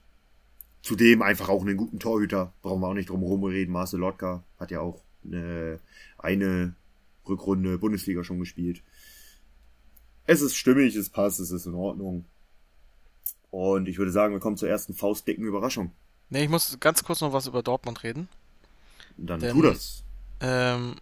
zudem 0.82 1.20
einfach 1.20 1.48
auch 1.48 1.62
einen 1.62 1.76
guten 1.76 1.98
Torhüter. 1.98 2.54
Brauchen 2.62 2.80
wir 2.80 2.88
auch 2.88 2.94
nicht 2.94 3.10
drum 3.10 3.20
herum 3.20 3.44
reden. 3.44 3.72
Marcel 3.72 4.00
Lotka 4.00 4.44
hat 4.58 4.70
ja 4.70 4.80
auch 4.80 5.02
eine, 5.24 5.80
eine 6.16 6.74
Rückrunde 7.28 7.78
Bundesliga 7.78 8.24
schon 8.24 8.38
gespielt. 8.38 8.82
Es 10.26 10.42
ist 10.42 10.56
stimmig, 10.56 10.96
es 10.96 11.10
passt, 11.10 11.40
es 11.40 11.50
ist 11.50 11.66
in 11.66 11.74
Ordnung. 11.74 12.24
Und 13.50 13.88
ich 13.88 13.98
würde 13.98 14.10
sagen, 14.10 14.32
wir 14.34 14.40
kommen 14.40 14.56
zur 14.56 14.68
ersten 14.68 14.94
faustdicken 14.94 15.44
Überraschung. 15.44 15.92
Ne, 16.30 16.42
ich 16.42 16.48
muss 16.48 16.78
ganz 16.80 17.04
kurz 17.04 17.20
noch 17.20 17.32
was 17.32 17.46
über 17.46 17.62
Dortmund 17.62 18.02
reden. 18.02 18.28
Dann 19.16 19.40
Denn- 19.40 19.52
tu 19.54 19.62
das. 19.62 20.02
Ähm, 20.40 20.96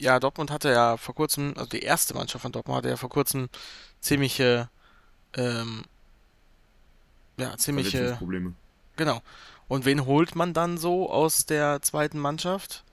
ja, 0.00 0.20
Dortmund 0.20 0.50
hatte 0.50 0.70
ja 0.70 0.96
vor 0.96 1.14
kurzem, 1.14 1.52
also 1.56 1.68
die 1.68 1.80
erste 1.82 2.14
Mannschaft 2.14 2.42
von 2.42 2.52
Dortmund 2.52 2.78
hatte 2.78 2.88
ja 2.88 2.96
vor 2.96 3.10
kurzem 3.10 3.48
ziemliche, 4.00 4.70
ähm, 5.34 5.84
ja, 7.36 7.56
ziemliche, 7.56 7.90
Verletzungsprobleme. 7.90 8.54
genau. 8.96 9.20
Und 9.66 9.84
wen 9.84 10.06
holt 10.06 10.34
man 10.34 10.54
dann 10.54 10.78
so 10.78 11.10
aus 11.10 11.44
der 11.44 11.82
zweiten 11.82 12.18
Mannschaft? 12.18 12.84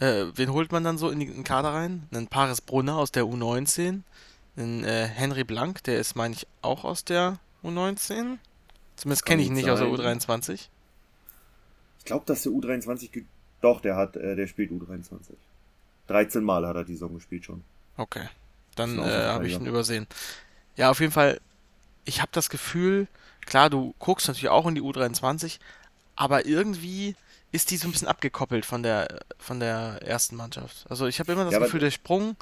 Äh, 0.00 0.26
wen 0.34 0.52
holt 0.52 0.72
man 0.72 0.82
dann 0.82 0.98
so 0.98 1.10
in 1.10 1.20
den 1.20 1.44
Kader 1.44 1.72
rein? 1.72 2.08
Einen 2.12 2.26
Paris 2.26 2.60
Brunner 2.60 2.96
aus 2.96 3.12
der 3.12 3.24
U19, 3.24 4.00
einen 4.56 4.82
äh, 4.84 5.06
Henry 5.06 5.44
Blank, 5.44 5.84
der 5.84 5.98
ist, 6.00 6.16
meine 6.16 6.34
ich, 6.34 6.46
auch 6.60 6.84
aus 6.84 7.04
der 7.04 7.38
U19. 7.64 8.38
Zumindest 8.96 9.26
kenne 9.26 9.42
ich 9.42 9.48
ihn 9.48 9.54
nicht 9.54 9.70
aus 9.70 9.80
der 9.80 9.88
sein. 9.96 10.20
U23. 10.20 10.68
Ich 11.98 12.04
glaube, 12.04 12.24
dass 12.26 12.42
der 12.42 12.52
U23 12.52 13.10
ge 13.10 13.24
doch, 13.60 13.80
der 13.80 13.96
hat, 13.96 14.16
äh, 14.16 14.36
der 14.36 14.46
spielt 14.46 14.70
U23. 14.70 15.34
13 16.06 16.44
Mal 16.44 16.66
hat 16.66 16.76
er 16.76 16.84
die 16.84 16.92
Saison 16.94 17.14
gespielt 17.14 17.44
schon. 17.44 17.64
Okay, 17.96 18.28
dann 18.74 18.98
äh, 18.98 19.02
habe 19.28 19.46
ich 19.46 19.58
ihn 19.58 19.66
übersehen. 19.66 20.06
Ja, 20.76 20.90
auf 20.90 21.00
jeden 21.00 21.12
Fall, 21.12 21.40
ich 22.04 22.20
habe 22.20 22.30
das 22.32 22.50
Gefühl, 22.50 23.08
klar, 23.46 23.70
du 23.70 23.94
guckst 23.98 24.28
natürlich 24.28 24.48
auch 24.50 24.66
in 24.66 24.74
die 24.74 24.82
U23, 24.82 25.58
aber 26.16 26.46
irgendwie 26.46 27.16
ist 27.52 27.70
die 27.70 27.76
so 27.76 27.88
ein 27.88 27.92
bisschen 27.92 28.08
abgekoppelt 28.08 28.66
von 28.66 28.82
der 28.82 29.20
von 29.38 29.60
der 29.60 30.00
ersten 30.02 30.36
Mannschaft. 30.36 30.86
Also 30.90 31.06
ich 31.06 31.20
habe 31.20 31.32
immer 31.32 31.44
das 31.44 31.54
Ja, 31.54 31.60
Gefühl, 31.60 31.80
der 31.80 31.92
Sprung, 31.92 32.36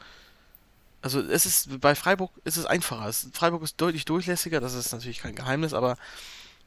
also 1.02 1.20
es 1.20 1.46
ist 1.46 1.80
bei 1.80 1.94
Freiburg 1.94 2.30
ist 2.44 2.56
es 2.56 2.66
einfacher. 2.66 3.08
Es, 3.08 3.28
Freiburg 3.32 3.62
ist 3.62 3.80
deutlich 3.80 4.04
durchlässiger, 4.04 4.60
das 4.60 4.74
ist 4.74 4.92
natürlich 4.92 5.18
kein 5.18 5.34
Geheimnis, 5.34 5.74
aber 5.74 5.96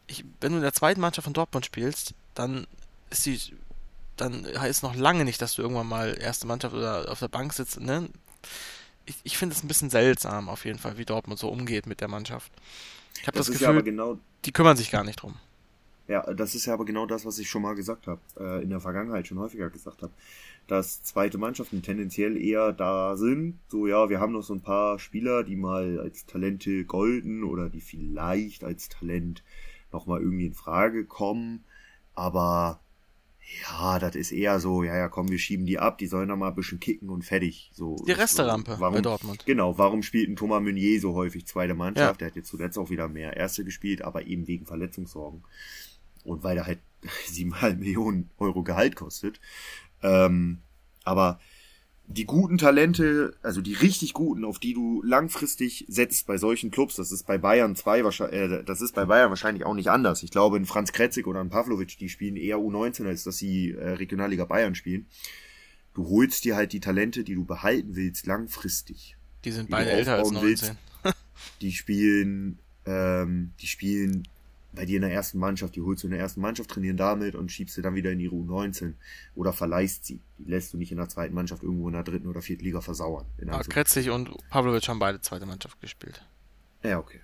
ich, 0.07 0.25
wenn 0.41 0.51
du 0.51 0.57
in 0.57 0.63
der 0.63 0.73
zweiten 0.73 1.01
Mannschaft 1.01 1.23
von 1.23 1.33
Dortmund 1.33 1.65
spielst, 1.65 2.13
dann 2.33 2.67
ist 3.09 3.25
die 3.25 3.39
dann 4.17 4.45
heißt 4.45 4.83
noch 4.83 4.95
lange 4.95 5.25
nicht, 5.25 5.41
dass 5.41 5.55
du 5.55 5.61
irgendwann 5.61 5.87
mal 5.87 6.17
erste 6.19 6.47
Mannschaft 6.47 6.75
oder 6.75 7.11
auf 7.11 7.19
der 7.19 7.27
Bank 7.27 7.53
sitzt, 7.53 7.79
ne? 7.79 8.09
Ich, 9.05 9.15
ich 9.23 9.37
finde 9.37 9.55
es 9.55 9.63
ein 9.63 9.67
bisschen 9.67 9.89
seltsam 9.89 10.49
auf 10.49 10.65
jeden 10.65 10.79
Fall, 10.79 10.97
wie 10.97 11.05
Dortmund 11.05 11.39
so 11.39 11.49
umgeht 11.49 11.85
mit 11.85 12.01
der 12.01 12.07
Mannschaft. 12.07 12.51
Ich 13.19 13.27
habe 13.27 13.37
das, 13.37 13.47
ja 13.47 13.69
aber 13.69 13.79
Gefühl, 13.79 13.91
genau, 13.91 14.17
die 14.45 14.51
kümmern 14.51 14.77
sich 14.77 14.89
gar 14.89 15.03
nicht 15.03 15.17
drum. 15.17 15.35
Ja, 16.07 16.21
das 16.33 16.55
ist 16.55 16.65
ja 16.65 16.73
aber 16.73 16.85
genau 16.85 17.05
das, 17.05 17.25
was 17.25 17.39
ich 17.39 17.49
schon 17.49 17.63
mal 17.63 17.75
gesagt 17.75 18.07
habe, 18.07 18.21
äh, 18.39 18.63
in 18.63 18.69
der 18.69 18.79
Vergangenheit 18.79 19.27
schon 19.27 19.39
häufiger 19.39 19.69
gesagt 19.69 20.01
habe, 20.01 20.13
dass 20.67 21.03
zweite 21.03 21.37
Mannschaften 21.37 21.81
tendenziell 21.81 22.37
eher 22.37 22.73
da 22.73 23.15
sind, 23.17 23.59
so 23.67 23.87
ja, 23.87 24.09
wir 24.09 24.19
haben 24.19 24.33
noch 24.33 24.43
so 24.43 24.53
ein 24.53 24.61
paar 24.61 24.99
Spieler, 24.99 25.43
die 25.43 25.55
mal 25.55 25.99
als 25.99 26.25
Talente 26.25 26.85
golden 26.85 27.43
oder 27.43 27.69
die 27.69 27.81
vielleicht 27.81 28.63
als 28.63 28.89
Talent 28.89 29.43
nochmal 29.91 30.21
irgendwie 30.21 30.47
in 30.47 30.53
Frage 30.53 31.05
kommen, 31.05 31.63
aber 32.13 32.81
ja, 33.63 33.99
das 33.99 34.15
ist 34.15 34.31
eher 34.31 34.59
so, 34.59 34.83
ja, 34.83 34.95
ja, 34.97 35.07
komm, 35.07 35.29
wir 35.29 35.37
schieben 35.37 35.65
die 35.65 35.77
ab, 35.77 35.99
die 35.99 36.07
sollen 36.07 36.29
noch 36.29 36.37
mal 36.37 36.49
ein 36.49 36.55
bisschen 36.55 36.79
kicken 36.79 37.09
und 37.09 37.23
fertig. 37.23 37.69
So, 37.73 37.95
Die 38.07 38.11
Resterampe 38.11 38.77
warum, 38.79 38.95
bei 38.95 39.01
Dortmund. 39.01 39.45
Genau, 39.45 39.77
warum 39.77 40.01
spielt 40.01 40.29
ein 40.29 40.35
Thomas 40.35 40.63
Meunier 40.63 40.99
so 40.99 41.13
häufig 41.13 41.45
zweite 41.45 41.75
Mannschaft? 41.75 42.15
Ja. 42.15 42.17
Der 42.17 42.27
hat 42.29 42.35
jetzt 42.35 42.49
zuletzt 42.49 42.77
auch 42.79 42.89
wieder 42.89 43.07
mehr 43.07 43.37
Erste 43.37 43.63
gespielt, 43.63 44.01
aber 44.01 44.25
eben 44.25 44.47
wegen 44.47 44.65
Verletzungssorgen. 44.65 45.43
Und 46.23 46.43
weil 46.43 46.57
er 46.57 46.65
halt 46.65 46.79
siebeneinhalb 47.27 47.79
Millionen 47.79 48.31
Euro 48.39 48.63
Gehalt 48.63 48.95
kostet. 48.95 49.39
Ähm, 50.05 50.59
aber 51.03 51.39
die 52.07 52.25
guten 52.25 52.59
Talente, 52.59 53.35
also 53.41 53.61
die 53.61 53.73
richtig 53.73 54.13
guten, 54.13 54.45
auf 54.45 54.59
die 54.59 54.73
du 54.73 55.01
langfristig 55.03 55.85
setzt 55.87 56.27
bei 56.27 56.37
solchen 56.37 56.69
Clubs, 56.69 56.95
das 56.95 57.11
ist 57.11 57.25
bei 57.25 57.39
Bayern 57.39 57.75
zwei 57.75 58.03
wahrscheinlich, 58.03 58.39
äh, 58.39 58.63
das 58.63 58.81
ist 58.81 58.93
bei 58.93 59.05
Bayern 59.05 59.29
wahrscheinlich 59.29 59.65
auch 59.65 59.73
nicht 59.73 59.89
anders. 59.89 60.21
Ich 60.21 60.29
glaube, 60.29 60.57
ein 60.57 60.65
Franz 60.65 60.91
Kretzig 60.91 61.25
oder 61.25 61.39
ein 61.39 61.49
Pavlovic, 61.49 61.97
die 61.97 62.09
spielen 62.09 62.35
eher 62.35 62.57
U19, 62.57 63.07
als 63.07 63.23
dass 63.23 63.37
sie 63.37 63.71
äh, 63.71 63.91
Regionalliga 63.91 64.45
Bayern 64.45 64.75
spielen. 64.75 65.07
Du 65.95 66.07
holst 66.09 66.45
dir 66.45 66.55
halt 66.55 66.73
die 66.73 66.79
Talente, 66.79 67.23
die 67.23 67.35
du 67.35 67.45
behalten 67.45 67.95
willst, 67.95 68.27
langfristig. 68.27 69.17
Die 69.43 69.51
sind 69.51 69.69
die 69.69 69.71
beide 69.71 69.91
älter 69.91 70.15
als 70.15 70.27
aufbauen 70.27 70.43
willst. 70.43 70.75
19. 71.03 71.13
Die 71.61 71.71
spielen, 71.71 72.59
ähm, 72.85 73.53
die 73.61 73.67
spielen 73.67 74.27
bei 74.75 74.85
dir 74.85 74.97
in 74.97 75.01
der 75.01 75.11
ersten 75.11 75.39
Mannschaft, 75.39 75.75
die 75.75 75.81
holst 75.81 76.03
du 76.03 76.07
in 76.07 76.11
der 76.11 76.19
ersten 76.19 76.41
Mannschaft, 76.41 76.69
trainieren 76.69 76.97
damit 76.97 77.35
und 77.35 77.51
schiebst 77.51 77.75
sie 77.75 77.81
dann 77.81 77.95
wieder 77.95 78.11
in 78.11 78.19
die 78.19 78.29
U19 78.29 78.93
oder 79.33 79.53
verleihst 79.53 80.05
sie. 80.05 80.21
Die 80.37 80.49
lässt 80.49 80.73
du 80.73 80.77
nicht 80.77 80.91
in 80.91 80.97
der 80.97 81.09
zweiten 81.09 81.33
Mannschaft 81.33 81.63
irgendwo 81.63 81.87
in 81.87 81.93
der 81.93 82.03
dritten 82.03 82.27
oder 82.27 82.41
vierten 82.41 82.63
Liga 82.63 82.81
versauern. 82.81 83.25
Anführungszeichen. 83.49 83.73
Kretzig 83.73 84.09
und 84.09 84.49
Pavlovic 84.49 84.87
haben 84.87 84.99
beide 84.99 85.21
zweite 85.21 85.45
Mannschaft 85.45 85.79
gespielt. 85.81 86.23
Ja, 86.83 86.99
okay. 86.99 87.21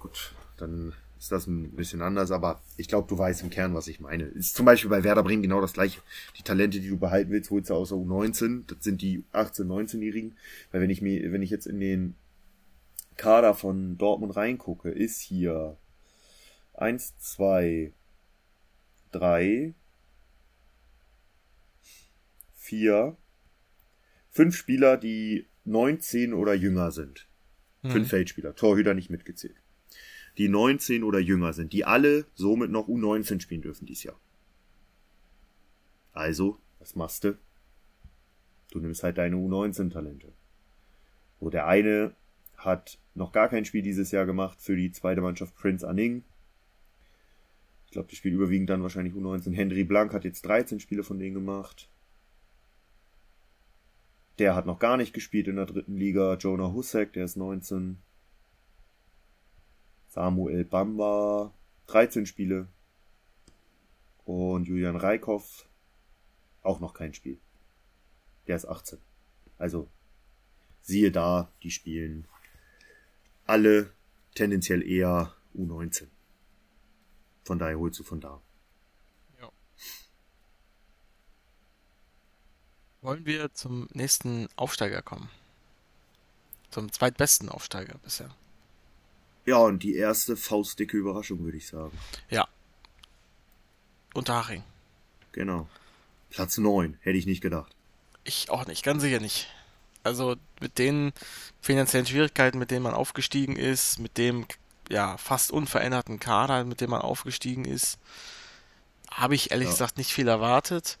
Gut, 0.00 0.34
dann 0.56 0.92
ist 1.18 1.32
das 1.32 1.46
ein 1.46 1.70
bisschen 1.72 2.02
anders, 2.02 2.30
aber 2.30 2.60
ich 2.76 2.88
glaube, 2.88 3.08
du 3.08 3.16
weißt 3.16 3.42
im 3.42 3.50
Kern, 3.50 3.74
was 3.74 3.86
ich 3.86 4.00
meine. 4.00 4.24
Ist 4.24 4.56
zum 4.56 4.66
Beispiel 4.66 4.90
bei 4.90 5.04
Werder 5.04 5.22
Bremen 5.22 5.42
genau 5.42 5.60
das 5.60 5.72
gleiche. 5.72 6.00
Die 6.38 6.42
Talente, 6.42 6.80
die 6.80 6.88
du 6.88 6.98
behalten 6.98 7.30
willst, 7.30 7.50
holst 7.50 7.70
du 7.70 7.74
aus 7.74 7.88
der 7.90 7.98
U19. 7.98 8.64
Das 8.66 8.84
sind 8.84 9.00
die 9.00 9.24
18-, 9.32 9.64
19-Jährigen. 9.64 10.36
Weil 10.70 10.82
wenn 10.82 10.90
ich 10.90 11.00
mir, 11.00 11.32
wenn 11.32 11.42
ich 11.42 11.50
jetzt 11.50 11.66
in 11.66 11.80
den 11.80 12.14
Kader 13.16 13.54
von 13.54 13.96
Dortmund 13.96 14.36
reingucke, 14.36 14.90
ist 14.90 15.20
hier 15.20 15.78
eins, 16.74 17.16
zwei, 17.18 17.92
drei, 19.12 19.74
vier, 22.54 23.16
fünf 24.30 24.56
Spieler, 24.56 24.96
die 24.96 25.46
19 25.64 26.34
oder 26.34 26.54
jünger 26.54 26.90
sind. 26.90 27.28
Fünf 27.82 28.08
Feldspieler, 28.08 28.54
Torhüter 28.54 28.94
nicht 28.94 29.10
mitgezählt. 29.10 29.56
Die 30.38 30.48
19 30.48 31.04
oder 31.04 31.18
jünger 31.18 31.52
sind, 31.52 31.72
die 31.72 31.84
alle 31.84 32.24
somit 32.34 32.70
noch 32.70 32.88
U19 32.88 33.40
spielen 33.40 33.62
dürfen 33.62 33.86
dieses 33.86 34.04
Jahr. 34.04 34.18
Also, 36.12 36.58
was 36.78 36.96
machst 36.96 37.24
du? 37.24 37.36
Du 38.70 38.80
nimmst 38.80 39.02
halt 39.02 39.18
deine 39.18 39.36
U19-Talente. 39.36 40.32
So, 41.40 41.50
der 41.50 41.66
eine 41.66 42.14
hat 42.56 42.98
noch 43.14 43.32
gar 43.32 43.48
kein 43.48 43.64
Spiel 43.64 43.82
dieses 43.82 44.10
Jahr 44.10 44.26
gemacht 44.26 44.60
für 44.60 44.76
die 44.76 44.90
zweite 44.90 45.20
Mannschaft 45.20 45.54
Prince 45.54 45.86
Anning. 45.86 46.24
Ich 47.94 47.96
glaube, 47.96 48.08
die 48.08 48.16
spielt 48.16 48.34
überwiegend 48.34 48.68
dann 48.70 48.82
wahrscheinlich 48.82 49.14
U19. 49.14 49.54
Henry 49.54 49.84
Blank 49.84 50.12
hat 50.14 50.24
jetzt 50.24 50.44
13 50.46 50.80
Spiele 50.80 51.04
von 51.04 51.20
denen 51.20 51.34
gemacht. 51.34 51.88
Der 54.40 54.56
hat 54.56 54.66
noch 54.66 54.80
gar 54.80 54.96
nicht 54.96 55.12
gespielt 55.12 55.46
in 55.46 55.54
der 55.54 55.66
dritten 55.66 55.96
Liga. 55.96 56.34
Jonah 56.34 56.72
Husek, 56.72 57.12
der 57.12 57.24
ist 57.24 57.36
19. 57.36 57.98
Samuel 60.08 60.64
Bamba, 60.64 61.54
13 61.86 62.26
Spiele. 62.26 62.66
Und 64.24 64.66
Julian 64.66 64.96
Reikhoff, 64.96 65.68
auch 66.64 66.80
noch 66.80 66.94
kein 66.94 67.14
Spiel. 67.14 67.38
Der 68.48 68.56
ist 68.56 68.66
18. 68.66 68.98
Also, 69.56 69.88
siehe 70.82 71.12
da, 71.12 71.48
die 71.62 71.70
spielen 71.70 72.26
alle 73.46 73.92
tendenziell 74.34 74.82
eher 74.82 75.32
U19. 75.56 76.08
Von 77.44 77.58
daher 77.58 77.78
holst 77.78 77.98
du 78.00 78.04
von 78.04 78.20
da. 78.20 78.40
Wollen 83.04 83.26
wir 83.26 83.52
zum 83.52 83.86
nächsten 83.92 84.48
Aufsteiger 84.56 85.02
kommen? 85.02 85.28
Zum 86.70 86.90
zweitbesten 86.90 87.50
Aufsteiger 87.50 87.98
bisher. 87.98 88.34
Ja, 89.44 89.58
und 89.58 89.82
die 89.82 89.94
erste 89.94 90.38
faustdicke 90.38 90.96
Überraschung, 90.96 91.44
würde 91.44 91.58
ich 91.58 91.66
sagen. 91.66 91.92
Ja. 92.30 92.48
Unterhaching. 94.14 94.64
Genau. 95.32 95.68
Platz 96.30 96.56
9, 96.56 96.96
hätte 97.02 97.18
ich 97.18 97.26
nicht 97.26 97.42
gedacht. 97.42 97.76
Ich 98.24 98.48
auch 98.48 98.66
nicht, 98.66 98.82
ganz 98.82 99.02
sicher 99.02 99.20
nicht. 99.20 99.50
Also 100.02 100.36
mit 100.62 100.78
den 100.78 101.12
finanziellen 101.60 102.06
Schwierigkeiten, 102.06 102.58
mit 102.58 102.70
denen 102.70 102.84
man 102.84 102.94
aufgestiegen 102.94 103.56
ist, 103.56 103.98
mit 103.98 104.16
dem 104.16 104.46
ja 104.90 105.16
fast 105.18 105.50
unveränderten 105.52 106.20
Kader, 106.20 106.64
mit 106.64 106.80
dem 106.80 106.90
man 106.90 107.00
aufgestiegen 107.02 107.64
ist, 107.64 107.98
habe 109.10 109.34
ich 109.34 109.50
ehrlich 109.50 109.66
Ja. 109.66 109.72
gesagt 109.72 109.98
nicht 109.98 110.12
viel 110.12 110.28
erwartet 110.28 110.98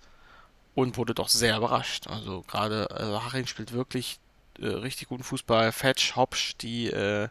und 0.74 0.96
wurde 0.96 1.14
doch 1.14 1.28
sehr 1.28 1.56
überrascht. 1.56 2.06
Also 2.08 2.42
gerade 2.42 2.90
also 2.90 3.24
Haching 3.24 3.46
spielt 3.46 3.72
wirklich 3.72 4.18
äh, 4.58 4.66
richtig 4.66 5.08
guten 5.08 5.24
Fußball. 5.24 5.72
Fetch, 5.72 6.16
Hopsch, 6.16 6.56
die 6.60 6.88
äh, 6.88 7.28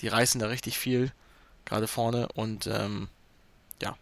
die 0.00 0.08
reißen 0.08 0.40
da 0.40 0.46
richtig 0.46 0.78
viel 0.78 1.12
gerade 1.64 1.88
vorne 1.88 2.28
und 2.34 2.66
ähm, 2.66 3.08
ja, 3.82 3.96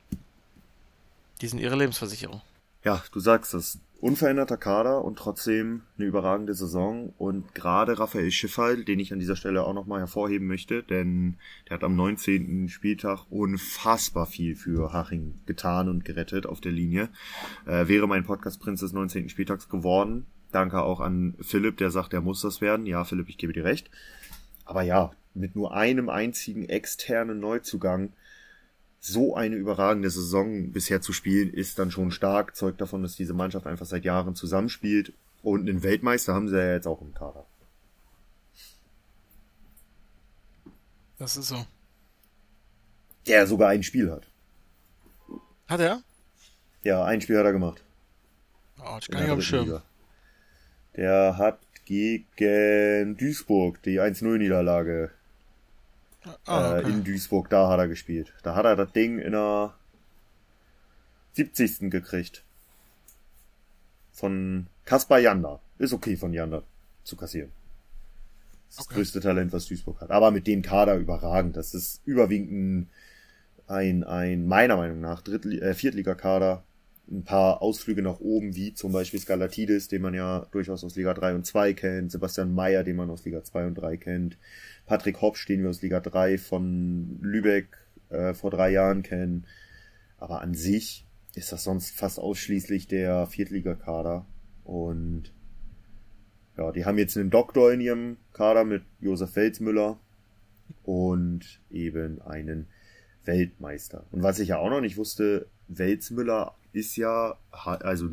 die 1.40 1.48
sind 1.48 1.58
ihre 1.58 1.76
Lebensversicherung. 1.76 2.42
Ja, 2.84 3.02
du 3.12 3.20
sagst 3.20 3.54
es. 3.54 3.78
Unveränderter 3.98 4.58
Kader 4.58 5.04
und 5.04 5.18
trotzdem 5.18 5.82
eine 5.96 6.06
überragende 6.06 6.54
Saison. 6.54 7.14
Und 7.16 7.54
gerade 7.54 7.98
Raphael 7.98 8.30
Schiffel, 8.30 8.84
den 8.84 9.00
ich 9.00 9.12
an 9.12 9.18
dieser 9.18 9.36
Stelle 9.36 9.64
auch 9.64 9.72
nochmal 9.72 10.00
hervorheben 10.00 10.46
möchte, 10.46 10.82
denn 10.82 11.36
der 11.68 11.76
hat 11.76 11.84
am 11.84 11.96
19. 11.96 12.68
Spieltag 12.68 13.24
unfassbar 13.30 14.26
viel 14.26 14.54
für 14.54 14.92
Haching 14.92 15.40
getan 15.46 15.88
und 15.88 16.04
gerettet 16.04 16.46
auf 16.46 16.60
der 16.60 16.72
Linie. 16.72 17.08
Äh, 17.66 17.88
wäre 17.88 18.06
mein 18.06 18.24
Podcast-Prinz 18.24 18.80
des 18.80 18.92
19. 18.92 19.30
Spieltags 19.30 19.68
geworden. 19.68 20.26
Danke 20.52 20.82
auch 20.82 21.00
an 21.00 21.34
Philipp, 21.40 21.78
der 21.78 21.90
sagt, 21.90 22.12
er 22.12 22.20
muss 22.20 22.42
das 22.42 22.60
werden. 22.60 22.86
Ja, 22.86 23.04
Philipp, 23.04 23.28
ich 23.28 23.38
gebe 23.38 23.54
dir 23.54 23.64
recht. 23.64 23.90
Aber 24.66 24.82
ja, 24.82 25.12
mit 25.32 25.56
nur 25.56 25.74
einem 25.74 26.08
einzigen 26.08 26.68
externen 26.68 27.40
Neuzugang 27.40 28.12
so 29.00 29.36
eine 29.36 29.56
überragende 29.56 30.10
Saison 30.10 30.72
bisher 30.72 31.00
zu 31.00 31.12
spielen, 31.12 31.52
ist 31.52 31.78
dann 31.78 31.90
schon 31.90 32.10
stark, 32.10 32.56
zeugt 32.56 32.80
davon, 32.80 33.02
dass 33.02 33.16
diese 33.16 33.34
Mannschaft 33.34 33.66
einfach 33.66 33.86
seit 33.86 34.04
Jahren 34.04 34.34
zusammenspielt. 34.34 35.12
Und 35.42 35.68
einen 35.68 35.82
Weltmeister 35.82 36.34
haben 36.34 36.48
sie 36.48 36.56
ja 36.56 36.72
jetzt 36.72 36.86
auch 36.86 37.00
im 37.00 37.14
Kader. 37.14 37.46
Das 41.18 41.36
ist 41.36 41.48
so. 41.48 41.64
Der 43.26 43.46
sogar 43.46 43.70
ein 43.70 43.82
Spiel 43.82 44.10
hat. 44.10 44.26
Hat 45.68 45.80
er? 45.80 46.02
Ja, 46.82 47.04
ein 47.04 47.20
Spiel 47.20 47.38
hat 47.38 47.46
er 47.46 47.52
gemacht. 47.52 47.82
Oh, 48.78 48.96
ich 49.00 49.08
kann 49.08 49.18
der 49.18 49.28
nicht 49.28 49.32
am 49.32 49.42
Schirm. 49.42 49.64
Liga. 49.64 49.82
Der 50.96 51.38
hat 51.38 51.60
gegen 51.84 53.16
Duisburg 53.16 53.82
die 53.82 54.00
Ah,1-0-Niederlage 54.00 55.10
äh, 56.46 56.80
okay. 56.80 56.90
in 56.90 57.04
Duisburg, 57.04 57.48
da 57.50 57.68
hat 57.68 57.78
er 57.78 57.88
gespielt. 57.88 58.34
Da 58.42 58.54
hat 58.54 58.64
er 58.64 58.76
das 58.76 58.92
Ding 58.92 59.18
in 59.18 59.32
der 59.32 59.74
70. 61.32 61.90
gekriegt. 61.90 62.44
Von 64.12 64.66
Kaspar 64.84 65.18
Janda. 65.18 65.60
Ist 65.78 65.92
okay 65.92 66.16
von 66.16 66.32
Janda 66.32 66.62
zu 67.04 67.16
kassieren. 67.16 67.50
Das, 68.68 68.70
ist 68.70 68.78
das 68.78 68.86
Okay. 68.86 68.94
größte 68.96 69.20
Talent, 69.20 69.52
was 69.52 69.66
Duisburg 69.66 70.00
hat. 70.00 70.10
Aber 70.10 70.30
mit 70.30 70.46
dem 70.46 70.62
Kader 70.62 70.96
überragend. 70.96 71.56
Das 71.56 71.74
ist 71.74 72.00
überwiegend 72.06 72.88
ein, 73.68 74.04
ein, 74.04 74.04
ein 74.04 74.46
meiner 74.46 74.76
Meinung 74.76 75.00
nach, 75.00 75.22
Drittli 75.22 75.58
äh, 75.60 75.74
Viertligakader. 75.74 76.64
Ein 77.08 77.24
paar 77.24 77.62
Ausflüge 77.62 78.02
nach 78.02 78.18
oben, 78.18 78.56
wie 78.56 78.74
zum 78.74 78.92
Beispiel 78.92 79.20
Skalatidis, 79.20 79.88
den 79.88 80.02
man 80.02 80.14
ja 80.14 80.46
durchaus 80.50 80.82
aus 80.82 80.96
Liga 80.96 81.14
3 81.14 81.36
und 81.36 81.46
2 81.46 81.72
kennt. 81.74 82.10
Sebastian 82.10 82.52
Mayer, 82.52 82.82
den 82.82 82.96
man 82.96 83.10
aus 83.10 83.24
Liga 83.24 83.44
2 83.44 83.66
und 83.66 83.74
3 83.76 83.96
kennt. 83.96 84.38
Patrick 84.86 85.20
Hopsch, 85.20 85.46
den 85.46 85.62
wir 85.62 85.70
aus 85.70 85.82
Liga 85.82 86.00
3 86.00 86.38
von 86.38 87.18
Lübeck 87.20 87.68
äh, 88.10 88.34
vor 88.34 88.50
drei 88.50 88.70
Jahren 88.70 89.02
kennen. 89.02 89.46
Aber 90.18 90.40
an 90.40 90.54
sich 90.54 91.06
ist 91.34 91.52
das 91.52 91.64
sonst 91.64 91.94
fast 91.94 92.18
ausschließlich 92.18 92.88
der 92.88 93.26
Viertligakader. 93.26 94.26
Und 94.64 95.32
ja, 96.56 96.72
die 96.72 96.84
haben 96.84 96.98
jetzt 96.98 97.16
einen 97.16 97.30
Doktor 97.30 97.72
in 97.72 97.80
ihrem 97.80 98.16
Kader 98.32 98.64
mit 98.64 98.82
Josef 99.00 99.30
Felsmüller 99.30 99.98
und 100.82 101.60
eben 101.70 102.22
einen 102.22 102.66
Weltmeister. 103.24 104.06
Und 104.10 104.22
was 104.22 104.38
ich 104.38 104.48
ja 104.48 104.58
auch 104.58 104.70
noch 104.70 104.80
nicht 104.80 104.96
wusste, 104.96 105.48
Welzmüller 105.68 106.54
ist 106.76 106.96
ja, 106.96 107.36
also 107.50 108.10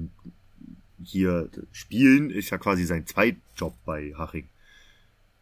hier 1.04 1.50
spielen 1.74 2.30
ist 2.30 2.50
ja 2.50 2.58
quasi 2.58 2.86
sein 2.86 3.06
Zweitjob 3.06 3.74
bei 3.86 4.14
Haching. 4.18 4.48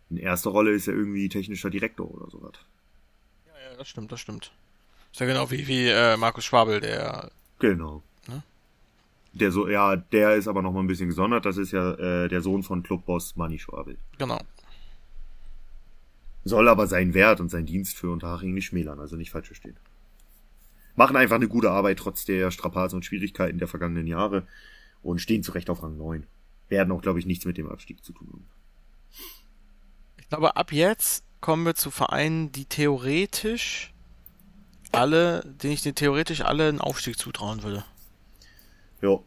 In 0.09 0.17
erster 0.17 0.49
Rolle 0.49 0.72
ist 0.72 0.88
er 0.88 0.95
irgendwie 0.95 1.30
technischer 1.30 1.69
Direktor 1.69 2.09
oder 2.09 2.30
sowas. 2.30 2.53
Ja, 3.45 3.78
das 3.78 3.88
stimmt, 3.88 4.11
das 4.11 4.19
stimmt. 4.19 4.51
Ist 5.11 5.19
ja 5.19 5.28
genau 5.28 5.51
wie, 5.51 5.67
wie 5.67 5.88
äh, 5.88 6.17
Markus 6.17 6.45
Schwabel, 6.45 6.82
der. 6.82 7.32
Genau. 7.59 8.01
Ne? 8.28 8.41
Der 9.34 9.51
so, 9.51 9.67
ja, 9.67 9.95
der 9.95 10.36
ist 10.36 10.47
aber 10.47 10.63
noch 10.63 10.74
mal 10.74 10.80
ein 10.80 10.88
bisschen 10.88 11.09
gesondert. 11.09 11.45
Das 11.45 11.57
ist 11.57 11.72
ja 11.72 11.93
äh, 11.93 12.28
der 12.28 12.41
Sohn 12.41 12.63
von 12.63 12.82
Clubboss 12.82 13.36
Manni 13.36 13.59
Schwabel. 13.59 13.97
Genau. 14.17 14.41
Soll 16.43 16.67
aber 16.67 16.88
seinen 16.88 17.13
Wert 17.13 17.39
und 17.39 17.49
seinen 17.49 17.67
Dienst 17.67 17.97
für 17.97 18.09
Unterhaching 18.09 18.55
nicht 18.55 18.65
schmälern, 18.65 18.99
also 18.99 19.15
nicht 19.15 19.30
falsch 19.30 19.47
verstehen. 19.47 19.78
Machen 20.96 21.16
einfach 21.16 21.36
eine 21.38 21.48
gute 21.48 21.72
Arbeit 21.72 22.00
trotz 22.00 22.26
der 22.26 22.52
Strapazen 22.52 22.98
und 22.98 23.06
Schwierigkeiten 23.06 23.58
der 23.60 23.68
vergangenen 23.68 24.08
Jahre 24.08 24.46
und 25.02 25.20
stehen 25.20 25.44
zu 25.44 25.52
Recht 25.54 25.70
auf 25.70 25.82
Rang 25.84 25.98
9. 25.98 26.26
Werden 26.70 26.92
auch, 26.92 27.02
glaube 27.02 27.20
ich, 27.20 27.26
nichts 27.26 27.46
mit 27.46 27.58
dem 27.58 27.70
Abstieg 27.70 28.04
zu 28.04 28.14
tun 28.14 28.28
haben. 28.32 28.48
Ich 30.20 30.30
glaube, 30.30 30.56
ab 30.56 30.72
jetzt 30.72 31.24
kommen 31.42 31.66
wir 31.66 31.76
zu 31.76 31.92
Vereinen, 31.92 32.52
die 32.52 32.66
theoretisch 32.66 33.94
alle, 34.92 35.42
denen 35.46 35.74
ich 35.74 35.82
den 35.82 35.96
theoretisch 35.96 36.42
alle 36.42 36.68
einen 36.70 36.82
Aufstieg 36.82 37.18
zutrauen 37.18 37.64
würde. 37.64 37.84
Ja. 39.02 39.20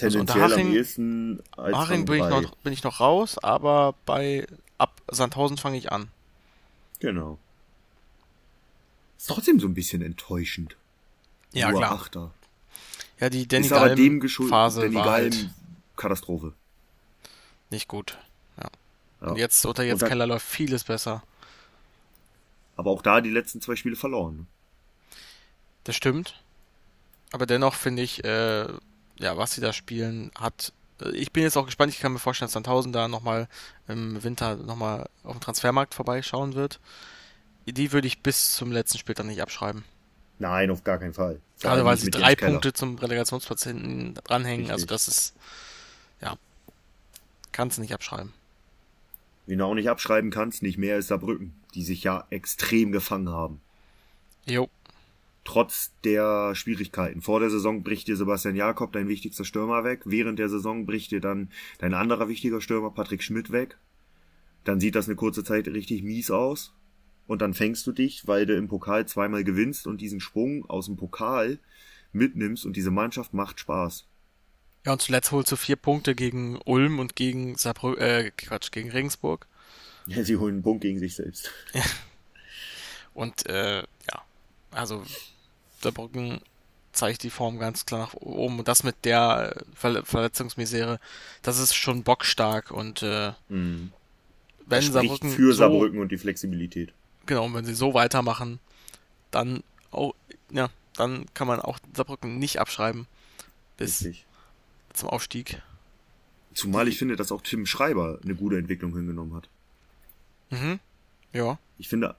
Also 0.00 0.18
Tendenziell 0.18 0.44
am 0.44 0.50
Haching- 0.50 0.72
ehesten 0.72 1.42
als 1.56 1.74
Aching 1.74 1.96
Rang 1.98 2.04
bin 2.06 2.14
ich, 2.22 2.28
noch, 2.28 2.54
bin 2.56 2.72
ich 2.72 2.82
noch 2.84 3.00
raus, 3.00 3.38
aber 3.38 3.94
bei 4.04 4.46
ab 4.78 5.00
Sandhausen 5.10 5.58
fange 5.58 5.78
ich 5.78 5.92
an. 5.92 6.08
Genau. 6.98 7.38
Ist 9.22 9.28
trotzdem 9.28 9.60
so 9.60 9.68
ein 9.68 9.74
bisschen 9.74 10.02
enttäuschend. 10.02 10.74
Ja, 11.52 11.70
Nur 11.70 11.78
klar. 11.78 11.92
Achter. 11.92 12.32
Ja, 13.20 13.30
die 13.30 13.46
Danny 13.46 13.66
ist 13.66 13.72
aber 13.72 13.94
dem 13.94 14.18
geschuldet. 14.18 14.50
Phase 14.50 14.80
Danny 14.80 14.94
war 14.96 15.04
halt 15.12 15.48
Katastrophe. 15.96 16.54
nicht 17.70 17.86
gut. 17.86 18.18
Ja. 18.56 18.68
Ja. 19.20 19.28
Und 19.28 19.36
jetzt 19.36 19.64
unter 19.64 19.84
jetzt 19.84 20.04
Keller 20.04 20.26
läuft 20.26 20.44
vieles 20.44 20.82
besser. 20.82 21.22
Aber 22.74 22.90
auch 22.90 23.00
da 23.00 23.20
die 23.20 23.30
letzten 23.30 23.60
zwei 23.60 23.76
Spiele 23.76 23.94
verloren. 23.94 24.36
ne? 24.38 24.46
Das 25.84 25.94
stimmt. 25.94 26.42
Aber 27.30 27.46
dennoch 27.46 27.74
finde 27.74 28.02
ich, 28.02 28.24
äh, 28.24 28.62
ja, 29.20 29.36
was 29.36 29.52
sie 29.52 29.60
da 29.60 29.72
spielen, 29.72 30.32
hat. 30.34 30.72
äh, 31.00 31.10
Ich 31.10 31.30
bin 31.30 31.44
jetzt 31.44 31.56
auch 31.56 31.66
gespannt, 31.66 31.92
ich 31.92 32.00
kann 32.00 32.12
mir 32.12 32.18
vorstellen, 32.18 32.46
dass 32.48 32.54
Sandhausen 32.54 32.92
da 32.92 33.06
nochmal 33.06 33.46
im 33.86 34.20
Winter 34.24 34.56
nochmal 34.56 35.08
auf 35.22 35.30
dem 35.36 35.40
Transfermarkt 35.40 35.94
vorbeischauen 35.94 36.54
wird. 36.54 36.80
Die 37.66 37.92
würde 37.92 38.06
ich 38.06 38.20
bis 38.20 38.54
zum 38.54 38.72
letzten 38.72 38.98
Spieltag 38.98 39.26
nicht 39.26 39.42
abschreiben. 39.42 39.84
Nein, 40.38 40.70
auf 40.70 40.82
gar 40.82 40.98
keinen 40.98 41.14
Fall. 41.14 41.40
Gerade 41.60 41.76
allem 41.76 41.86
weil 41.86 41.96
sie 41.96 42.10
drei. 42.10 42.34
Punkte 42.34 42.72
zum 42.72 42.98
Relegationsplatz 42.98 43.64
hinten 43.64 44.14
dranhängen. 44.14 44.70
Also 44.70 44.84
Richtig. 44.84 44.88
das 44.88 45.08
ist, 45.08 45.34
ja, 46.20 46.36
kannst 47.52 47.78
du 47.78 47.82
nicht 47.82 47.94
abschreiben. 47.94 48.32
Wen 49.46 49.58
du 49.58 49.64
auch 49.64 49.74
nicht 49.74 49.88
abschreiben 49.88 50.30
kannst, 50.30 50.62
nicht 50.62 50.78
mehr 50.78 50.98
ist 50.98 51.08
Saarbrücken, 51.08 51.54
die 51.74 51.82
sich 51.82 52.02
ja 52.02 52.26
extrem 52.30 52.92
gefangen 52.92 53.28
haben. 53.28 53.60
Jo, 54.46 54.68
Trotz 55.44 55.90
der 56.04 56.54
Schwierigkeiten. 56.54 57.20
Vor 57.20 57.40
der 57.40 57.50
Saison 57.50 57.82
bricht 57.82 58.06
dir 58.06 58.16
Sebastian 58.16 58.54
Jakob, 58.54 58.92
dein 58.92 59.08
wichtigster 59.08 59.44
Stürmer, 59.44 59.82
weg. 59.82 60.02
Während 60.04 60.38
der 60.38 60.48
Saison 60.48 60.86
bricht 60.86 61.10
dir 61.10 61.20
dann 61.20 61.50
dein 61.78 61.94
anderer 61.94 62.28
wichtiger 62.28 62.60
Stürmer, 62.60 62.92
Patrick 62.92 63.24
Schmidt, 63.24 63.50
weg. 63.50 63.76
Dann 64.64 64.78
sieht 64.78 64.94
das 64.94 65.08
eine 65.08 65.16
kurze 65.16 65.42
Zeit 65.42 65.66
richtig 65.66 66.04
mies 66.04 66.30
aus. 66.30 66.72
Und 67.32 67.40
dann 67.40 67.54
fängst 67.54 67.86
du 67.86 67.92
dich, 67.92 68.28
weil 68.28 68.44
du 68.44 68.54
im 68.54 68.68
Pokal 68.68 69.06
zweimal 69.06 69.42
gewinnst 69.42 69.86
und 69.86 70.02
diesen 70.02 70.20
Sprung 70.20 70.68
aus 70.68 70.84
dem 70.84 70.98
Pokal 70.98 71.58
mitnimmst 72.12 72.66
und 72.66 72.76
diese 72.76 72.90
Mannschaft 72.90 73.32
macht 73.32 73.58
Spaß. 73.58 74.04
Ja, 74.84 74.92
und 74.92 75.00
zuletzt 75.00 75.32
holst 75.32 75.50
du 75.50 75.56
vier 75.56 75.76
Punkte 75.76 76.14
gegen 76.14 76.60
Ulm 76.66 76.98
und 76.98 77.16
gegen 77.16 77.56
Saarbrü 77.56 77.94
äh, 77.94 78.30
Quatsch, 78.36 78.70
gegen 78.70 78.90
Regensburg. 78.90 79.46
Ja, 80.08 80.22
sie 80.22 80.36
holen 80.36 80.56
einen 80.56 80.62
Punkt 80.62 80.82
gegen 80.82 80.98
sich 80.98 81.14
selbst. 81.14 81.50
Und 83.14 83.46
äh, 83.46 83.78
ja, 83.78 84.22
also 84.70 85.02
Saarbrücken 85.80 86.42
zeigt 86.92 87.22
die 87.22 87.30
Form 87.30 87.58
ganz 87.58 87.86
klar 87.86 88.00
nach 88.00 88.12
oben. 88.12 88.58
Und 88.58 88.68
das 88.68 88.84
mit 88.84 89.06
der 89.06 89.56
äh, 89.56 89.64
Ver 89.74 90.04
Verletzungsmisere, 90.04 91.00
das 91.40 91.58
ist 91.58 91.72
schon 91.72 92.02
bockstark. 92.02 92.70
Und 92.72 93.02
äh, 93.02 93.32
Mhm. 93.48 93.90
wenn 94.66 94.82
Saarbrücken 94.82 95.30
für 95.30 95.52
so, 95.54 95.60
Saarbrücken 95.60 95.98
und 95.98 96.12
die 96.12 96.18
Flexibilität. 96.18 96.92
Genau, 97.26 97.44
und 97.46 97.54
wenn 97.54 97.64
sie 97.64 97.74
so 97.74 97.94
weitermachen, 97.94 98.58
dann 99.30 99.62
auch, 99.90 100.14
ja, 100.50 100.70
dann 100.96 101.26
kann 101.34 101.46
man 101.46 101.60
auch 101.60 101.78
Saarbrücken 101.94 102.38
nicht 102.38 102.60
abschreiben 102.60 103.06
bis 103.76 104.04
Richtig. 104.04 104.26
zum 104.92 105.08
Aufstieg. 105.08 105.62
Zumal 106.54 106.88
ich 106.88 106.98
finde, 106.98 107.16
dass 107.16 107.32
auch 107.32 107.40
Tim 107.40 107.66
Schreiber 107.66 108.18
eine 108.22 108.34
gute 108.34 108.58
Entwicklung 108.58 108.94
hingenommen 108.94 109.34
hat. 109.34 109.48
Mhm. 110.50 110.80
Ja. 111.32 111.58
Ich 111.78 111.88
finde, 111.88 112.16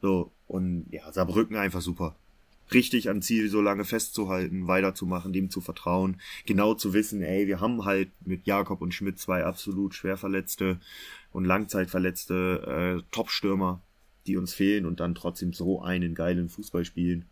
so, 0.00 0.32
und 0.46 0.86
ja, 0.90 1.12
Saarbrücken 1.12 1.56
einfach 1.56 1.82
super. 1.82 2.16
Richtig 2.72 3.08
am 3.08 3.22
Ziel 3.22 3.48
so 3.48 3.62
lange 3.62 3.84
festzuhalten, 3.84 4.66
weiterzumachen, 4.66 5.32
dem 5.32 5.50
zu 5.50 5.60
vertrauen, 5.60 6.20
genau 6.44 6.74
zu 6.74 6.92
wissen, 6.92 7.22
ey, 7.22 7.46
wir 7.46 7.60
haben 7.60 7.84
halt 7.84 8.10
mit 8.26 8.46
Jakob 8.46 8.82
und 8.82 8.92
Schmidt 8.92 9.18
zwei 9.18 9.44
absolut 9.44 9.94
schwerverletzte 9.94 10.78
und 11.32 11.44
langzeitverletzte 11.44 12.98
äh, 13.00 13.02
Top-Stürmer, 13.10 13.80
die 14.28 14.36
uns 14.36 14.54
fehlen 14.54 14.86
und 14.86 15.00
dann 15.00 15.14
trotzdem 15.14 15.52
so 15.52 15.82
einen 15.82 16.14
geilen 16.14 16.48
Fußball 16.48 16.84
spielen. 16.84 17.24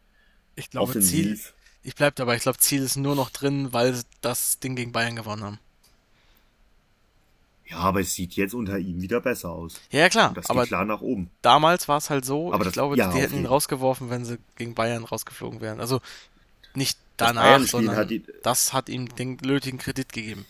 Ich 0.57 0.71
glaube, 0.71 0.93
Ziel, 1.01 1.27
Offensiv. 1.33 1.55
ich 1.83 1.95
bleib 1.95 2.17
dabei, 2.17 2.37
ich 2.37 2.43
glaube, 2.43 2.59
Ziel 2.59 2.83
ist 2.83 2.97
nur 2.97 3.15
noch 3.15 3.31
drin, 3.31 3.73
weil 3.73 3.95
sie 3.95 4.05
das 4.23 4.59
Ding 4.59 4.75
gegen 4.75 4.93
Bayern 4.93 5.15
gewonnen 5.17 5.45
haben. 5.45 5.59
Ja, 7.69 7.79
aber 7.79 8.01
es 8.01 8.15
sieht 8.15 8.35
jetzt 8.35 8.55
unter 8.55 8.79
ihm 8.79 9.03
wieder 9.03 9.21
besser 9.21 9.51
aus. 9.51 9.81
Ja, 9.91 10.09
klar, 10.09 10.33
Das 10.35 10.49
aber 10.49 10.61
geht 10.63 10.69
klar 10.69 10.85
nach 10.85 11.01
oben. 11.01 11.31
damals 11.43 11.89
war 11.89 11.99
es 11.99 12.11
halt 12.11 12.25
so, 12.25 12.53
Aber 12.53 12.63
ich 12.63 12.67
das- 12.67 12.73
glaube, 12.75 12.97
ja, 12.97 13.13
die 13.13 13.19
hätten 13.19 13.37
ihn 13.39 13.47
rausgeworfen, 13.47 14.09
wenn 14.09 14.25
sie 14.25 14.39
gegen 14.57 14.75
Bayern 14.75 15.03
rausgeflogen 15.05 15.61
wären. 15.61 15.81
Also 15.81 16.01
nicht 16.75 16.97
danach, 17.17 17.61
sondern 17.67 17.97
hat 17.97 18.11
die- 18.11 18.23
das 18.45 18.73
hat 18.73 18.89
ihm 18.89 19.09
den 19.17 19.37
nötigen 19.45 19.79
Kredit 19.79 20.13
gegeben. 20.13 20.47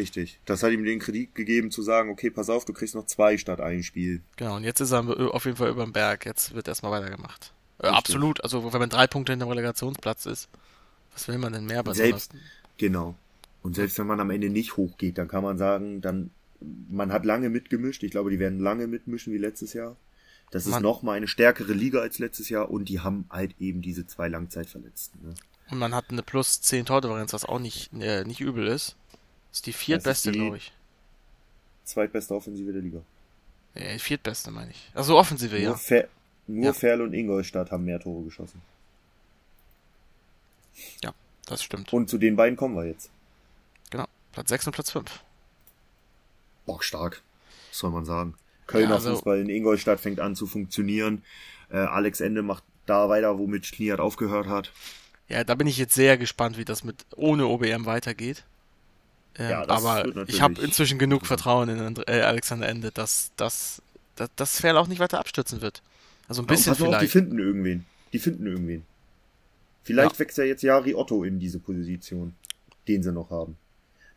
Richtig. 0.00 0.40
Das 0.46 0.62
hat 0.62 0.72
ihm 0.72 0.82
den 0.84 0.98
Kredit 0.98 1.34
gegeben 1.34 1.70
zu 1.70 1.82
sagen, 1.82 2.10
okay, 2.10 2.30
pass 2.30 2.48
auf, 2.48 2.64
du 2.64 2.72
kriegst 2.72 2.94
noch 2.94 3.06
zwei 3.06 3.36
statt 3.36 3.60
ein 3.60 3.82
Spiel. 3.82 4.22
Genau, 4.36 4.56
und 4.56 4.64
jetzt 4.64 4.80
ist 4.80 4.92
er 4.92 5.04
auf 5.34 5.44
jeden 5.44 5.56
Fall 5.58 5.68
über 5.70 5.84
den 5.84 5.92
Berg. 5.92 6.24
Jetzt 6.24 6.54
wird 6.54 6.68
erstmal 6.68 6.92
weitergemacht. 6.92 7.52
Äh, 7.82 7.88
absolut, 7.88 8.42
also 8.42 8.72
wenn 8.72 8.80
man 8.80 8.88
drei 8.90 9.06
Punkte 9.06 9.32
hinter 9.32 9.44
dem 9.46 9.50
Relegationsplatz 9.50 10.26
ist, 10.26 10.48
was 11.12 11.28
will 11.28 11.38
man 11.38 11.52
denn 11.52 11.66
mehr 11.66 11.82
bei 11.82 11.92
Selbst, 11.92 12.32
sowas? 12.32 12.44
genau. 12.78 13.14
Und 13.62 13.74
selbst 13.76 13.98
wenn 13.98 14.06
man 14.06 14.20
am 14.20 14.30
Ende 14.30 14.48
nicht 14.48 14.78
hochgeht, 14.78 15.18
dann 15.18 15.28
kann 15.28 15.42
man 15.42 15.58
sagen, 15.58 16.00
dann, 16.00 16.30
man 16.90 17.12
hat 17.12 17.26
lange 17.26 17.50
mitgemischt. 17.50 18.02
Ich 18.02 18.10
glaube, 18.10 18.30
die 18.30 18.38
werden 18.38 18.58
lange 18.58 18.86
mitmischen 18.86 19.34
wie 19.34 19.38
letztes 19.38 19.74
Jahr. 19.74 19.96
Das 20.50 20.64
ist 20.64 20.72
Man- 20.72 20.82
noch 20.82 21.02
mal 21.02 21.12
eine 21.12 21.28
stärkere 21.28 21.74
Liga 21.74 22.00
als 22.00 22.18
letztes 22.18 22.48
Jahr 22.48 22.70
und 22.70 22.88
die 22.88 23.00
haben 23.00 23.26
halt 23.30 23.54
eben 23.60 23.82
diese 23.82 24.06
zwei 24.06 24.28
Langzeitverletzten. 24.28 25.20
Ne? 25.28 25.34
Und 25.70 25.78
man 25.78 25.94
hat 25.94 26.06
eine 26.08 26.22
plus 26.22 26.60
10 26.62 26.86
Tordifferenz, 26.86 27.32
was 27.34 27.44
auch 27.44 27.58
nicht, 27.60 27.90
äh, 28.00 28.24
nicht 28.24 28.40
übel 28.40 28.66
ist. 28.66 28.96
Ist 29.52 29.66
die 29.66 29.72
viertbeste, 29.72 30.32
glaube 30.32 30.56
ich. 30.58 30.72
Zweitbeste 31.84 32.34
Offensive 32.34 32.72
der 32.72 32.82
Liga. 32.82 33.00
Äh, 33.74 33.98
viertbeste, 33.98 34.50
meine 34.50 34.70
ich. 34.70 34.90
Also 34.94 35.16
Offensive, 35.16 35.54
Nur, 35.56 35.64
ja. 35.64 35.74
Fer 35.74 36.08
nur 36.46 36.64
Ja. 36.66 36.72
Ferl 36.72 37.00
und 37.02 37.12
Ingolstadt 37.14 37.70
haben 37.70 37.84
mehr 37.84 38.00
Tore 38.00 38.24
geschossen. 38.24 38.60
Ja, 41.02 41.12
das 41.46 41.62
stimmt. 41.62 41.92
Und 41.92 42.08
zu 42.10 42.18
den 42.18 42.36
beiden 42.36 42.56
kommen 42.56 42.74
wir 42.76 42.86
jetzt. 42.86 43.10
Genau. 43.90 44.06
Platz 44.32 44.48
6 44.48 44.66
und 44.68 44.72
Platz 44.72 44.90
5. 44.90 45.22
bockstark, 46.66 47.22
soll 47.72 47.90
man 47.90 48.04
sagen. 48.04 48.34
Kölner 48.66 48.90
Ja, 48.90 48.94
also- 48.96 49.14
Fußball 49.14 49.40
in 49.40 49.48
Ingolstadt 49.48 50.00
fängt 50.00 50.20
an 50.20 50.36
zu 50.36 50.46
funktionieren. 50.46 51.24
Äh, 51.70 51.78
Alex 51.78 52.20
Ende 52.20 52.42
macht 52.42 52.62
da 52.86 53.08
weiter, 53.08 53.38
womit 53.38 53.66
Schniert 53.66 54.00
aufgehört 54.00 54.46
hat. 54.46 54.72
Ja, 55.28 55.44
da 55.44 55.54
bin 55.54 55.66
ich 55.66 55.78
jetzt 55.78 55.94
sehr 55.94 56.18
gespannt, 56.18 56.58
wie 56.58 56.64
das 56.64 56.82
mit 56.84 57.04
ohne 57.16 57.46
OBM 57.46 57.86
weitergeht. 57.86 58.44
Ähm, 59.36 59.50
Ja, 59.50 59.68
aber 59.68 60.04
ich 60.26 60.40
habe 60.40 60.60
inzwischen 60.60 60.98
genug 60.98 61.26
Vertrauen 61.26 61.68
in 61.68 61.80
And 61.80 62.08
äh, 62.08 62.22
Alexander 62.22 62.68
Ende, 62.68 62.90
dass, 62.90 63.32
dass, 63.36 63.82
dass 64.16 64.30
das 64.36 64.60
Ferl 64.60 64.76
auch 64.76 64.88
nicht 64.88 64.98
weiter 65.00 65.18
abstürzen 65.20 65.60
wird. 65.62 65.82
Also 66.28 66.42
ein 66.42 66.46
Ja, 66.46 66.48
bisschen 66.48 66.72
mal 66.78 66.86
auf, 66.88 66.98
die 66.98 67.08
vielleicht. 67.08 67.12
finden 67.12 67.38
irgendwen. 67.38 67.84
Die 68.12 68.18
finden 68.18 68.46
irgendwen. 68.46 68.84
Vielleicht 69.82 70.14
Ja. 70.14 70.18
wächst 70.18 70.38
ja 70.38 70.44
jetzt 70.44 70.62
Jari 70.62 70.94
Otto 70.94 71.24
in 71.24 71.38
diese 71.38 71.58
Position, 71.58 72.34
den 72.88 73.02
sie 73.02 73.12
noch 73.12 73.30
haben. 73.30 73.56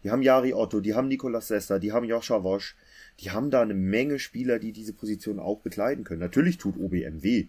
Die 0.04 0.12
haben 0.12 0.22
Jari 0.22 0.54
Otto, 0.54 0.82
die 0.82 0.94
haben 0.94 1.08
Nicolas 1.08 1.48
Sester, 1.48 1.80
die 1.80 1.92
haben 1.94 2.06
Joscha 2.06 2.44
Wosch. 2.44 2.76
Die 3.20 3.32
haben 3.32 3.52
da 3.52 3.62
eine 3.62 3.74
Menge 3.76 4.20
Spieler, 4.20 4.60
die 4.60 4.72
diese 4.72 4.94
Position 4.94 5.40
auch 5.40 5.60
bekleiden 5.62 6.04
können. 6.04 6.20
Natürlich 6.20 6.58
tut 6.58 6.78
OBM 6.78 7.24
weh. 7.24 7.48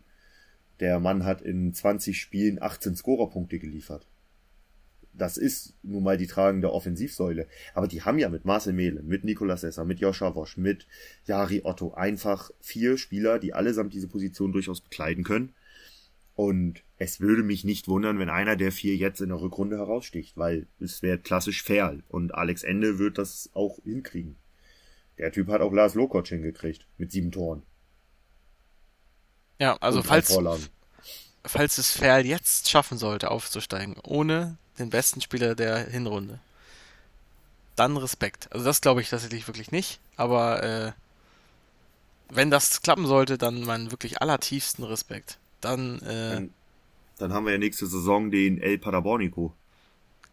Der 0.80 1.00
Mann 1.00 1.24
hat 1.24 1.40
in 1.42 1.72
20 1.74 2.20
Spielen 2.20 2.60
18 2.60 2.96
Scorerpunkte 2.96 3.58
geliefert. 3.58 4.06
Das 5.16 5.36
ist 5.36 5.74
nun 5.82 6.02
mal 6.02 6.16
die 6.16 6.26
tragende 6.26 6.72
Offensivsäule. 6.72 7.46
Aber 7.72 7.86
die 7.86 8.02
haben 8.02 8.18
ja 8.18 8.28
mit 8.28 8.44
Marcel 8.44 8.72
Mehle, 8.72 9.02
mit 9.02 9.24
Nicolas 9.24 9.60
Sesser, 9.60 9.84
mit 9.84 10.00
Joscha 10.00 10.34
Wosch, 10.34 10.56
mit 10.56 10.86
Jari 11.24 11.60
Otto 11.64 11.94
einfach 11.94 12.50
vier 12.60 12.98
Spieler, 12.98 13.38
die 13.38 13.54
allesamt 13.54 13.94
diese 13.94 14.08
Position 14.08 14.52
durchaus 14.52 14.80
bekleiden 14.80 15.22
können. 15.22 15.54
Und 16.34 16.82
es 16.98 17.20
würde 17.20 17.44
mich 17.44 17.64
nicht 17.64 17.86
wundern, 17.86 18.18
wenn 18.18 18.28
einer 18.28 18.56
der 18.56 18.72
vier 18.72 18.96
jetzt 18.96 19.20
in 19.20 19.28
der 19.28 19.40
Rückrunde 19.40 19.76
heraussticht, 19.76 20.36
weil 20.36 20.66
es 20.80 21.00
wäre 21.00 21.18
klassisch 21.18 21.62
fair. 21.62 21.98
Und 22.08 22.34
Alex 22.34 22.64
Ende 22.64 22.98
wird 22.98 23.18
das 23.18 23.50
auch 23.54 23.78
hinkriegen. 23.84 24.36
Der 25.18 25.30
Typ 25.30 25.48
hat 25.48 25.60
auch 25.60 25.72
Lars 25.72 25.94
Lokoc 25.94 26.26
hingekriegt 26.26 26.88
mit 26.98 27.12
sieben 27.12 27.30
Toren. 27.30 27.62
Ja, 29.60 29.76
also 29.76 30.02
falls. 30.02 30.36
Falls 31.44 31.78
es 31.78 31.90
Ferl 31.92 32.26
jetzt 32.26 32.68
schaffen 32.70 32.98
sollte, 32.98 33.30
aufzusteigen, 33.30 33.96
ohne 34.02 34.56
den 34.78 34.90
besten 34.90 35.20
Spieler 35.20 35.54
der 35.54 35.78
Hinrunde, 35.88 36.40
dann 37.76 37.96
Respekt. 37.96 38.48
Also 38.52 38.64
das 38.64 38.80
glaube 38.80 39.00
ich 39.00 39.10
tatsächlich 39.10 39.46
wirklich 39.48 39.70
nicht, 39.72 40.00
aber 40.16 40.62
äh, 40.62 40.92
wenn 42.30 42.50
das 42.50 42.82
klappen 42.82 43.06
sollte, 43.06 43.38
dann 43.38 43.62
meinen 43.62 43.90
wirklich 43.90 44.20
allertiefsten 44.22 44.84
Respekt. 44.84 45.38
Dann, 45.60 46.00
äh, 46.02 46.30
Dann, 46.30 46.54
dann 47.18 47.32
haben 47.32 47.46
wir 47.46 47.52
ja 47.52 47.58
nächste 47.58 47.86
Saison 47.86 48.30
den 48.30 48.58
El 48.60 48.78
Paderbornico. 48.78 49.54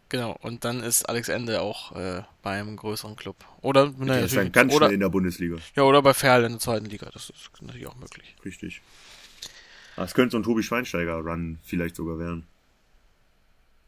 genau, 0.08 0.36
und 0.42 0.64
dann 0.64 0.82
ist 0.82 1.08
Alex 1.08 1.28
Ende 1.28 1.60
auch 1.62 1.92
äh, 1.96 2.22
beim 2.42 2.76
größeren 2.76 3.16
Club. 3.16 3.36
Oder, 3.60 3.90
Der 4.06 4.06
naja, 4.06 4.44
ganz 4.50 4.72
oder, 4.72 4.86
schnell 4.86 4.94
in 4.94 5.00
der 5.00 5.08
Bundesliga. 5.08 5.62
ja, 5.74 5.82
oder 5.84 6.02
bei 6.02 6.14
Ferl 6.14 6.44
in 6.44 6.52
der 6.52 6.60
zweiten 6.60 6.86
Liga. 6.86 7.08
Das 7.12 7.30
ist 7.30 7.50
natürlich 7.60 7.86
auch 7.86 7.96
möglich. 7.96 8.36
Richtig. 8.44 8.82
Das 9.96 10.14
könnte 10.14 10.32
so 10.32 10.38
ein 10.38 10.42
Tobi 10.42 10.62
Schweinsteiger-Run 10.62 11.58
vielleicht 11.62 11.96
sogar 11.96 12.18
werden. 12.18 12.46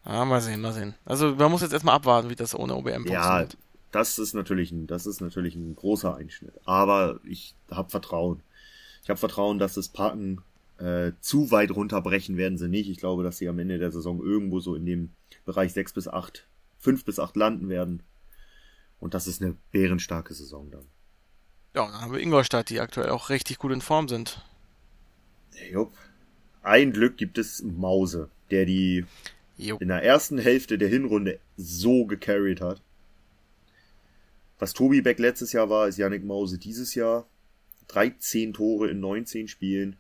Ah, 0.05 0.25
mal 0.25 0.41
sehen, 0.41 0.61
mal 0.61 0.73
sehen. 0.73 0.95
Also 1.07 1.35
man 1.35 1.51
muss 1.51 1.63
jetzt 1.63 1.73
erstmal 1.73 1.95
abwarten, 1.95 2.29
wie 2.29 2.35
das 2.35 2.55
ohne 2.55 2.75
OBM 2.77 3.07
Ja, 3.07 3.23
funktioniert. 3.23 3.57
das 3.91 4.19
ist 4.19 4.35
natürlich 4.35 4.71
ein, 4.71 4.87
das 4.87 5.07
ist 5.07 5.21
natürlich 5.23 5.55
ein 5.57 5.75
großer 5.75 6.15
Einschnitt. 6.15 6.55
Aber 6.67 7.21
ich 7.25 7.55
habe 7.71 7.89
Vertrauen. 7.91 8.43
Ich 9.03 9.09
habe 9.09 9.19
Vertrauen, 9.19 9.59
dass 9.59 9.75
das 9.75 9.89
Parken 9.89 10.43
äh, 10.79 11.13
zu 11.21 11.51
weit 11.51 11.71
runterbrechen 11.71 12.37
werden 12.37 12.59
sie 12.59 12.69
nicht. 12.69 12.91
Ich 12.91 12.99
glaube, 12.99 13.23
dass 13.23 13.39
sie 13.39 13.49
am 13.49 13.59
Ende 13.59 13.79
der 13.79 13.93
Saison 13.93 14.23
irgendwo 14.23 14.61
so 14.61 14.75
in 14.75 14.85
dem 14.85 15.11
Bereich 15.47 15.73
6 15.73 15.95
bis 15.95 16.09
8, 16.09 16.47
5 16.81 17.05
bis 17.05 17.19
8 17.19 17.35
landen 17.37 17.69
werden. 17.71 18.03
Und 19.01 19.15
das 19.15 19.27
ist 19.27 19.41
eine 19.43 19.57
bärenstarke 19.73 20.35
Saison 20.35 20.71
dann. 20.71 20.85
Ja, 21.75 21.87
dann 21.91 22.01
haben 22.01 22.13
wir 22.13 22.21
Ingolstadt, 22.21 22.69
die 22.71 22.81
aktuell 22.81 23.09
auch 23.11 23.31
richtig 23.31 23.59
gut 23.59 23.73
in 23.73 23.81
Form 23.81 24.09
sind. 24.09 24.43
Jupp. 25.71 25.93
Ein 26.63 26.93
Glück 26.93 27.17
gibt 27.17 27.39
es 27.39 27.63
Mause, 27.63 28.31
der 28.51 28.65
die 28.65 29.05
Jo. 29.57 29.77
in 29.79 29.89
der 29.89 30.03
ersten 30.03 30.39
Hälfte 30.39 30.79
der 30.79 30.89
Hinrunde 30.89 31.39
so 31.57 32.07
gecarried 32.07 32.61
hat. 32.61 32.81
Was 34.59 34.73
Tobi 34.73 35.03
Beck 35.03 35.19
letztes 35.19 35.53
Jahr 35.53 35.69
war, 35.69 35.89
ist 35.89 35.99
Yannick 35.99 36.25
Mause 36.25 36.59
dieses 36.59 36.95
Jahr. 36.95 37.27
13 37.89 38.55
Tore 38.55 38.89
in 38.89 39.01
19 39.01 39.49
Spielen. 39.49 39.97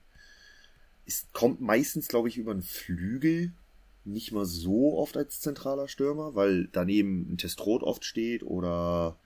Es 1.06 1.26
kommt 1.32 1.60
meistens, 1.60 2.08
glaube 2.08 2.28
ich, 2.28 2.38
über 2.38 2.52
einen 2.52 2.62
Flügel. 2.62 3.52
Nicht 4.04 4.32
mal 4.32 4.46
so 4.46 4.98
oft 4.98 5.16
als 5.16 5.40
zentraler 5.40 5.88
Stürmer, 5.88 6.34
weil 6.34 6.68
daneben 6.72 7.32
ein 7.32 7.38
Testrot 7.38 7.82
oft 7.82 8.04
steht 8.04 8.42
oder 8.42 9.16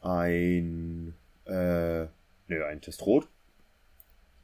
ein, 0.00 1.14
äh, 1.46 2.06
nö, 2.48 2.64
ein 2.64 2.80
Testrot, 2.80 3.28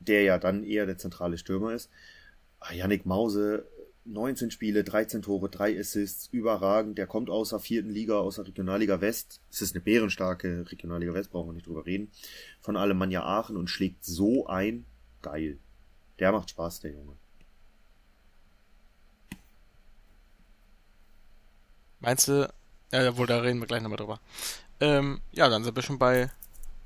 der 0.09 0.22
ja 0.22 0.38
dann 0.38 0.64
eher 0.64 0.86
der 0.86 0.98
zentrale 0.98 1.38
Stürmer 1.38 1.72
ist. 1.72 1.90
Ah, 2.61 2.72
Yannick 2.72 3.07
Mause, 3.07 3.66
19 4.05 4.50
Spiele, 4.50 4.84
13 4.84 5.22
Tore, 5.22 5.48
3 5.48 5.78
Assists, 5.78 6.28
überragend. 6.30 6.98
Der 6.98 7.07
kommt 7.07 7.30
aus 7.30 7.50
der 7.50 7.59
vierten 7.59 7.90
Liga, 7.90 8.18
aus 8.18 8.36
der 8.36 8.46
Regionalliga 8.46 9.00
West. 9.00 9.40
Es 9.50 9.62
ist 9.62 9.74
eine 9.74 9.82
bärenstarke 9.82 10.70
Regionalliga 10.70 11.14
West, 11.14 11.30
brauchen 11.30 11.48
wir 11.48 11.55
nicht 11.55 11.66
drüber 11.66 11.86
reden. 11.86 12.11
Von 12.61 12.76
Alemannia 12.76 13.22
Aachen 13.24 13.57
und 13.57 13.68
schlägt 13.68 14.05
so 14.05 14.46
ein. 14.46 14.84
Geil. 15.22 15.59
Der 16.18 16.32
macht 16.32 16.50
Spaß, 16.50 16.80
der 16.80 16.92
Junge. 16.92 17.16
Meinst 22.00 22.28
du, 22.28 22.52
ja, 22.92 23.16
wohl, 23.16 23.26
da 23.26 23.40
reden 23.40 23.61
wir 23.61 23.66
gleich 23.66 23.82
nochmal 23.82 23.96
drüber. 23.96 24.20
Ähm, 24.80 25.22
ja, 25.32 25.48
dann 25.48 25.64
sind 25.64 25.74
wir 25.74 25.82
schon 25.82 25.98
bei 25.98 26.30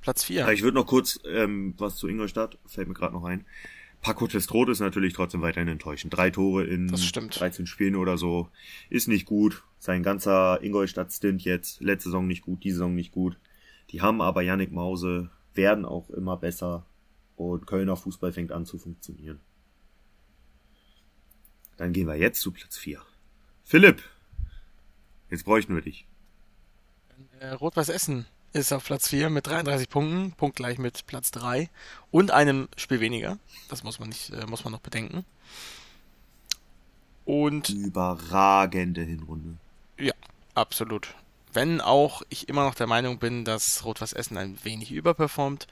Platz 0.00 0.24
4. 0.24 0.40
Ja, 0.40 0.50
ich 0.52 0.62
würde 0.62 0.76
noch 0.76 0.86
kurz 0.86 1.18
ähm, 1.26 1.74
was 1.78 1.96
zu 1.96 2.08
Ingolstadt, 2.08 2.58
fällt 2.66 2.88
mir 2.88 2.94
gerade 2.94 3.14
noch 3.14 3.24
ein. 3.24 3.44
Paco 4.00 4.26
Testrot 4.28 4.68
ist 4.68 4.80
natürlich 4.80 5.12
trotzdem 5.12 5.42
weiterhin 5.42 5.68
enttäuschend. 5.68 6.16
Drei 6.16 6.30
Tore 6.30 6.64
in 6.64 6.88
Das 6.88 7.04
stimmt. 7.04 7.38
13 7.38 7.66
Spielen 7.66 7.96
oder 7.96 8.16
so 8.16 8.48
ist 8.90 9.08
nicht 9.08 9.26
gut. 9.26 9.64
Sein 9.80 10.02
ganzer 10.02 10.62
Ingolstadt-Stint 10.62 11.42
jetzt, 11.42 11.80
letzte 11.80 12.10
Saison 12.10 12.26
nicht 12.26 12.42
gut, 12.42 12.62
diese 12.64 12.76
Saison 12.76 12.94
nicht 12.94 13.12
gut. 13.12 13.38
Die 13.90 14.00
haben 14.00 14.20
aber 14.20 14.42
Yannick 14.42 14.72
Mause, 14.72 15.30
werden 15.54 15.84
auch 15.84 16.10
immer 16.10 16.36
besser 16.36 16.86
und 17.36 17.66
Kölner 17.66 17.96
Fußball 17.96 18.32
fängt 18.32 18.52
an 18.52 18.66
zu 18.66 18.78
funktionieren. 18.78 19.40
Dann 21.76 21.92
gehen 21.92 22.06
wir 22.06 22.16
jetzt 22.16 22.40
zu 22.40 22.52
Platz 22.52 22.76
4. 22.76 23.00
Philipp, 23.64 24.02
jetzt 25.30 25.44
bräuchten 25.44 25.74
wir 25.74 25.82
dich. 25.82 26.06
Äh, 27.40 27.50
Rot-Weiß 27.50 27.88
Essen 27.88 28.26
ist 28.58 28.72
auf 28.72 28.84
Platz 28.84 29.08
4 29.08 29.30
mit 29.30 29.46
33 29.46 29.88
Punkten, 29.88 30.32
punktgleich 30.32 30.78
mit 30.78 31.06
Platz 31.06 31.30
3 31.30 31.70
und 32.10 32.30
einem 32.30 32.68
Spiel 32.76 33.00
weniger. 33.00 33.38
Das 33.68 33.84
muss 33.84 33.98
man 33.98 34.08
nicht, 34.08 34.30
äh, 34.30 34.46
muss 34.46 34.64
man 34.64 34.72
noch 34.72 34.80
bedenken. 34.80 35.24
Und 37.24 37.68
Überragende 37.68 39.02
Hinrunde. 39.02 39.58
ja, 39.98 40.14
absolut. 40.54 41.14
Wenn 41.52 41.80
auch 41.80 42.22
ich 42.28 42.48
immer 42.48 42.64
noch 42.64 42.74
der 42.74 42.86
Meinung 42.86 43.18
bin, 43.18 43.44
dass 43.44 43.84
Rot-Weiß 43.84 44.12
Essen 44.12 44.36
ein 44.36 44.58
wenig 44.64 44.92
überperformt, 44.92 45.66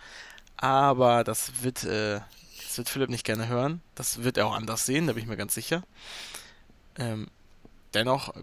aber 0.57 1.25
das 1.25 1.63
wird, 1.63 1.85
äh, 1.85 2.21
das 2.63 2.79
wird 2.79 2.89
Philipp 2.89 3.11
nicht 3.11 3.25
gerne 3.25 3.49
hören. 3.49 3.81
Das 3.95 4.23
wird 4.23 4.37
er 4.39 4.47
auch 4.47 4.55
anders 4.55 4.87
sehen, 4.87 5.07
da 5.07 5.15
bin 5.15 5.23
ich 5.23 5.29
mir 5.29 5.37
ganz 5.37 5.55
sicher. 5.55 5.83
Ähm, 6.99 7.29
dennoch 7.95 8.35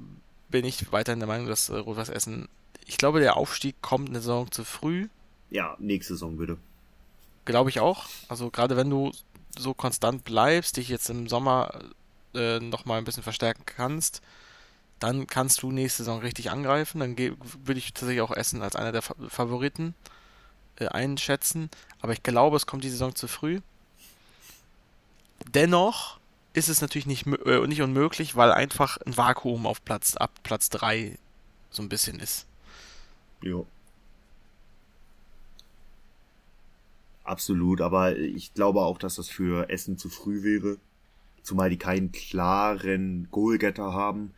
bin 0.49 0.65
ich 0.65 0.91
weiterhin 0.91 1.19
der 1.19 1.27
Meinung, 1.27 1.47
dass 1.47 1.69
äh, 1.69 1.75
Rot-Weiß 1.75 2.09
Essen, 2.09 2.47
ich 2.87 2.97
glaube, 2.97 3.19
der 3.19 3.37
Aufstieg 3.37 3.81
kommt 3.81 4.09
eine 4.09 4.19
Saison 4.19 4.51
zu 4.51 4.63
früh. 4.63 5.07
Ja, 5.49 5.75
nächste 5.79 6.13
Saison 6.13 6.37
bitte. 6.37 6.57
Glaube 7.45 7.69
ich 7.69 7.79
auch. 7.79 8.05
Also 8.27 8.49
gerade 8.49 8.77
wenn 8.77 8.89
du 8.89 9.11
so 9.57 9.73
konstant 9.73 10.23
bleibst, 10.23 10.77
dich 10.77 10.89
jetzt 10.89 11.09
im 11.09 11.27
Sommer 11.27 11.79
äh, 12.33 12.59
nochmal 12.59 12.97
ein 12.97 13.05
bisschen 13.05 13.23
verstärken 13.23 13.63
kannst, 13.65 14.21
dann 14.99 15.27
kannst 15.27 15.61
du 15.61 15.71
nächste 15.71 16.03
Saison 16.03 16.21
richtig 16.21 16.49
angreifen. 16.49 16.99
Dann 16.99 17.17
würde 17.17 17.77
ich 17.77 17.93
tatsächlich 17.93 18.21
auch 18.21 18.31
Essen 18.31 18.61
als 18.61 18.75
einer 18.75 18.91
der 18.91 19.01
Fa 19.01 19.15
Favoriten 19.27 19.95
äh, 20.77 20.87
einschätzen. 20.87 21.69
Aber 22.01 22.13
ich 22.13 22.23
glaube, 22.23 22.57
es 22.57 22.65
kommt 22.65 22.83
die 22.83 22.89
Saison 22.89 23.13
zu 23.13 23.27
früh. 23.27 23.59
Dennoch 25.53 26.19
ist 26.53 26.69
es 26.69 26.81
natürlich 26.81 27.05
nicht, 27.05 27.27
äh, 27.27 27.67
nicht 27.67 27.81
unmöglich, 27.81 28.35
weil 28.35 28.51
einfach 28.51 28.97
ein 29.05 29.17
Vakuum 29.17 29.65
auf 29.65 29.83
Platz 29.83 30.15
ab 30.15 30.31
Platz 30.43 30.69
3 30.69 31.17
so 31.69 31.81
ein 31.81 31.89
bisschen 31.89 32.19
ist. 32.19 32.45
Jo. 33.43 33.67
Absolut, 37.23 37.79
aber 37.81 38.17
ich 38.17 38.53
glaube 38.53 38.81
auch, 38.81 38.97
dass 38.97 39.15
das 39.15 39.29
für 39.29 39.69
Essen 39.69 39.97
zu 39.97 40.09
früh 40.09 40.43
wäre. 40.43 40.77
Zumal 41.41 41.69
die 41.69 41.77
keinen 41.77 42.11
klaren 42.11 43.27
Goalgetter 43.31 43.93
haben. 43.93 44.33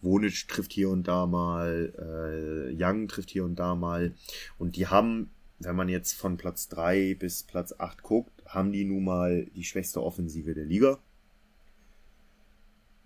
Wonic 0.00 0.48
trifft 0.48 0.72
hier 0.72 0.88
und 0.90 1.06
da 1.08 1.26
mal, 1.26 1.92
äh, 1.98 2.74
Young 2.76 3.06
trifft 3.08 3.30
hier 3.30 3.44
und 3.44 3.56
da 3.56 3.74
mal. 3.74 4.14
Und 4.58 4.76
die 4.76 4.86
haben, 4.88 5.30
wenn 5.60 5.76
man 5.76 5.88
jetzt 5.88 6.14
von 6.14 6.36
Platz 6.36 6.68
3 6.68 7.14
bis 7.14 7.42
Platz 7.44 7.74
8 7.78 8.02
guckt, 8.02 8.32
haben 8.46 8.72
die 8.72 8.84
nun 8.84 9.04
mal 9.04 9.46
die 9.54 9.64
schwächste 9.64 10.02
Offensive 10.02 10.54
der 10.54 10.64
Liga. 10.64 10.98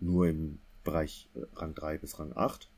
Nur 0.00 0.28
im 0.28 0.58
Bereich 0.84 1.28
Rang 1.56 1.74
3 1.74 1.98
bis 1.98 2.18
Rang 2.18 2.32
8. 2.34 2.68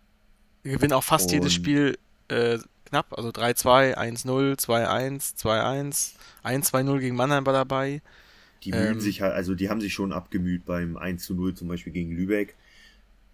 Wir 0.62 0.72
gewinnen 0.72 0.92
auch 0.94 1.04
fast 1.04 1.30
jedes 1.30 1.46
Und- 1.46 1.52
Spiel 1.52 1.98
äh, 2.28 2.58
knapp, 2.86 3.12
also 3.16 3.28
3-2, 3.30 3.96
1-0, 3.96 4.58
2-1, 4.58 5.36
2-1, 5.36 6.12
1-2-0 6.44 6.98
gegen 7.00 7.16
Mannheim 7.16 7.44
war 7.46 7.52
dabei. 7.52 8.00
Die 8.64 8.72
mühen 8.72 8.94
Ähm, 8.94 9.00
sich 9.00 9.20
halt, 9.20 9.34
also 9.34 9.54
die 9.54 9.68
haben 9.70 9.80
sich 9.80 9.92
schon 9.94 10.12
abgemüht 10.12 10.64
beim 10.64 10.96
1 10.96 11.24
zu 11.24 11.34
0 11.34 11.54
zum 11.54 11.68
Beispiel 11.68 11.92
gegen 11.92 12.12
Lübeck. 12.12 12.56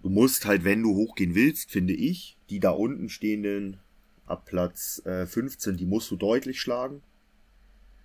Du 0.03 0.11
musst 0.11 0.45
halt, 0.45 0.65
wenn 0.65 0.83
du 0.83 0.95
hochgehen 0.95 1.35
willst, 1.35 1.71
finde 1.71 1.95
ich, 1.95 2.37
die 2.51 2.61
da 2.61 2.71
unten 2.71 3.09
stehenden 3.09 3.79
ab 4.27 4.45
Platz 4.45 5.01
äh, 5.07 5.27
15, 5.27 5.77
die 5.79 5.87
musst 5.87 6.11
du 6.11 6.17
deutlich 6.17 6.61
schlagen. 6.61 7.03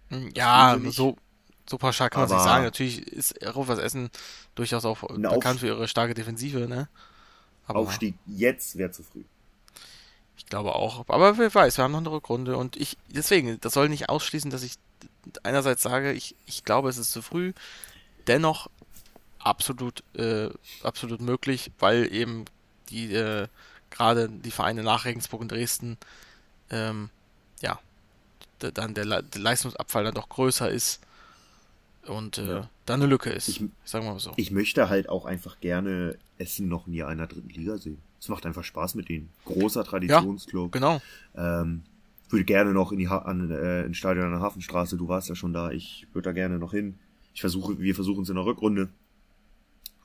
Hm, 0.09 0.29
Ja, 0.35 0.79
so, 0.87 1.17
so 1.69 1.77
pauschal 1.77 2.09
kann 2.09 2.21
man 2.23 2.31
Aber- 2.31 2.43
sagen. 2.43 2.63
Natürlich 2.63 3.05
ist 3.11 3.35
Rot-Weiß 3.55 3.79
Essen 3.79 4.09
durchaus 4.55 4.85
auch 4.85 5.01
bekannt 5.01 5.27
Aufst- 5.45 5.59
für 5.59 5.67
ihre 5.67 5.87
starke 5.87 6.13
Defensive, 6.13 6.67
ne? 6.67 6.87
Aber 7.67 7.79
Aufstieg 7.79 8.15
jetzt 8.25 8.77
wäre 8.77 8.91
zu 8.91 9.03
früh. 9.03 9.23
Ich 10.39 10.45
glaube 10.45 10.73
auch. 10.73 11.03
Aber 11.09 11.37
wer 11.37 11.53
weiß, 11.53 11.77
wir 11.77 11.83
haben 11.83 11.91
noch 11.91 11.99
eine 11.99 12.11
Rückrunde 12.11 12.55
und 12.55 12.77
ich, 12.77 12.97
deswegen, 13.09 13.59
das 13.59 13.73
soll 13.73 13.89
nicht 13.89 14.07
ausschließen, 14.07 14.49
dass 14.49 14.63
ich 14.63 14.75
einerseits 15.43 15.83
sage, 15.83 16.13
ich, 16.13 16.33
ich 16.45 16.63
glaube, 16.63 16.87
es 16.87 16.97
ist 16.97 17.11
zu 17.11 17.21
früh. 17.21 17.51
Dennoch 18.25 18.69
absolut, 19.37 20.01
äh, 20.15 20.49
absolut 20.81 21.19
möglich, 21.19 21.71
weil 21.77 22.11
eben 22.13 22.45
die, 22.89 23.13
äh, 23.13 23.47
gerade 23.89 24.29
die 24.29 24.51
Vereine 24.51 24.81
nach 24.81 25.03
Regensburg 25.03 25.41
und 25.41 25.51
Dresden, 25.51 25.97
ähm, 26.69 27.09
ja, 27.61 27.77
dann 28.59 28.93
der, 28.93 29.05
Le 29.05 29.21
der 29.21 29.41
Leistungsabfall 29.41 30.05
dann 30.05 30.15
doch 30.15 30.29
größer 30.29 30.69
ist. 30.69 31.01
Und 32.09 32.37
äh, 32.37 32.47
Ja. 32.47 32.69
da 32.85 32.93
eine 32.95 33.05
Lücke 33.05 33.29
ist. 33.29 33.47
Ich- 33.47 33.63
sagen 33.85 34.05
wir 34.05 34.13
mal 34.13 34.19
so. 34.19 34.33
Ich 34.35 34.51
möchte 34.51 34.89
halt 34.89 35.07
auch 35.09 35.25
einfach 35.25 35.59
gerne 35.59 36.17
Essen 36.37 36.67
noch 36.67 36.87
ein 36.87 36.93
Jahr 36.93 37.11
in 37.11 37.17
der 37.19 37.27
dritten 37.27 37.49
Liga 37.49 37.77
sehen. 37.77 37.99
Es 38.19 38.27
macht 38.29 38.45
einfach 38.45 38.63
Spaß 38.63 38.95
mit 38.95 39.07
denen. 39.09 39.29
Großer 39.45 39.83
Traditionsclub. 39.83 40.71
genau. 40.71 41.01
Ähm, 41.35 41.83
würde 42.29 42.45
gerne 42.45 42.73
noch 42.73 42.91
in 42.91 42.99
die 42.99 43.07
ha 43.09 43.19
an, 43.19 43.49
äh, 43.49 43.83
ins 43.83 43.97
Stadion 43.97 44.25
an 44.25 44.31
der 44.31 44.41
Hafenstraße. 44.41 44.97
Du 44.97 45.07
warst 45.07 45.29
ja 45.29 45.35
schon 45.35 45.53
da. 45.53 45.71
Ich 45.71 46.05
würde 46.13 46.29
da 46.29 46.33
gerne 46.33 46.59
noch 46.59 46.71
hin. 46.71 46.99
Ich 47.33 47.41
versuche, 47.41 47.79
wir 47.79 47.95
versuchen 47.95 48.23
es 48.23 48.29
in 48.29 48.35
der 48.35 48.45
Rückrunde. 48.45 48.89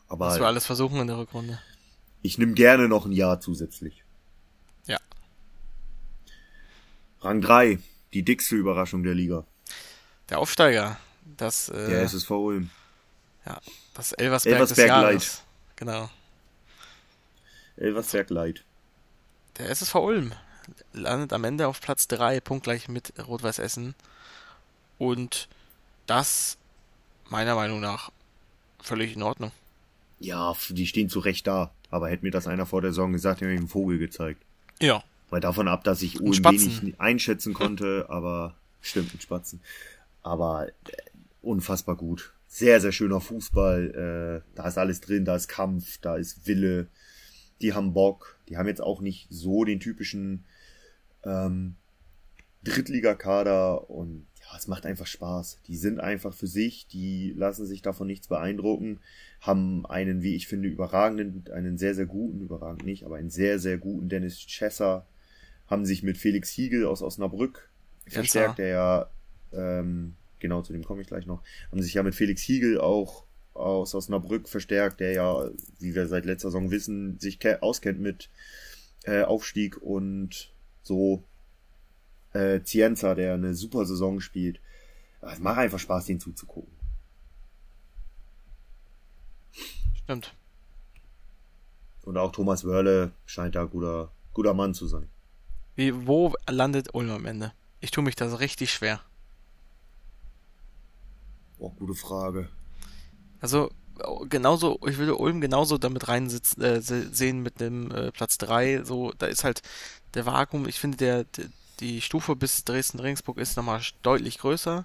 Aber 0.09 0.27
Was 0.29 0.39
wir 0.39 0.47
alles 0.47 0.65
versuchen 0.67 1.01
in 1.01 1.07
der 1.07 1.19
Rückrunde. 1.19 1.59
ich 2.23 2.39
nehme 2.39 2.53
gerne 2.55 2.89
noch 2.89 3.05
ein 3.07 3.13
Jahr 3.13 3.41
zusätzlich. 3.41 4.05
Ja. 4.87 4.99
Rang 7.21 7.41
3, 7.41 7.79
die 8.13 8.23
dickste 8.23 8.55
Überraschung 8.57 9.03
der 9.03 9.15
Liga. 9.15 9.45
Der 10.31 10.39
Aufsteiger, 10.39 10.99
das, 11.25 11.69
äh, 11.69 11.91
Der 11.91 12.03
SSV 12.03 12.31
Ulm. 12.31 12.71
das 13.95 14.13
Elversberg, 14.13 14.55
Elversberg 14.55 14.69
des 14.69 14.87
Jahres. 14.87 15.13
Light. 15.13 15.43
Genau. 15.77 16.11
Elversberg 17.77 18.31
Light. 18.31 18.65
Der 19.59 19.71
SSV 19.71 19.95
Ulm 19.97 20.33
landet 20.93 21.33
am 21.33 21.45
Ende 21.45 21.69
auf 21.69 21.81
Platz 21.81 22.09
3, 22.09 22.41
punktgleich 22.41 22.89
mit 22.89 23.13
Rot-Weiß 23.27 23.59
Essen. 23.59 23.95
Und 24.99 25.49
das 26.07 26.57
meiner 27.29 27.55
Meinung 27.55 27.81
nach 27.81 28.11
völlig 28.81 29.15
in 29.17 29.23
Ordnung. 29.23 29.51
Ja, 30.21 30.55
die 30.69 30.87
stehen 30.87 31.09
zu 31.09 31.21
Recht 31.21 31.47
da. 31.47 31.71
Aber 31.91 32.09
hätte 32.09 32.25
mir 32.25 32.31
das 32.31 32.47
einer 32.47 32.67
vor 32.67 32.81
der 32.83 32.91
Saison 32.93 33.13
gesagt, 33.13 33.41
hätte 33.41 33.51
mir 33.51 33.57
einen 33.59 33.69
Vogel 33.69 33.99
gezeigt. 33.99 34.43
Ja. 34.81 35.03
Weil 35.31 35.41
davon 35.41 35.69
ab, 35.69 35.85
dass 35.85 36.03
ich 36.03 36.21
Ulm 36.21 36.45
wenig 36.45 37.01
einschätzen 37.01 37.55
konnte, 37.55 38.07
aber 38.09 38.55
stimmt, 38.81 39.15
ein 39.15 39.21
Spatzen. 39.21 39.61
Aber 40.23 40.69
äh, 40.69 40.73
unfassbar 41.45 41.97
gut. 41.97 42.35
Sehr, 42.47 42.81
sehr 42.81 42.93
schöner 42.93 43.21
Fußball. 43.21 44.43
Äh, 44.45 44.55
da 44.55 44.69
ist 44.69 44.79
alles 44.79 45.01
drin, 45.01 45.25
da 45.25 45.37
ist 45.37 45.49
Kampf, 45.49 45.99
da 45.99 46.17
ist 46.17 46.47
Wille. 46.47 46.89
Die 47.61 47.73
haben 47.73 47.93
Bock. 47.93 48.39
Die 48.49 48.57
haben 48.57 48.69
jetzt 48.69 48.83
auch 48.83 49.01
nicht 49.01 49.27
so 49.31 49.65
den 49.65 49.81
typischen 49.81 50.45
ähm, 51.25 51.77
Drittligakader 52.65 53.91
und 53.91 54.27
ja, 54.41 54.57
es 54.57 54.69
macht 54.69 54.87
einfach 54.87 55.07
Spaß. 55.07 55.61
Die 55.67 55.77
sind 55.77 56.01
einfach 56.01 56.35
für 56.35 56.47
sich, 56.47 56.87
die 56.87 57.33
lassen 57.37 57.67
sich 57.67 57.83
davon 57.83 58.07
nichts 58.07 58.29
beeindrucken, 58.29 59.01
haben 59.41 59.87
einen, 59.87 60.23
wie 60.23 60.35
ich 60.35 60.49
finde, 60.49 60.69
überragenden, 60.69 61.45
einen 61.53 61.79
sehr, 61.79 61.95
sehr 61.95 62.07
guten, 62.07 62.41
überragend 62.41 62.85
nicht, 62.85 63.05
aber 63.05 63.17
einen 63.17 63.31
sehr, 63.31 63.59
sehr 63.59 63.79
guten 63.79 64.09
Dennis 64.09 64.39
Chesser, 64.39 65.07
haben 65.67 65.87
sich 65.87 66.03
mit 66.03 66.19
Felix 66.19 66.51
Hiegel 66.51 66.87
aus 66.87 67.03
Osnabrück 67.03 67.71
verstärkt, 68.07 68.59
der 68.59 68.69
ja, 68.69 69.11
ähm, 69.53 70.15
genau 70.45 70.61
zu 70.63 70.75
dem 70.75 70.85
komme 70.85 71.01
ich 71.01 71.09
gleich 71.09 71.25
noch, 71.27 71.43
haben 71.71 71.83
sich 71.83 71.95
ja 71.95 72.03
mit 72.03 72.15
Felix 72.15 72.43
Hiegel 72.43 72.79
auch 72.81 73.25
aus 73.55 73.95
Osnabrück 73.95 74.49
verstärkt, 74.49 75.01
der 75.01 75.13
ja, 75.13 75.49
wie 75.79 75.95
wir 75.95 76.07
seit 76.07 76.27
letzter 76.27 76.49
Saison 76.51 76.71
wissen, 76.71 77.19
sich 77.19 77.39
ke- 77.39 77.63
auskennt 77.63 77.99
mit 77.99 78.29
äh, 79.05 79.23
Aufstieg 79.23 79.81
und 79.81 80.53
so 80.83 81.25
äh, 82.35 82.61
Cienza, 82.63 83.15
der 83.15 83.35
eine 83.35 83.55
super 83.55 83.87
Saison 83.87 84.21
spielt. 84.21 84.61
Es 85.23 85.39
macht 85.39 85.59
einfach 85.59 85.79
Spaß, 85.79 86.05
den 86.07 86.21
zuzugucken. 86.21 86.75
Stimmt. 90.03 90.35
Und 92.03 92.19
auch 92.19 92.33
Thomas 92.33 92.65
Wörle 92.65 93.13
scheint 93.25 93.55
da 93.55 93.65
guter, 93.65 94.11
guter 94.35 94.53
Mann 94.53 94.75
zu 94.75 94.87
sein. 94.87 95.09
Wie, 95.77 96.07
wo 96.07 96.35
landet 96.47 96.93
Ulm 96.93 97.11
am 97.11 97.25
Ende? 97.25 97.53
Ich 97.81 97.91
tue 97.91 98.05
mich 98.05 98.17
da 98.17 98.29
so 98.29 98.37
richtig 98.37 98.73
schwer. 98.73 99.01
Boah, 101.59 101.73
gute 101.79 101.95
Frage. 101.95 102.49
Also, 103.41 103.71
genauso, 104.29 104.79
ich 104.87 104.97
würde 104.99 105.17
Ulm 105.17 105.41
genauso 105.41 105.79
damit 105.79 106.09
reinsitzen, 106.09 106.63
äh, 106.63 106.81
se- 106.81 107.13
sehen 107.15 107.43
mit 107.43 107.61
dem 107.61 107.91
äh, 107.91 108.11
Platz 108.13 108.39
3. 108.39 108.83
So, 108.85 109.13
da 109.19 109.27
ist 109.27 109.45
halt 109.45 109.63
der 110.15 110.27
Vakuum, 110.27 110.67
ich 110.67 110.79
finde, 110.81 110.97
der, 110.99 111.25
der 111.25 111.47
die 111.81 112.01
Stufe 112.01 112.37
bis 112.37 112.65
Dresden-Regensburg 112.65 113.37
ist 113.39 113.57
nochmal 113.57 113.81
deutlich 114.03 114.39
größer. 114.39 114.85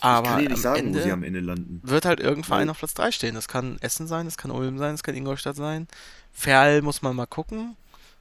Aber 0.00 0.22
ich 0.26 0.28
kann 0.30 0.38
dir 0.42 0.48
nicht 0.50 0.52
am 0.58 0.62
sagen, 0.62 0.78
Ende 0.88 0.98
wo 1.00 1.02
sie 1.02 1.10
am 1.12 1.22
Ende 1.24 1.40
landen. 1.40 1.80
wird 1.82 2.04
halt 2.04 2.20
irgendein 2.20 2.44
Verein 2.44 2.70
auf 2.70 2.78
Platz 2.78 2.94
3 2.94 3.10
stehen. 3.10 3.34
Das 3.34 3.48
kann 3.48 3.78
Essen 3.80 4.06
sein, 4.06 4.26
das 4.26 4.36
kann 4.36 4.50
Ulm 4.50 4.78
sein, 4.78 4.92
das 4.94 5.02
kann 5.02 5.14
Ingolstadt 5.16 5.56
sein. 5.56 5.88
Ferl 6.32 6.82
muss 6.82 7.02
man 7.02 7.16
mal 7.16 7.26
gucken. 7.26 7.76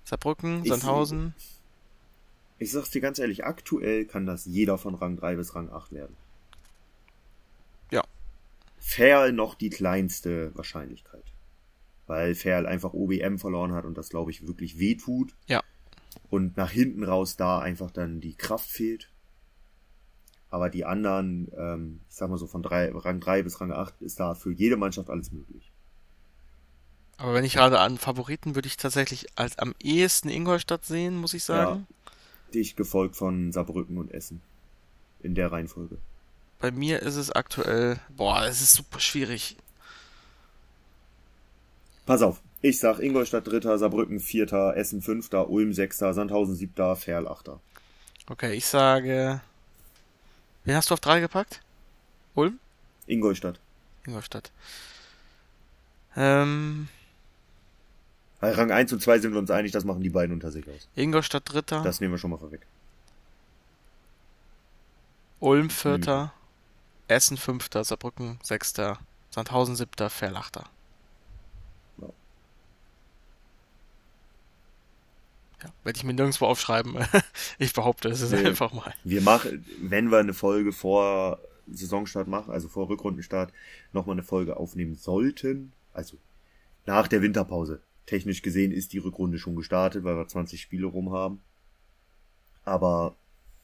Saarbrücken, 0.05 0.61
Ich- 0.63 0.69
Sandhausen. 0.69 1.33
Ich 2.59 2.71
sag's 2.71 2.89
dir 2.89 3.01
ganz 3.01 3.19
ehrlich, 3.19 3.45
aktuell 3.45 4.05
kann 4.05 4.25
das 4.25 4.45
jeder 4.45 4.77
von 4.79 4.95
Rang 4.95 5.17
3 5.17 5.35
bis 5.35 5.53
Rang 5.53 5.69
8 5.69 5.91
werden. 5.91 6.15
Ja. 8.87 8.95
Ferl 8.95 9.33
noch 9.33 9.55
die 9.55 9.69
kleinste 9.69 10.55
Wahrscheinlichkeit. 10.55 11.23
Weil 12.05 12.35
Ferl 12.35 12.65
einfach 12.65 12.93
OBM 12.93 13.37
verloren 13.37 13.73
hat 13.73 13.85
und 13.85 13.97
das, 13.97 14.09
glaube 14.09 14.31
ich, 14.31 14.47
wirklich 14.47 14.79
wehtut. 14.79 15.35
Ja. 15.47 15.61
Und 16.29 16.57
nach 16.57 16.71
hinten 16.71 17.03
raus 17.03 17.35
da 17.35 17.59
einfach 17.59 17.91
dann 17.91 18.21
die 18.21 18.35
Kraft 18.35 18.69
fehlt. 18.69 19.11
Aber 20.49 20.69
die 20.69 20.85
anderen, 20.85 21.51
ähm, 21.57 21.99
ich 22.09 22.15
sag 22.15 22.29
mal 22.29 22.37
so 22.37 22.47
von 22.47 22.63
drei, 22.63 22.91
Rang 22.93 23.19
3 23.19 23.43
bis 23.43 23.59
Rang 23.59 23.71
8 23.71 24.01
ist 24.01 24.19
da 24.19 24.33
für 24.33 24.53
jede 24.53 24.77
Mannschaft 24.77 25.09
alles 25.09 25.31
möglich. 25.31 25.71
Aber 27.17 27.33
wenn 27.33 27.43
ich 27.43 27.53
gerade 27.53 27.79
an 27.79 27.97
Favoriten 27.97 28.55
würde 28.55 28.67
ich 28.67 28.77
tatsächlich 28.77 29.27
als 29.35 29.59
am 29.59 29.73
ehesten 29.81 30.29
Ingolstadt 30.29 30.85
sehen, 30.85 31.17
muss 31.17 31.33
ich 31.33 31.43
sagen. 31.43 31.87
Dich 32.53 32.75
gefolgt 32.75 33.17
von 33.17 33.51
Saarbrücken 33.51 33.97
und 33.97 34.11
Essen. 34.11 34.41
In 35.21 35.35
der 35.35 35.51
Reihenfolge. 35.51 35.97
Bei 36.59 36.71
mir 36.71 37.01
ist 37.01 37.15
es 37.15 37.31
aktuell, 37.31 37.99
boah, 38.09 38.43
es 38.45 38.61
ist 38.61 38.73
super 38.73 38.99
schwierig. 38.99 39.57
Pass 42.05 42.21
auf, 42.21 42.41
ich 42.61 42.79
sag 42.79 42.99
Ingolstadt 42.99 43.45
Dritter, 43.47 43.77
Saarbrücken 43.77 44.19
Vierter, 44.19 44.75
Essen 44.75 45.01
Fünfter, 45.01 45.49
Ulm 45.49 45.73
Sechster, 45.73 46.13
Sandhausen 46.13 46.55
Siebter, 46.55 46.95
Ferl 46.95 47.27
Achter. 47.27 47.59
Okay, 48.29 48.53
ich 48.53 48.65
sage. 48.65 49.41
Wen 50.63 50.75
hast 50.75 50.89
du 50.89 50.93
auf 50.93 50.99
drei 50.99 51.19
gepackt? 51.19 51.61
Ulm? 52.33 52.59
Ingolstadt. 53.05 53.59
Ingolstadt. 54.05 54.51
Ähm, 56.15 56.87
Bei 58.39 58.51
Rang 58.51 58.71
1 58.71 58.91
und 58.93 59.01
2 59.01 59.19
sind 59.19 59.33
wir 59.33 59.39
uns 59.39 59.51
einig, 59.51 59.71
das 59.71 59.83
machen 59.85 60.01
die 60.01 60.09
beiden 60.09 60.33
unter 60.33 60.51
sich 60.51 60.67
aus. 60.67 60.87
Ingolstadt 60.95 61.43
Dritter, 61.51 61.83
Das 61.83 61.99
nehmen 62.01 62.13
wir 62.13 62.17
schon 62.17 62.31
mal 62.31 62.37
vorweg. 62.37 62.61
Ulm 65.39 65.69
Vierter, 65.69 66.33
Essen 67.07 67.37
Fünfter, 67.37 67.83
Saarbrücken 67.83 68.39
Sechster, 68.43 68.99
Sandhausen 69.29 69.75
Siebter, 69.75 70.09
Ferl 70.09 70.35
Achter. 70.35 70.65
Ja. 72.01 72.09
Ja, 75.63 75.69
werde 75.83 75.97
ich 75.97 76.03
mir 76.03 76.13
nirgendwo 76.13 76.45
aufschreiben. 76.45 76.97
ich 77.59 77.73
behaupte, 77.73 78.09
es 78.09 78.21
ist 78.21 78.31
Nee. 78.31 78.45
einfach 78.45 78.73
mal. 78.73 78.93
Wir 79.03 79.21
machen, 79.21 79.65
wenn 79.81 80.11
wir 80.11 80.17
eine 80.19 80.33
Folge 80.33 80.71
vor 80.71 81.39
Saisonstart 81.69 82.27
machen, 82.27 82.51
also 82.51 82.67
vor 82.69 82.89
Rückrundenstart, 82.89 83.51
nochmal 83.93 84.13
eine 84.15 84.23
Folge 84.23 84.57
aufnehmen 84.57 84.95
sollten, 84.95 85.73
also 85.93 86.17
nach 86.85 87.07
der 87.07 87.21
Winterpause. 87.21 87.81
Technisch 88.05 88.41
gesehen 88.41 88.71
ist 88.71 88.93
die 88.93 88.99
Rückrunde 88.99 89.37
schon 89.37 89.55
gestartet, 89.57 90.03
weil 90.05 90.15
wir 90.15 90.27
20 90.27 90.61
Spiele 90.61 90.85
rum 90.87 91.11
haben. 91.11 91.41
Aber 92.63 93.15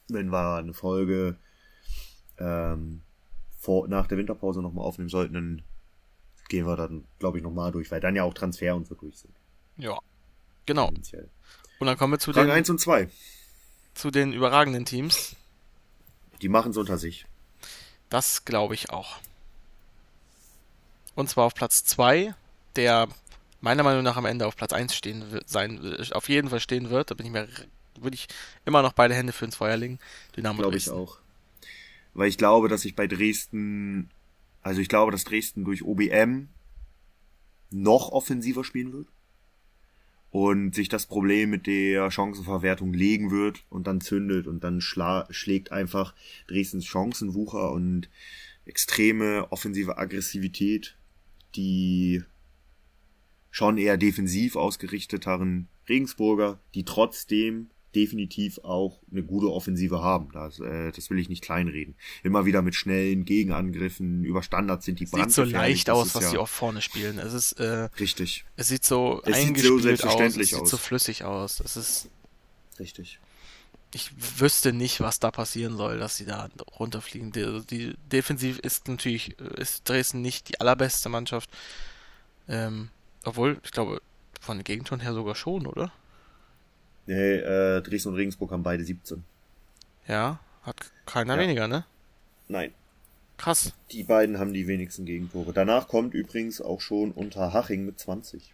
wenn 0.10 0.28
wir 0.32 0.56
eine 0.58 0.74
Folge 0.74 1.38
ähm, 2.38 3.02
vor, 3.64 3.88
nach 3.88 4.08
der 4.08 4.18
Winterpause 4.18 4.62
nochmal 4.62 4.86
aufnehmen 4.86 5.10
sollten, 5.10 5.34
dann 5.34 5.62
gehen 6.50 6.68
wir 6.68 6.76
dann, 6.76 7.06
glaube 7.20 7.38
ich, 7.38 7.44
nochmal 7.44 7.72
durch, 7.72 7.90
weil 7.92 8.02
dann 8.02 8.16
ja 8.16 8.24
auch 8.24 8.34
Transfer 8.34 8.76
und 8.76 8.86
so 8.86 8.96
durch 8.96 9.18
sind. 9.18 9.34
Ja. 9.78 9.98
Genau. 10.66 10.88
Und 10.88 11.88
dann 11.88 11.98
kommen 11.98 12.14
wir 12.14 12.20
zu 12.20 12.32
Rang 12.32 12.48
den, 12.48 12.52
1 12.52 12.70
und 12.70 12.80
2, 12.80 13.10
zu 13.94 14.12
den 14.12 14.34
überragenden 14.34 14.86
Teams. 14.86 15.36
die 16.42 16.50
machen 16.50 16.72
es 16.72 16.78
unter 16.78 16.98
sich. 16.98 17.26
Das 18.10 18.46
glaube 18.46 18.74
ich 18.74 18.90
auch. 18.92 19.18
Und 21.16 21.30
zwar 21.30 21.46
auf 21.46 21.56
Platz 21.56 21.86
2, 21.86 22.36
der 22.76 23.08
meiner 23.62 23.84
Meinung 23.84 24.04
nach 24.04 24.18
am 24.18 24.26
Ende 24.26 24.46
auf 24.46 24.58
Platz 24.58 24.74
1 24.74 24.94
stehen 24.94 25.32
wird, 25.32 25.50
sein, 25.50 25.84
äh, 25.84 26.14
auf 26.14 26.28
jeden 26.28 26.50
Fall 26.50 26.60
stehen 26.60 26.90
wird. 26.90 27.12
Da 27.12 27.16
bin 27.16 27.26
ich 27.26 27.32
mir, 27.32 27.48
würde 28.00 28.16
ich 28.16 28.28
immer 28.66 28.82
noch 28.82 28.94
beide 28.94 29.14
Hände 29.14 29.32
für 29.32 29.46
ins 29.46 29.56
Feuer 29.56 29.78
legen. 29.78 30.00
Dynamo 30.36 30.62
Glaube 30.62 30.78
ich 30.78 30.90
auch. 30.90 31.23
Weil 32.14 32.30
ich 32.30 32.38
glaube, 32.38 32.68
dass 32.68 32.86
ich 32.86 32.96
bei 32.96 33.08
Dresden, 33.08 34.10
also 34.62 34.82
ich 34.82 34.90
glaube, 34.90 35.12
dass 35.12 35.24
Dresden 35.24 35.66
durch 35.66 35.84
OBM 35.84 36.48
noch 37.72 38.12
offensiver 38.12 38.64
spielen 38.64 38.94
wird 38.94 39.08
und 40.32 40.74
sich 40.74 40.90
das 40.90 41.06
Problem 41.06 41.50
mit 41.50 41.68
der 41.68 42.10
Chancenverwertung 42.12 42.94
legen 42.94 43.32
wird 43.32 43.64
und 43.70 43.88
dann 43.88 44.02
zündet 44.02 44.48
und 44.48 44.64
dann 44.64 44.82
schlägt 44.82 45.72
einfach 45.72 46.14
Dresdens 46.48 46.86
Chancenwucher 46.86 47.72
und 47.72 48.10
extreme 48.66 49.52
offensive 49.52 49.98
Aggressivität, 49.98 50.96
die 51.56 52.24
schon 53.52 53.78
eher 53.78 53.98
defensiv 53.98 54.56
ausgerichteteren 54.56 55.68
Regensburger, 55.88 56.60
die 56.74 56.86
trotzdem 56.86 57.70
definitiv 57.96 58.60
auch 58.60 59.00
eine 59.12 59.24
gute 59.24 59.52
Offensive 59.52 60.02
haben. 60.02 60.30
Das, 60.34 60.60
äh, 60.60 60.92
das 60.92 61.10
will 61.10 61.20
ich 61.20 61.30
nicht 61.30 61.44
kleinreden. 61.44 61.96
Immer 62.24 62.46
wieder 62.46 62.62
mit 62.62 62.76
schnellen 62.76 63.26
Gegenangriffen, 63.26 64.24
über 64.24 64.44
Standards 64.44 64.86
sind 64.86 65.00
die 65.00 65.06
Sieht 65.06 65.32
so 65.32 65.44
leicht 65.44 65.88
Das 65.88 65.98
aus, 65.98 66.16
was 66.16 66.24
ja 66.26 66.32
die 66.32 66.38
auch 66.38 66.48
vorne 66.48 66.82
spielen. 66.82 67.20
Es 67.20 67.34
ist, 67.34 67.54
äh, 67.54 67.90
Richtig, 68.00 68.46
es 68.56 68.68
sieht 68.68 68.84
so 68.84 69.22
Es 69.26 69.38
sieht 69.38 69.46
so 69.46 69.48
eingespielt 69.48 69.72
aus, 69.72 69.78
es 69.78 69.84
selbstverständlich 69.84 70.50
sieht 70.50 70.68
so 70.68 70.78
flüssig 70.78 71.24
aus. 71.24 71.58
Das 71.58 71.78
ist, 71.78 72.10
richtig. 72.80 73.20
ich 73.94 74.12
wüsste 74.40 74.74
nicht, 74.74 75.00
was 75.00 75.20
da 75.20 75.32
passieren 75.32 75.78
soll, 75.78 76.00
dass 76.00 76.18
sie 76.18 76.26
da 76.26 76.50
runterfliegen. 76.80 77.32
Die, 77.32 77.62
die 77.70 77.94
defensiv 78.12 78.60
ist 78.60 78.88
natürlich, 78.88 79.40
ist 79.40 79.88
Dresden 79.88 80.22
nicht 80.22 80.50
die 80.50 80.60
allerbeste 80.60 81.10
Mannschaft. 81.10 81.50
Ähm, 82.48 82.90
obwohl, 83.24 83.60
ich 83.64 83.72
glaube, 83.72 84.02
von 84.42 84.58
den 84.58 84.64
Gegentoren 84.64 85.00
her 85.00 85.14
sogar 85.14 85.36
schon, 85.36 85.66
oder? 85.66 85.92
Nee, 87.06 87.36
äh, 87.36 87.82
Dresden 87.82 88.10
und 88.10 88.16
Regensburg 88.16 88.52
haben 88.52 88.64
beide 88.64 88.84
17. 88.84 89.24
Ja, 90.08 90.40
hat 90.64 90.76
keiner 91.06 91.36
Ja. 91.36 91.42
weniger, 91.42 91.68
ne? 91.68 91.86
Nein, 92.48 92.74
Krass. 93.38 93.74
die 93.92 94.04
beiden 94.04 94.40
haben 94.40 94.54
die 94.54 94.68
wenigsten 94.68 95.06
Gegentore. 95.06 95.54
Danach 95.54 95.88
kommt 95.88 96.14
übrigens 96.14 96.62
auch 96.62 96.82
schon 96.82 97.12
Unterhaching 97.12 97.86
mit 97.86 98.00
20. 98.00 98.54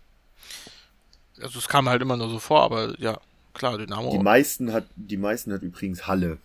Also 1.41 1.59
es 1.59 1.67
kam 1.67 1.87
halt 1.89 2.01
immer 2.01 2.17
nur 2.17 2.29
so 2.29 2.39
vor, 2.39 2.61
aber 2.63 2.99
ja, 2.99 3.19
klar, 3.53 3.77
Dynamo. 3.77 4.11
Die 4.11 4.19
meisten 4.19 4.73
hat, 4.73 4.85
die 4.95 5.17
meisten 5.17 5.53
hat 5.53 5.61
übrigens 5.61 6.07
Halle. 6.07 6.37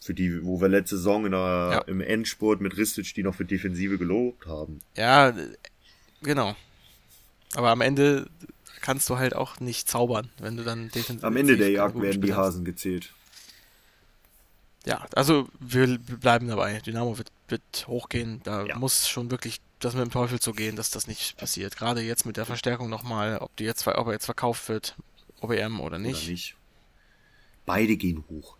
Für 0.00 0.14
die, 0.14 0.44
wo 0.44 0.60
wir 0.60 0.68
letzte 0.68 0.96
Saison 0.96 1.30
der, 1.30 1.38
Ja. 1.40 1.78
im 1.82 2.00
Endspurt 2.00 2.60
mit 2.60 2.76
Ristic 2.76 3.14
die 3.14 3.22
noch 3.22 3.36
für 3.36 3.44
Defensive 3.44 3.98
gelobt 3.98 4.46
haben. 4.46 4.80
Ja, 4.96 5.28
äh, 5.28 5.34
genau. 6.22 6.56
Aber 7.54 7.70
am 7.70 7.80
Ende 7.82 8.28
kannst 8.82 9.08
du 9.08 9.16
halt 9.18 9.34
auch 9.34 9.60
nicht 9.60 9.88
zaubern, 9.88 10.28
wenn 10.38 10.56
du 10.56 10.64
dann 10.64 10.88
defensiv. 10.90 11.24
Am 11.24 11.36
Ende 11.36 11.56
der 11.56 11.70
Jagd 11.70 12.00
werden 12.00 12.20
die. 12.20 12.34
Hasen 12.34 12.64
gezählt. 12.64 13.12
Ja, 14.84 15.06
also 15.14 15.48
wir 15.60 15.98
bleiben 15.98 16.48
dabei. 16.48 16.80
Dynamo 16.80 17.16
wird, 17.16 17.30
wird 17.48 17.86
hochgehen. 17.86 18.40
Da 18.44 18.64
Ja. 18.66 18.76
muss 18.78 19.08
schon 19.08 19.30
wirklich 19.30 19.60
das 19.78 19.94
mit 19.94 20.02
dem 20.04 20.10
Teufel 20.10 20.40
zugehen, 20.40 20.74
dass 20.76 20.90
das 20.90 21.06
nicht 21.06 21.36
passiert. 21.36 21.76
Gerade 21.76 22.00
jetzt 22.02 22.26
mit 22.26 22.36
der 22.36 22.46
Verstärkung 22.46 22.90
nochmal, 22.90 23.38
ob 23.38 23.54
die 23.56 23.64
jetzt, 23.64 23.86
ob 23.86 24.06
er 24.08 24.12
jetzt 24.12 24.24
verkauft 24.26 24.68
wird, 24.68 24.96
OBM 25.40 25.80
oder 25.80 25.98
nicht. 25.98 26.22
Oder 26.24 26.30
nicht. 26.32 26.56
Beide 27.64 27.96
gehen 27.96 28.24
hoch. 28.28 28.56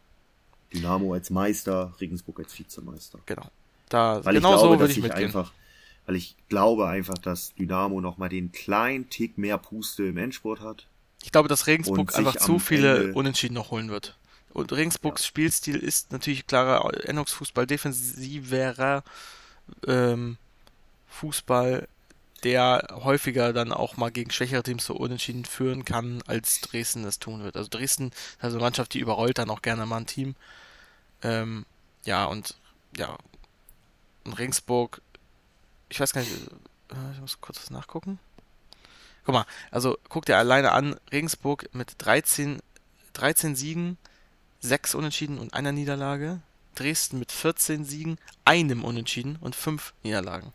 Dynamo 0.73 1.13
als 1.13 1.29
Meister, 1.31 1.93
Regensburg 2.01 2.39
als 2.41 2.57
Vizemeister. 2.59 3.19
Genau. 3.27 3.51
Da, 3.89 4.25
Weil 4.25 4.35
genau 4.35 4.55
ich 4.55 4.55
glaube, 4.55 4.59
so 4.61 4.69
würde 4.71 4.83
dass 4.85 4.91
ich 4.93 4.97
ich 4.99 5.03
mitgehen. 5.03 5.25
einfach, 5.27 5.53
weil 6.07 6.17
ich 6.17 6.37
glaube 6.49 6.89
einfach, 6.89 7.19
dass 7.19 7.55
Dynamo 7.55 8.01
nochmal 8.01 8.29
den 8.29 8.53
kleinen 8.53 9.09
Tick 9.09 9.39
mehr 9.39 9.59
Puste 9.59 10.05
im 10.05 10.17
Endspurt 10.17 10.61
hat. 10.61 10.87
Ich 11.23 11.33
glaube, 11.33 11.49
dass 11.49 11.67
Regensburg 11.67 12.15
einfach 12.17 12.37
zu 12.37 12.59
viele 12.59 13.01
Ende- 13.01 13.15
Unentschieden 13.15 13.55
noch 13.55 13.71
holen 13.71 13.91
wird. 13.91 14.17
Und 14.53 14.73
Regensburgs 14.73 15.25
Spielstil 15.25 15.77
ist 15.77 16.13
natürlich 16.13 16.47
klarer 16.47 17.09
Endungsfußball, 17.09 17.67
defensiverer 17.67 19.03
ähm, 19.87 20.37
Fußball, 21.09 21.89
der 22.43 22.89
häufiger 22.91 23.53
dann 23.53 23.73
auch 23.73 23.97
mal 23.97 24.11
gegen 24.11 24.31
schwächere 24.31 24.63
Teams 24.63 24.85
so 24.85 24.95
unentschieden 24.95 25.45
führen 25.45 25.85
kann, 25.85 26.23
als 26.27 26.61
Dresden 26.61 27.05
das 27.05 27.19
tun 27.19 27.45
wird. 27.45 27.57
Also 27.57 27.69
Dresden 27.71 28.09
ist 28.09 28.17
also 28.41 28.57
eine 28.57 28.65
Mannschaft, 28.65 28.93
die 28.95 28.99
überrollt 28.99 29.39
dann 29.39 29.49
auch 29.49 29.63
gerne 29.63 29.87
mal 29.87 29.99
ein 29.99 30.07
Team. 30.07 30.35
Ähm, 31.23 31.65
ja, 32.05 32.25
und 32.25 32.57
ja, 32.97 33.17
und 34.25 34.33
Regensburg, 34.35 35.01
ich 35.93 36.01
weiß 36.01 36.13
gar 36.13 36.23
nicht, 36.23 36.33
äh, 36.33 37.13
ich 37.13 37.21
muss 37.21 37.41
kurz 37.41 37.59
was 37.59 37.71
nachgucken. 37.71 38.19
Guck 39.25 39.35
mal, 39.35 39.47
also 39.71 39.99
guck 40.09 40.25
dir 40.25 40.39
alleine 40.39 40.73
an, 40.73 40.97
Regensburg 41.13 41.69
mit 41.75 41.95
13, 41.99 42.61
13 43.13 43.55
Siegen, 43.55 43.99
6 44.61 44.95
Unentschieden 44.95 45.39
und 45.39 45.55
einer 45.55 45.73
Niederlage. 45.73 46.41
Dresden 46.75 47.19
mit 47.19 47.31
14 47.31 47.85
Siegen, 47.85 48.17
einem 48.47 48.83
Unentschieden 48.83 49.37
und 49.43 49.55
5 49.55 49.93
Niederlagen. 50.03 50.53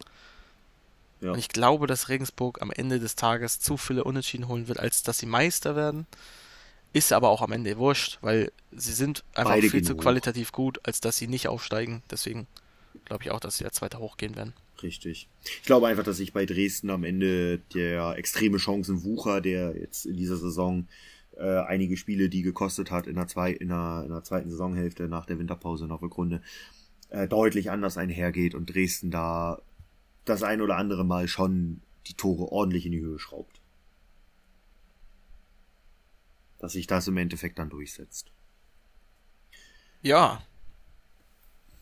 Ja. 1.21 1.31
Und 1.31 1.37
ich 1.37 1.49
glaube, 1.49 1.85
dass 1.85 2.09
Regensburg 2.09 2.59
am 2.63 2.71
Ende 2.71 2.99
des 2.99 3.15
Tages 3.15 3.59
zu 3.59 3.77
viele 3.77 4.03
Unentschieden 4.03 4.47
holen 4.47 4.67
wird, 4.67 4.79
als 4.79 5.03
dass 5.03 5.19
sie 5.19 5.27
Meister 5.27 5.75
werden. 5.75 6.07
Ist 6.93 7.13
aber 7.13 7.29
auch 7.29 7.43
am 7.43 7.51
Ende 7.51 7.77
wurscht, 7.77 8.17
weil 8.21 8.51
sie 8.71 8.93
sind 8.93 9.23
einfach 9.35 9.51
Beide 9.51 9.69
viel 9.69 9.83
zu 9.83 9.93
hoch. 9.93 10.01
qualitativ 10.01 10.51
gut, 10.51 10.79
als 10.83 10.99
dass 10.99 11.17
sie 11.17 11.27
nicht 11.27 11.47
aufsteigen. 11.47 12.01
Deswegen 12.09 12.47
glaube 13.05 13.23
ich 13.23 13.31
auch, 13.31 13.39
dass 13.39 13.57
sie 13.57 13.65
als 13.65 13.75
Zweiter 13.75 13.99
hochgehen 13.99 14.35
werden. 14.35 14.53
Richtig. 14.83 15.27
Ich 15.43 15.63
glaube 15.63 15.87
einfach, 15.87 16.03
dass 16.03 16.17
sich 16.17 16.33
bei 16.33 16.45
Dresden 16.45 16.89
am 16.89 17.03
Ende 17.03 17.59
der 17.73 18.17
extreme 18.17 18.59
Chancenwucher, 18.59 19.41
der 19.41 19.75
jetzt 19.75 20.05
in 20.05 20.17
dieser 20.17 20.37
Saison 20.37 20.87
äh, 21.35 21.59
einige 21.59 21.97
Spiele, 21.97 22.29
die 22.29 22.41
gekostet 22.41 22.91
hat 22.91 23.07
in 23.07 23.15
der, 23.15 23.27
zwei, 23.27 23.51
in, 23.51 23.69
der, 23.69 24.03
in 24.05 24.11
der 24.11 24.23
zweiten 24.23 24.49
Saisonhälfte 24.49 25.07
nach 25.07 25.25
der 25.25 25.39
Winterpause 25.39 25.85
in 25.85 25.89
der 25.89 26.01
Rückrunde, 26.01 26.41
äh, 27.09 27.27
deutlich 27.27 27.71
anders 27.71 27.97
einhergeht 27.97 28.55
und 28.55 28.73
Dresden 28.73 29.11
da 29.11 29.61
das 30.25 30.43
ein 30.43 30.61
oder 30.61 30.77
andere 30.77 31.05
Mal 31.05 31.27
schon 31.27 31.81
die 32.07 32.13
Tore 32.13 32.51
ordentlich 32.51 32.85
in 32.85 32.91
die 32.91 33.01
Höhe 33.01 33.19
schraubt. 33.19 33.61
Dass 36.59 36.73
sich 36.73 36.87
das 36.87 37.07
im 37.07 37.17
Endeffekt 37.17 37.59
dann 37.59 37.69
durchsetzt. 37.69 38.31
Ja. 40.01 40.41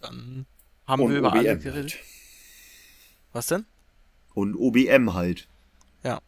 Dann 0.02 0.46
haben 0.88 1.02
Und 1.02 1.12
wir 1.12 1.20
über 1.20 1.34
alle 1.34 1.52
OBM 1.54 1.62
geredet. 1.64 1.94
halt. 1.94 2.04
Was 3.34 3.48
denn? 3.48 3.66
Und 4.34 4.56
OBM 4.56 5.14
halt. 5.14 5.48
Ja. 6.04 6.22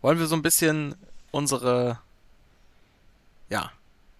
Wollen 0.00 0.18
wir 0.18 0.26
so 0.26 0.34
ein 0.34 0.42
bisschen 0.42 0.94
unsere, 1.30 2.00
ja, 3.48 3.70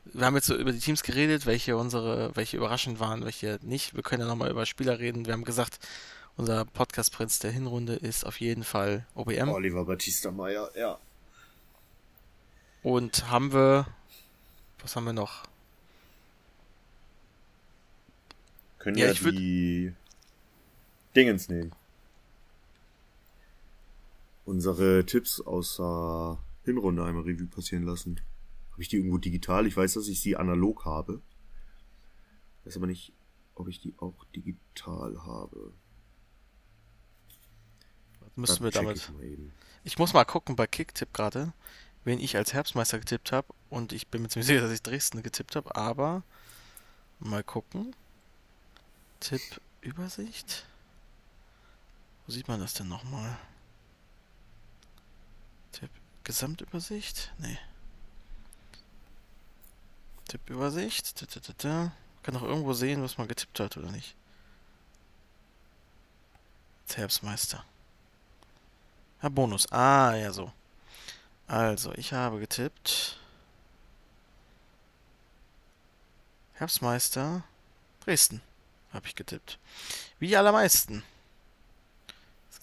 wir 0.04 0.26
haben 0.26 0.34
jetzt 0.34 0.46
so 0.46 0.56
über 0.56 0.72
die 0.72 0.78
Teams 0.78 1.02
geredet, 1.02 1.46
welche 1.46 1.76
unsere, 1.76 2.34
welche 2.36 2.56
überraschend 2.56 3.00
waren, 3.00 3.24
welche 3.24 3.58
nicht. 3.62 3.94
Wir 3.94 4.02
können 4.02 4.22
ja 4.22 4.28
nochmal 4.28 4.50
über 4.50 4.66
Spieler 4.66 4.98
reden. 4.98 5.26
Wir 5.26 5.32
haben 5.32 5.44
gesagt, 5.44 5.78
unser 6.36 6.64
Podcast-Prinz 6.64 7.38
der 7.38 7.50
Hinrunde 7.50 7.94
ist 7.94 8.24
auf 8.24 8.40
jeden 8.40 8.64
Fall 8.64 9.06
OBM. 9.14 9.48
Oliver 9.48 9.84
Batista 9.84 10.30
Meyer, 10.30 10.70
ja. 10.76 10.98
Und 12.82 13.30
haben 13.30 13.52
wir, 13.52 13.86
was 14.80 14.96
haben 14.96 15.04
wir 15.04 15.12
noch? 15.12 15.44
Können 18.80 18.96
Ja, 18.96 19.12
ja, 19.12 19.30
die 19.30 19.92
Dingens 21.14 21.48
nehmen. 21.48 21.72
Unsere 24.46 25.04
Tipps 25.04 25.40
aus 25.40 25.76
der 25.76 26.38
Hinrunde 26.64 27.04
einmal 27.04 27.24
Revue 27.24 27.46
passieren 27.46 27.84
lassen. 27.84 28.20
Habe 28.72 28.82
ich 28.82 28.88
die 28.88 28.96
irgendwo 28.96 29.18
digital? 29.18 29.66
Ich 29.66 29.76
weiß, 29.76 29.94
dass 29.94 30.08
ich 30.08 30.20
sie 30.20 30.34
analog 30.36 30.86
habe. 30.86 31.20
Weiß 32.64 32.78
aber 32.78 32.86
nicht, 32.86 33.12
ob 33.54 33.68
ich 33.68 33.80
die 33.80 33.94
auch 33.98 34.24
digital 34.34 35.24
habe. 35.24 35.74
Was 38.20 38.36
müssen 38.36 38.64
wir 38.64 38.70
damit? 38.70 39.12
Ich. 39.20 39.38
Ich 39.84 39.98
muss 39.98 40.14
mal 40.14 40.24
gucken 40.24 40.56
bei 40.56 40.66
Kicktipp 40.66 41.12
gerade, 41.12 41.52
wen 42.04 42.18
ich 42.18 42.36
als 42.36 42.54
Herbstmeister 42.54 42.98
getippt 42.98 43.30
habe. 43.30 43.48
Und 43.68 43.92
ich 43.92 44.08
bin 44.08 44.22
mir 44.22 44.28
ziemlich 44.28 44.46
sicher, 44.46 44.62
dass 44.62 44.72
ich 44.72 44.82
Dresden 44.82 45.22
getippt 45.22 45.54
habe, 45.54 45.76
aber 45.76 46.22
mal 47.18 47.44
gucken. 47.44 47.94
Tippübersicht. 49.20 50.66
Wo 52.26 52.32
sieht 52.32 52.48
man 52.48 52.60
das 52.60 52.74
denn 52.74 52.88
nochmal? 52.88 53.38
Tipp 55.72 55.90
Gesamtübersicht? 56.24 57.32
Nee. 57.38 57.58
Tippübersicht. 60.28 61.20
Da, 61.20 61.26
da, 61.26 61.40
da, 61.40 61.52
da. 61.58 61.92
Kann 62.22 62.34
doch 62.34 62.42
irgendwo 62.42 62.72
sehen, 62.72 63.02
was 63.02 63.18
man 63.18 63.28
getippt 63.28 63.60
hat, 63.60 63.76
oder 63.76 63.90
nicht? 63.90 64.14
Herbstmeister. 66.94 67.64
Ja, 69.22 69.28
Bonus. 69.28 69.70
Ah, 69.70 70.14
ja, 70.16 70.32
so. 70.32 70.52
Also, 71.46 71.92
ich 71.94 72.12
habe 72.12 72.40
getippt. 72.40 73.18
Herbstmeister 76.54 77.42
Dresden. 78.04 78.42
Habe 78.93 79.07
ich 79.07 79.14
getippt. 79.14 79.59
Wie 80.18 80.28
die 80.28 80.36
allermeisten. 80.36 81.03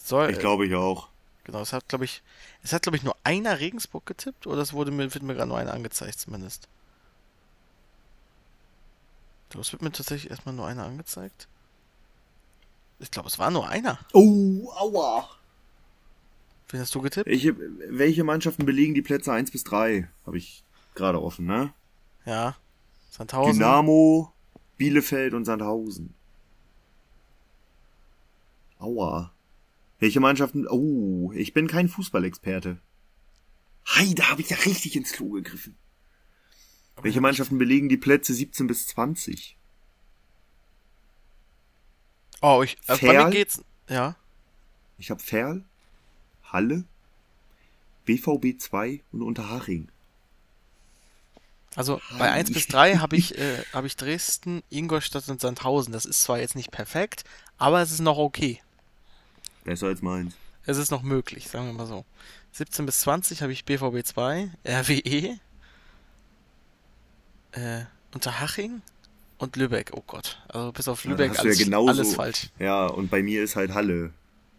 Soll, 0.03 0.31
Ich 0.31 0.39
glaube 0.39 0.65
ich 0.65 0.75
auch. 0.75 1.09
Genau, 1.43 1.61
es 1.61 1.71
hat, 1.71 1.87
glaube 1.87 2.05
ich, 2.05 2.21
es 2.61 2.73
hat, 2.73 2.83
glaube 2.83 2.97
ich, 2.97 3.03
nur 3.03 3.15
einer 3.23 3.59
Regensburg 3.59 4.05
getippt 4.05 4.47
oder 4.47 4.61
es 4.61 4.73
wurde 4.73 4.91
mir, 4.91 5.13
wird 5.13 5.23
mir 5.23 5.33
gerade 5.33 5.47
nur 5.47 5.57
einer 5.57 5.73
angezeigt, 5.73 6.19
zumindest. 6.19 6.67
Ich 9.45 9.51
glaube, 9.51 9.61
es 9.61 9.71
wird 9.71 9.81
mir 9.81 9.91
tatsächlich 9.93 10.29
erstmal 10.29 10.53
nur 10.53 10.67
einer 10.67 10.83
angezeigt. 10.85 11.47
Ich 12.99 13.11
glaube, 13.11 13.29
es 13.29 13.39
war 13.39 13.49
nur 13.49 13.69
einer. 13.69 13.97
Oh, 14.11 14.69
aua. 14.75 15.29
Wen 16.69 16.81
hast 16.81 16.93
du 16.95 17.01
getippt? 17.01 17.27
Welche, 17.27 17.55
welche 17.89 18.25
Mannschaften 18.25 18.65
belegen 18.65 18.93
die 18.93 19.01
Plätze 19.01 19.31
1 19.31 19.51
bis 19.51 19.63
3? 19.63 20.09
Habe 20.25 20.37
ich 20.37 20.63
gerade 20.95 21.21
offen, 21.21 21.45
ne? 21.45 21.71
Ja. 22.25 22.57
Sandhausen. 23.11 23.53
Dynamo, 23.53 24.33
Bielefeld 24.77 25.33
und 25.33 25.45
Sandhausen. 25.45 26.13
Aua. 28.79 29.33
Welche 29.99 30.19
Mannschaften? 30.19 30.67
Oh, 30.67 31.31
ich 31.33 31.53
bin 31.53 31.67
kein 31.67 31.89
Fußballexperte. 31.89 32.79
Hei, 33.87 34.13
da 34.15 34.29
habe 34.29 34.41
ich 34.41 34.49
ja 34.49 34.57
richtig 34.57 34.95
ins 34.95 35.11
Klo 35.11 35.29
gegriffen. 35.29 35.77
Welche 37.01 37.21
Mannschaften 37.21 37.57
belegen 37.57 37.89
die 37.89 37.97
Plätze 37.97 38.33
17 38.33 38.67
bis 38.67 38.87
20? 38.87 39.57
Oh, 42.41 42.61
ich, 42.63 42.73
äh, 42.73 42.77
bei 42.87 42.97
Ferl? 42.97 43.25
mir 43.25 43.31
geht's, 43.31 43.63
ja. 43.87 44.15
Ich 44.97 45.09
habe 45.09 45.21
Ferl, 45.21 45.63
Halle, 46.43 46.85
BVB 48.05 48.59
2 48.59 49.01
und 49.11 49.21
Unterhaching. 49.21 49.89
Also 51.75 52.01
bei 52.17 52.31
1 52.31 52.51
bis 52.51 52.67
3 52.67 52.95
habe 52.97 53.15
ich, 53.15 53.37
äh, 53.37 53.63
hab 53.71 53.85
ich 53.85 53.95
Dresden, 53.95 54.63
Ingolstadt 54.69 55.29
und 55.29 55.39
Sandhausen. 55.39 55.93
Das 55.93 56.05
ist 56.05 56.23
zwar 56.23 56.39
jetzt 56.39 56.55
nicht 56.55 56.71
perfekt, 56.71 57.23
aber 57.57 57.81
es 57.81 57.91
ist 57.91 57.99
noch 57.99 58.17
okay. 58.17 58.59
Besser 59.67 59.87
als 59.87 60.01
meins. 60.01 60.33
Es 60.65 60.77
ist 60.77 60.91
noch 60.91 61.03
möglich, 61.03 61.49
sagen 61.49 61.67
wir 61.67 61.73
mal 61.73 61.85
so. 61.87 62.05
17 62.53 62.85
bis 62.85 63.01
20 63.01 63.41
habe 63.41 63.51
ich 63.51 63.65
BVB 63.65 64.01
2, 64.05 64.49
RWE, 64.65 65.39
äh, 67.51 67.83
Unterhaching 68.13 68.81
und 69.37 69.57
Lübeck. 69.57 69.91
Oh 69.93 70.03
Gott. 70.07 70.41
Also 70.47 70.71
bis 70.71 70.87
auf 70.87 71.03
Ja, 71.03 71.11
Lübeck 71.11 71.33
du 71.33 71.39
alles, 71.39 71.59
ja 71.59 71.65
genauso- 71.65 71.89
alles 71.89 72.15
falsch. 72.15 72.47
Ja, 72.59 72.87
und 72.87 73.09
bei 73.11 73.21
mir 73.21 73.43
ist 73.43 73.55
halt 73.57 73.73
Halle. 73.73 74.11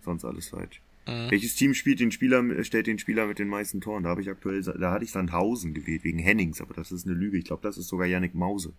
Sonst 0.05 0.25
alles 0.27 0.49
falsch. 0.51 0.81
Mhm. 1.07 1.31
Welches 1.31 1.55
Team 1.57 1.73
spielt 1.73 2.01
den 2.01 2.13
Spieler, 2.13 2.41
äh, 2.51 2.65
stellt 2.65 2.87
den 2.87 2.99
Spieler 2.99 3.27
mit 3.27 3.39
den 3.39 3.49
meisten 3.49 3.81
Toren? 3.81 4.03
Da 4.05 4.11
habe 4.11 4.21
ich 4.21 4.29
aktuell, 4.29 4.63
da 4.63 4.91
hatte 4.93 5.05
ich 5.05 5.11
Sandhausen 5.11 5.73
gewählt, 5.73 6.05
wegen 6.05 6.19
Hennings, 6.19 6.61
aber 6.61 6.75
das 6.75 6.93
ist 6.93 7.07
eine 7.07 7.15
Lüge. 7.15 7.39
Ich 7.39 7.47
glaube, 7.47 7.63
das 7.63 7.79
ist 7.79 7.89
sogar 7.89 8.07
Yannick 8.07 8.35
Mause. 8.35 8.75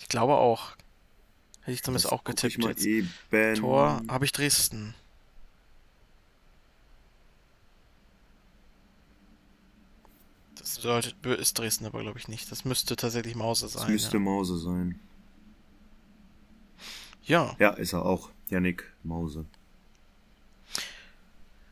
Ich 0.00 0.08
glaube 0.08 0.34
auch. 0.34 0.76
Hätte 1.62 1.72
ich 1.72 1.82
zumindest 1.82 2.04
Das 2.06 2.12
auch 2.12 2.24
guck 2.24 2.34
ich 2.34 2.42
getippt 2.42 2.62
mal 2.62 2.70
jetzt. 2.70 2.84
Eben. 2.84 3.10
Tor 3.56 4.02
habe 4.08 4.24
ich 4.26 4.32
Dresden. 4.32 4.94
Das 10.66 10.82
sollte, 10.82 11.14
ist 11.28 11.56
Dresden 11.60 11.86
aber 11.86 12.00
glaube 12.00 12.18
ich 12.18 12.26
nicht. 12.26 12.50
Das 12.50 12.64
müsste 12.64 12.96
tatsächlich 12.96 13.36
Mause 13.36 13.68
sein. 13.68 13.82
Das 13.82 13.88
müsste 13.90 14.18
Mause 14.18 14.58
sein. 14.58 14.98
ja. 17.22 17.54
ja, 17.60 17.70
Ja, 17.70 17.70
ist 17.74 17.92
er 17.92 18.04
auch. 18.04 18.30
Yannick 18.48 18.92
Mause. 19.04 19.44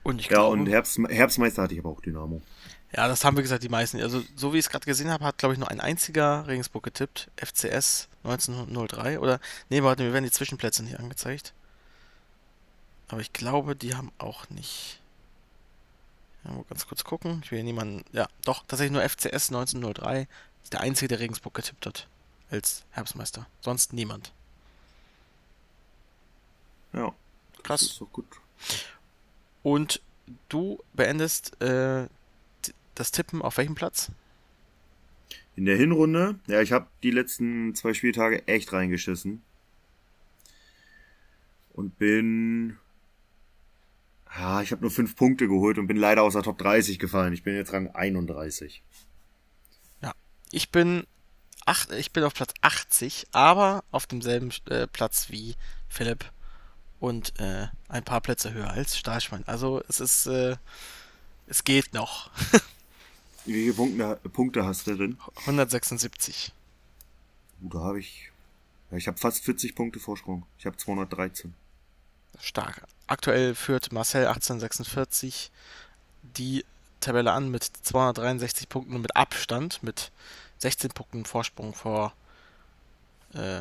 und 0.04 0.20
ich 0.20 0.26
Ja, 0.26 0.30
glaube, 0.36 0.60
und 0.60 0.66
Herbst, 0.68 0.98
Herbstmeister 1.08 1.62
hatte 1.62 1.74
ich 1.74 1.80
aber 1.80 1.90
auch 1.90 2.00
Dynamo. 2.00 2.40
ja, 2.94 3.08
das 3.08 3.24
haben 3.24 3.36
wir 3.36 3.42
gesagt, 3.42 3.64
die 3.64 3.68
meisten. 3.68 4.00
Also, 4.00 4.22
so 4.36 4.52
wie 4.52 4.58
ich 4.58 4.66
es 4.66 4.70
gerade 4.70 4.86
gesehen 4.86 5.10
habe, 5.10 5.24
hat 5.24 5.38
glaube 5.38 5.54
ich 5.54 5.58
nur 5.58 5.70
ein 5.70 5.80
einziger 5.80 6.46
Regensburg 6.46 6.84
getippt. 6.84 7.30
FCS 7.36 8.08
1903 8.22 9.18
oder, 9.18 9.40
nee, 9.70 9.82
warte, 9.82 10.04
mir 10.04 10.12
werden 10.12 10.24
die 10.24 10.30
Zwischenplätze 10.30 10.84
nicht 10.84 11.00
angezeigt. 11.00 11.52
Aber 13.08 13.20
ich 13.20 13.32
glaube, 13.32 13.74
die 13.74 13.96
haben 13.96 14.12
auch 14.18 14.48
nicht. 14.50 15.00
Ja, 16.44 16.52
mal 16.52 16.64
ganz 16.68 16.86
kurz 16.86 17.04
gucken. 17.04 17.40
Ich 17.44 17.50
will 17.50 17.58
hier 17.58 17.64
niemanden. 17.64 18.04
Ja, 18.12 18.28
doch, 18.44 18.64
tatsächlich 18.66 18.92
nur 18.92 19.08
FCS 19.08 19.48
1903 19.48 20.28
ist 20.62 20.72
der 20.72 20.80
einzige, 20.80 21.08
der 21.08 21.20
Regensburg 21.20 21.54
getippt 21.54 21.86
hat. 21.86 22.08
Als 22.50 22.84
Herbstmeister. 22.90 23.46
Sonst 23.60 23.92
niemand. 23.92 24.32
Ja. 26.92 27.14
Krass. 27.62 27.82
ist 27.82 28.00
doch 28.00 28.12
gut. 28.12 28.26
Und 29.62 30.02
du 30.48 30.82
beendest 30.92 31.60
äh, 31.62 32.06
das 32.94 33.10
Tippen 33.10 33.42
auf 33.42 33.56
welchem 33.56 33.74
Platz? 33.74 34.10
In 35.56 35.66
der 35.66 35.76
Hinrunde, 35.76 36.38
ja, 36.46 36.60
ich 36.60 36.72
habe 36.72 36.88
die 37.02 37.10
letzten 37.10 37.74
zwei 37.74 37.94
Spieltage 37.94 38.46
echt 38.46 38.72
reingeschissen. 38.72 39.42
Und 41.72 41.98
bin. 41.98 42.78
Ja, 44.36 44.62
ich 44.62 44.72
habe 44.72 44.82
nur 44.82 44.90
fünf 44.90 45.16
Punkte 45.16 45.46
geholt 45.46 45.78
und 45.78 45.86
bin 45.86 45.96
leider 45.96 46.22
aus 46.22 46.32
der 46.32 46.42
Top 46.42 46.58
30 46.58 46.98
gefallen. 46.98 47.32
Ich 47.32 47.42
bin 47.42 47.54
jetzt 47.54 47.72
Rang 47.72 47.88
31. 47.88 48.82
Ich 50.50 50.70
bin, 50.70 51.04
acht, 51.66 51.90
ich 51.90 52.12
bin 52.12 52.22
auf 52.22 52.32
Platz 52.32 52.54
80, 52.60 53.26
aber 53.32 53.82
auf 53.90 54.06
demselben 54.06 54.52
äh, 54.70 54.86
Platz 54.86 55.26
wie 55.30 55.56
Philipp 55.88 56.30
und 57.00 57.38
äh, 57.40 57.66
ein 57.88 58.04
paar 58.04 58.20
Plätze 58.20 58.52
höher 58.52 58.70
als 58.70 58.96
Stahlschwein. 58.96 59.42
Also 59.46 59.82
es 59.88 59.98
ist, 59.98 60.26
äh, 60.26 60.54
es 61.48 61.64
geht 61.64 61.92
noch. 61.92 62.30
Wie 63.46 63.52
viele 63.52 63.74
Punkte, 63.74 64.20
Punkte 64.30 64.64
hast 64.64 64.86
du 64.86 64.94
denn? 64.94 65.18
176. 65.40 66.52
Uh, 67.60 67.68
da 67.68 67.80
habe 67.80 67.98
ich. 67.98 68.30
Ja, 68.92 68.96
ich 68.96 69.08
habe 69.08 69.18
fast 69.18 69.44
40 69.44 69.74
Punkte 69.74 69.98
Vorsprung. 69.98 70.46
Ich 70.56 70.66
habe 70.66 70.76
213. 70.76 71.52
Stark. 72.40 72.82
Aktuell 73.06 73.54
führt 73.54 73.92
Marcel 73.92 74.26
1846 74.26 75.50
die 76.22 76.64
Tabelle 77.00 77.32
an 77.32 77.50
mit 77.50 77.64
263 77.64 78.68
Punkten 78.68 78.94
und 78.94 79.02
mit 79.02 79.16
Abstand, 79.16 79.82
mit 79.82 80.10
16 80.58 80.90
Punkten 80.90 81.24
Vorsprung 81.24 81.74
vor, 81.74 82.14
äh, 83.34 83.60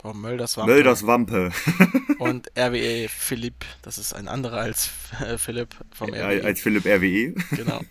vor 0.00 0.14
Mölders 0.14 0.56
Wampe 0.56 0.72
Mölders 0.72 1.06
Wampe. 1.06 1.52
und 2.18 2.50
RWE 2.56 3.08
Philipp. 3.08 3.64
Das 3.82 3.98
ist 3.98 4.14
ein 4.14 4.26
anderer 4.26 4.58
als 4.58 4.90
äh, 5.20 5.38
Philipp 5.38 5.76
vom 5.92 6.12
RWE. 6.12 6.44
Als 6.44 6.60
Philipp 6.60 6.86
RWE. 6.86 7.34
Genau. 7.56 7.80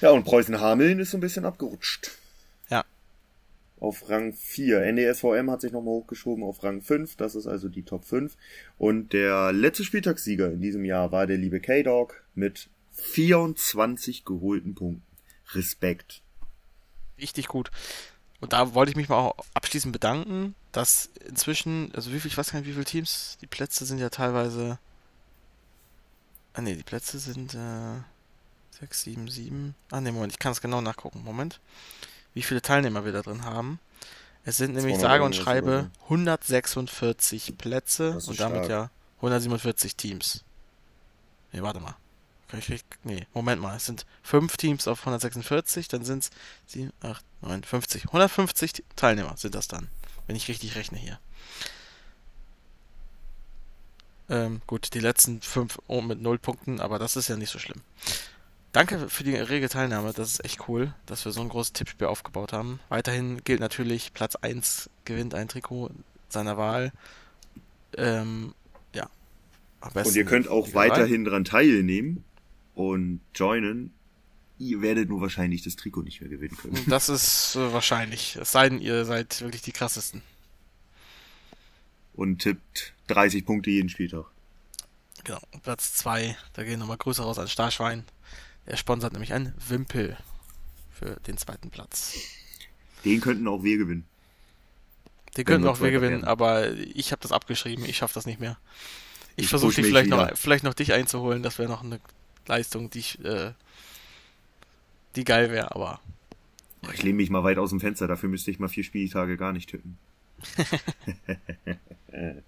Ja, 0.00 0.10
und 0.10 0.24
Preußen 0.24 0.60
Hameln 0.60 0.98
ist 0.98 1.12
so 1.12 1.16
ein 1.16 1.22
bisschen 1.22 1.46
abgerutscht. 1.46 2.10
Auf 3.84 4.08
Rang 4.08 4.32
4. 4.32 4.80
NDSVM 4.80 5.50
hat 5.50 5.60
sich 5.60 5.70
nochmal 5.70 5.92
hochgeschoben 5.92 6.42
auf 6.42 6.62
Rang 6.62 6.80
5. 6.80 7.16
Das 7.16 7.34
ist 7.34 7.46
also 7.46 7.68
die 7.68 7.82
Top 7.82 8.06
5. 8.06 8.34
Und 8.78 9.12
der 9.12 9.52
letzte 9.52 9.84
Spieltagssieger 9.84 10.50
in 10.50 10.62
diesem 10.62 10.86
Jahr 10.86 11.12
war 11.12 11.26
der 11.26 11.36
liebe 11.36 11.60
K-Dog 11.60 12.24
mit 12.34 12.70
24 12.92 14.24
geholten 14.24 14.74
Punkten. 14.74 15.02
Respekt. 15.52 16.22
Richtig 17.20 17.46
gut. 17.46 17.70
Und 18.40 18.54
da 18.54 18.72
wollte 18.72 18.90
ich 18.90 18.96
mich 18.96 19.10
mal 19.10 19.18
auch 19.18 19.44
abschließend 19.52 19.92
bedanken, 19.92 20.54
dass 20.72 21.10
inzwischen, 21.28 21.92
also 21.94 22.10
wie 22.10 22.20
viel, 22.20 22.30
ich 22.30 22.38
weiß 22.38 22.52
gar 22.52 22.60
nicht, 22.60 22.68
wie 22.68 22.72
viele 22.72 22.86
Teams, 22.86 23.36
die 23.42 23.46
Plätze 23.46 23.84
sind 23.84 23.98
ja 23.98 24.08
teilweise. 24.08 24.78
Ah 26.54 26.62
ne, 26.62 26.74
die 26.74 26.84
Plätze 26.84 27.18
sind 27.18 27.52
äh, 27.52 28.00
6, 28.80 29.02
7, 29.02 29.28
7. 29.28 29.74
Ah 29.90 30.00
ne, 30.00 30.10
Moment, 30.10 30.32
ich 30.32 30.38
kann 30.38 30.52
es 30.52 30.62
genau 30.62 30.80
nachgucken. 30.80 31.22
Moment. 31.22 31.60
Wie 32.34 32.42
viele 32.42 32.60
Teilnehmer 32.60 33.04
wir 33.04 33.12
da 33.12 33.22
drin 33.22 33.44
haben. 33.44 33.78
Es 34.44 34.58
sind 34.58 34.74
nämlich 34.74 34.96
200 34.98 35.00
sage 35.00 35.24
und 35.24 35.36
schreibe 35.36 35.70
oder 35.70 35.90
146 36.04 37.56
Plätze 37.56 38.18
und 38.26 38.38
damit 38.38 38.66
stark. 38.66 38.68
ja 38.68 38.90
147 39.16 39.96
Teams. 39.96 40.44
Ne, 41.52 41.62
warte 41.62 41.80
mal. 41.80 41.96
Kann 42.48 42.60
ich 42.60 42.68
richtig. 42.68 42.98
Nee, 43.04 43.26
Moment 43.32 43.62
mal. 43.62 43.76
Es 43.76 43.86
sind 43.86 44.04
5 44.22 44.56
Teams 44.56 44.86
auf 44.86 45.00
146, 45.00 45.88
dann 45.88 46.04
sind 46.04 46.24
es 46.24 46.30
7, 46.66 46.92
8, 47.00 47.24
9, 47.40 47.64
50. 47.64 48.06
150 48.06 48.84
Teilnehmer 48.96 49.36
sind 49.36 49.54
das 49.54 49.66
dann, 49.66 49.88
wenn 50.26 50.36
ich 50.36 50.48
richtig 50.48 50.76
rechne 50.76 50.98
hier. 50.98 51.18
Ähm, 54.28 54.62
gut, 54.66 54.94
die 54.94 55.00
letzten 55.00 55.40
5 55.40 55.78
mit 56.02 56.20
0 56.20 56.38
Punkten, 56.38 56.80
aber 56.80 56.98
das 56.98 57.16
ist 57.16 57.28
ja 57.28 57.36
nicht 57.36 57.50
so 57.50 57.58
schlimm. 57.58 57.82
Danke 58.74 59.08
für 59.08 59.22
die 59.22 59.36
rege 59.36 59.68
Teilnahme, 59.68 60.12
das 60.12 60.32
ist 60.32 60.44
echt 60.44 60.68
cool, 60.68 60.92
dass 61.06 61.24
wir 61.24 61.30
so 61.30 61.40
ein 61.40 61.48
großes 61.48 61.74
Tippspiel 61.74 62.08
aufgebaut 62.08 62.52
haben. 62.52 62.80
Weiterhin 62.88 63.40
gilt 63.44 63.60
natürlich, 63.60 64.12
Platz 64.12 64.34
1 64.34 64.90
gewinnt 65.04 65.32
ein 65.32 65.46
Trikot 65.46 65.92
seiner 66.28 66.56
Wahl. 66.56 66.90
Ähm, 67.96 68.52
ja. 68.92 69.08
Und 69.80 70.16
ihr 70.16 70.24
könnt 70.24 70.48
auch 70.48 70.74
weiterhin 70.74 71.24
dran 71.24 71.44
teilnehmen 71.44 72.24
und 72.74 73.20
joinen. 73.36 73.92
Ihr 74.58 74.82
werdet 74.82 75.08
nur 75.08 75.20
wahrscheinlich 75.20 75.62
das 75.62 75.76
Trikot 75.76 76.02
nicht 76.02 76.20
mehr 76.20 76.30
gewinnen 76.30 76.56
können. 76.56 76.76
Das 76.88 77.08
ist 77.08 77.54
äh, 77.54 77.72
wahrscheinlich. 77.72 78.34
Es 78.34 78.50
sei 78.50 78.70
denn, 78.70 78.80
ihr 78.80 79.04
seid 79.04 79.40
wirklich 79.40 79.62
die 79.62 79.72
krassesten. 79.72 80.20
Und 82.14 82.40
tippt 82.40 82.92
30 83.06 83.46
Punkte 83.46 83.70
jeden 83.70 83.88
Spieltag. 83.88 84.24
Genau. 85.22 85.38
Platz 85.62 85.94
2, 85.94 86.36
da 86.54 86.64
gehen 86.64 86.80
nochmal 86.80 86.96
Grüße 86.96 87.22
raus 87.22 87.38
an 87.38 87.46
Starschwein. 87.46 88.02
Der 88.66 88.76
sponsert 88.76 89.12
nämlich 89.12 89.32
ein 89.32 89.54
Wimpel 89.68 90.16
für 90.90 91.20
den 91.26 91.36
zweiten 91.36 91.70
Platz. 91.70 92.14
Den 93.04 93.20
könnten 93.20 93.46
auch 93.48 93.62
wir 93.62 93.76
gewinnen. 93.78 94.06
Wenn 95.34 95.44
könnten 95.44 95.66
auch 95.66 95.80
wir 95.80 95.90
gewinnen, 95.90 96.22
werden. 96.22 96.28
aber 96.28 96.72
ich 96.72 97.10
habe 97.12 97.20
das 97.20 97.32
abgeschrieben. 97.32 97.84
Ich 97.84 97.96
schaffe 97.96 98.14
das 98.14 98.24
nicht 98.24 98.40
mehr. 98.40 98.56
Ich, 99.36 99.44
Ich 99.44 99.48
versuche 99.50 99.74
dich 99.74 99.84
vielleicht 99.86 100.08
noch, 100.08 100.36
vielleicht 100.36 100.64
noch 100.64 100.74
dich 100.74 100.92
einzuholen. 100.92 101.42
Das 101.42 101.58
wäre 101.58 101.68
noch 101.68 101.82
eine 101.82 102.00
Leistung, 102.46 102.88
die 102.90 103.00
ich, 103.00 103.24
äh, 103.24 103.52
die 105.16 105.24
geil 105.24 105.50
wäre, 105.50 105.74
aber 105.74 106.00
Ich 106.92 107.02
lehne 107.02 107.16
mich 107.16 107.30
mal 107.30 107.42
weit 107.42 107.58
aus 107.58 107.70
dem 107.70 107.80
Fenster, 107.80 108.06
dafür 108.06 108.28
müsste 108.28 108.50
ich 108.50 108.58
mal 108.58 108.68
vier 108.68 108.84
Spieltage 108.84 109.36
gar 109.36 109.52
nicht 109.52 109.70
tippen. 109.70 109.98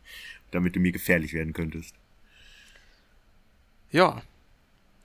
Damit 0.50 0.76
du 0.76 0.80
mir 0.80 0.92
gefährlich 0.92 1.32
werden 1.32 1.52
könntest. 1.52 1.94
ja. 3.90 4.22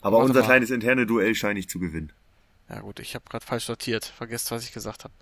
Aber 0.01 0.17
Warte 0.17 0.29
unser 0.29 0.41
mal. 0.41 0.47
kleines 0.47 0.69
interne 0.71 1.05
Duell 1.05 1.35
scheine 1.35 1.59
ich 1.59 1.69
zu 1.69 1.79
gewinnen. 1.79 2.11
Ja 2.69 2.79
gut, 2.81 2.99
ich 2.99 3.15
habe 3.15 3.25
gerade 3.29 3.45
falsch 3.45 3.65
sortiert. 3.65 4.05
Vergesst, 4.05 4.49
was 4.51 4.63
ich 4.63 4.71
gesagt 4.71 5.03
habe. 5.03 5.13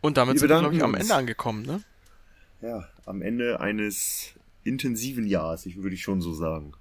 Und 0.00 0.16
damit 0.16 0.34
Wir 0.34 0.40
sind 0.40 0.48
wir, 0.48 0.60
glaube 0.60 0.76
ich, 0.76 0.82
am. 0.82 0.94
Ende 0.94 1.14
angekommen, 1.14 1.62
ne? 1.62 1.82
Ja, 2.62 2.88
am 3.06 3.22
Ende 3.22 3.60
eines 3.60 4.34
intensiven 4.64 5.26
Jahres, 5.26 5.66
ich 5.66 5.82
würde 5.82 5.94
ich 5.94 6.02
schon 6.02 6.20
so 6.20 6.34
sagen. 6.34 6.72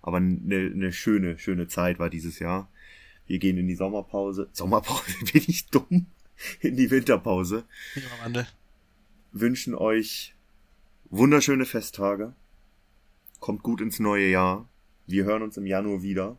Aber 0.00 0.16
eine 0.16 0.70
ne 0.70 0.92
schöne, 0.92 1.38
schöne 1.38 1.68
Zeit 1.68 1.98
war 1.98 2.10
dieses 2.10 2.38
Jahr. 2.38 2.68
Wir 3.26 3.38
gehen 3.38 3.56
in 3.56 3.68
die 3.68 3.76
Sommerpause. 3.76 4.48
Sommerpause, 4.52 5.12
bin 5.32 5.44
ich 5.46 5.66
dumm? 5.66 6.06
In 6.60 6.76
die 6.76 6.90
Winterpause. 6.90 7.64
Klimawandel. 7.92 8.46
Wünschen 9.32 9.74
euch 9.74 10.34
wunderschöne 11.10 11.66
Festtage. 11.66 12.34
Kommt 13.42 13.64
gut 13.64 13.80
ins 13.80 13.98
neue 13.98 14.28
Jahr. 14.28 14.68
Wir 15.04 15.24
hören 15.24 15.42
uns 15.42 15.56
im 15.56 15.66
Januar 15.66 16.00
wieder. 16.00 16.38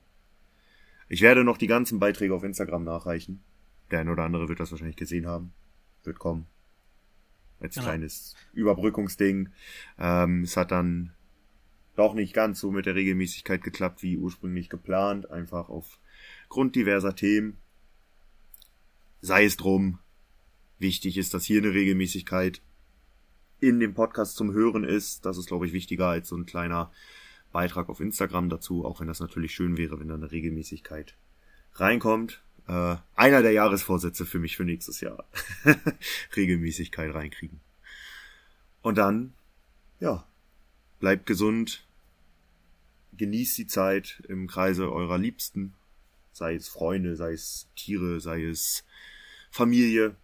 Ich 1.10 1.22
werde 1.22 1.44
noch 1.44 1.58
die 1.58 1.68
ganzen 1.68 2.00
Beiträge 2.00 2.34
auf 2.34 2.46
Instagram 2.46 2.86
nachreichen. 2.86 3.44
Der 3.92 4.00
eine 4.00 4.14
oder 4.14 4.24
andere 4.24 4.48
wird 4.48 4.62
das 4.62 4.72
wahrscheinlich 4.72 4.96
gesehen 4.96 5.28
haben. 5.28 5.52
Wird 6.06 6.18
kommen. 6.18 6.48
Als 7.60 7.76
Genau. 7.76 7.88
kleines 7.88 8.38
Überbrückungsding. 8.54 9.50
Ähm, 10.00 10.44
es 10.44 10.56
hat 10.56 10.72
dann 10.72 11.12
doch 11.98 12.14
nicht 12.14 12.34
ganz 12.34 12.62
so 12.62 12.72
mit 12.72 12.86
der 12.86 12.96
Regelmäßigkeit 12.96 13.62
geklappt, 13.62 14.02
wie 14.02 14.18
ursprünglich 14.18 14.70
geplant. 14.70 15.30
Einfach 15.30 15.68
aufgrund 15.68 16.74
diverser 16.78 17.18
Themen. 17.18 17.58
Sei 19.20 19.44
es 19.44 19.58
drum. 19.58 20.00
Wichtig 20.80 21.18
ist, 21.18 21.34
dass 21.34 21.44
hier 21.44 21.62
eine 21.62 21.74
Regelmäßigkeit 21.74 22.62
in 23.64 23.80
dem 23.80 23.94
Podcast 23.94 24.36
zum 24.36 24.52
Hören 24.52 24.84
ist. 24.84 25.26
Das 25.26 25.38
ist, 25.38 25.48
glaube 25.48 25.66
ich, 25.66 25.72
wichtiger 25.72 26.08
als 26.08 26.28
so 26.28 26.36
ein 26.36 26.46
kleiner 26.46 26.92
Beitrag 27.54 27.88
auf 27.88 28.02
Instagram 28.02 28.50
dazu, 28.50 28.84
auch 28.84 29.00
wenn 29.00 29.08
das 29.08 29.22
natürlich 29.22 29.54
schön 29.54 29.78
wäre, 29.78 30.00
wenn 30.00 30.10
da 30.10 30.16
eine 30.16 30.32
Regelmäßigkeit 30.32 31.16
reinkommt. 31.76 32.44
Äh, 32.68 32.98
einer 33.16 33.42
der 33.42 33.54
Jahresvorsätze 33.54 34.26
für 34.26 34.40
mich 34.40 34.58
für 34.58 34.66
nächstes 34.66 35.00
Jahr. 35.00 35.26
Regelmäßigkeit 36.36 37.14
reinkriegen. 37.14 37.62
Und 38.82 38.98
dann, 38.98 39.34
ja, 40.02 40.28
bleibt 41.00 41.26
gesund, 41.26 41.88
genießt 43.16 43.58
die 43.58 43.68
Zeit 43.68 44.24
im 44.28 44.48
Kreise 44.48 44.92
eurer 44.92 45.18
Liebsten, 45.18 45.74
sei 46.34 46.56
es 46.56 46.68
Freunde, 46.68 47.16
sei 47.16 47.32
es 47.32 47.70
Tiere, 47.78 48.20
sei 48.20 48.44
es 48.44 48.84
Familie 49.52 50.18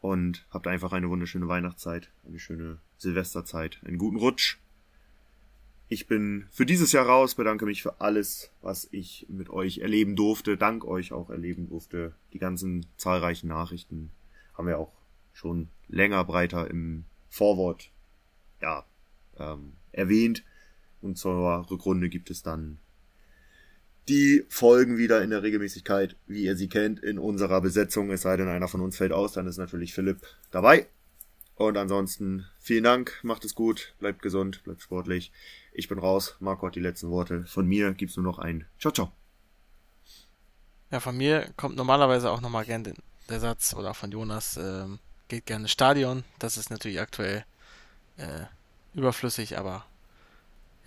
und 0.00 0.46
habt 0.50 0.66
einfach 0.66 0.92
eine 0.92 1.08
wunderschöne 1.08 1.48
Weihnachtszeit, 1.48 2.10
eine 2.26 2.38
schöne 2.38 2.78
Silvesterzeit, 2.98 3.80
einen 3.84 3.98
guten 3.98 4.16
Rutsch. 4.16 4.58
Ich 5.88 6.06
bin 6.06 6.46
für 6.50 6.66
dieses 6.66 6.92
Jahr 6.92 7.06
raus, 7.06 7.34
bedanke 7.34 7.64
mich 7.64 7.82
für 7.82 8.00
alles, 8.00 8.50
was 8.60 8.88
ich 8.92 9.26
mit 9.28 9.48
euch 9.48 9.78
erleben 9.78 10.16
durfte, 10.16 10.56
dank 10.56 10.84
euch 10.84 11.12
auch 11.12 11.30
erleben 11.30 11.68
durfte. 11.68 12.14
Die 12.32 12.38
ganzen 12.38 12.86
zahlreichen 12.98 13.48
Nachrichten 13.48 14.10
haben 14.54 14.66
wir 14.66 14.78
auch 14.78 14.92
schon 15.32 15.68
länger 15.88 16.24
breiter 16.24 16.68
im 16.70 17.04
Vorwort 17.30 17.90
ja, 18.60 18.84
ähm, 19.38 19.72
erwähnt. 19.92 20.44
Und 21.00 21.16
zur 21.16 21.70
Rückrunde 21.70 22.08
gibt 22.08 22.28
es 22.30 22.42
dann 22.42 22.78
die 24.08 24.44
Folgen 24.48 24.98
wieder 24.98 25.22
in 25.22 25.30
der 25.30 25.42
Regelmäßigkeit, 25.42 26.16
wie 26.26 26.44
ihr 26.44 26.56
sie 26.56 26.68
kennt, 26.68 27.00
in 27.00 27.18
unserer 27.18 27.60
Besetzung. 27.60 28.10
Es 28.10 28.22
sei 28.22 28.36
denn, 28.36 28.48
einer 28.48 28.68
von 28.68 28.80
uns 28.80 28.96
fällt 28.96 29.12
aus, 29.12 29.32
dann 29.32 29.46
ist 29.46 29.58
natürlich 29.58 29.94
Philipp 29.94 30.20
dabei. 30.50 30.86
Und 31.54 31.76
ansonsten 31.76 32.46
vielen 32.60 32.84
Dank, 32.84 33.18
macht 33.22 33.44
es 33.44 33.54
gut, 33.54 33.94
bleibt 33.98 34.22
gesund, 34.22 34.62
bleibt 34.62 34.80
sportlich. 34.80 35.32
Ich 35.72 35.88
bin 35.88 35.98
raus, 35.98 36.36
Marco 36.38 36.66
hat 36.66 36.76
die 36.76 36.80
letzten 36.80 37.10
Worte. 37.10 37.44
Von 37.46 37.66
mir 37.66 37.92
gibt's 37.94 38.16
nur 38.16 38.24
noch 38.24 38.38
ein 38.38 38.64
Ciao, 38.78 38.92
ciao. 38.92 39.12
Ja, 40.90 41.00
von 41.00 41.16
mir 41.16 41.50
kommt 41.56 41.76
normalerweise 41.76 42.30
auch 42.30 42.40
nochmal 42.40 42.64
gern 42.64 42.94
der 43.28 43.40
Satz, 43.40 43.74
oder 43.74 43.92
von 43.92 44.10
Jonas, 44.10 44.56
ähm, 44.56 45.00
geht 45.28 45.46
gerne 45.46 45.64
ins 45.64 45.72
Stadion. 45.72 46.24
Das 46.38 46.56
ist 46.56 46.70
natürlich 46.70 47.00
aktuell 47.00 47.44
äh, 48.16 48.44
überflüssig, 48.94 49.58
aber 49.58 49.84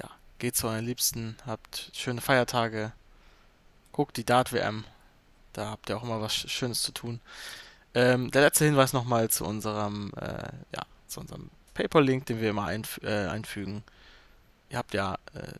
ja, 0.02 0.10
geht 0.39 0.56
zu 0.56 0.68
euren 0.68 0.85
Liebsten, 0.85 1.35
habt 1.45 1.91
schöne 1.93 2.22
Feiertage, 2.22 2.93
guckt 3.91 4.18
die 4.18 4.26
Dart-WM, 4.26 4.85
da 5.53 5.72
habt 5.72 5.89
ihr 5.89 5.97
auch 5.97 6.03
immer 6.03 6.22
was 6.22 6.34
Schönes 6.34 6.81
zu 6.81 6.91
tun. 6.91 7.19
Ähm, 7.93 8.31
der 8.31 8.41
letzte 8.41 8.65
Hinweis 8.65 8.93
nochmal 8.93 9.30
zu 9.30 9.45
unserem, 9.45 10.11
äh, 10.15 10.49
ja, 10.76 10.84
zu 11.07 11.19
unserem 11.19 11.49
PayPal-Link, 11.73 12.26
den 12.26 12.39
wir 12.39 12.51
immer 12.51 12.65
einf 12.65 12.99
äh, 13.03 13.27
einfügen. 13.27 13.84
Ihr 14.69 14.77
habt 14.77 14.93
ja, 14.93 15.15
äh, 15.34 15.53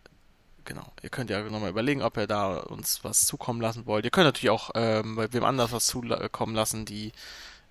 genau, 0.64 0.86
ihr 1.02 1.10
könnt 1.10 1.30
ja 1.30 1.41
nochmal 1.41 1.72
überlegen, 1.72 2.02
ob 2.02 2.18
ihr 2.18 2.28
da 2.28 2.58
uns 2.58 3.03
was 3.03 3.26
zukommen 3.26 3.60
lassen 3.60 3.86
wollt. 3.86 4.06
Ihr 4.06 4.12
könnt 4.12 4.28
natürlich 4.28 4.49
auch 4.49 4.72
ähm, 4.76 5.16
bei 5.18 5.32
wem 5.34 5.44
anders 5.44 5.74
was 5.74 5.88
zukommen 5.88 6.56
lassen, 6.56 6.86
die, 6.86 7.12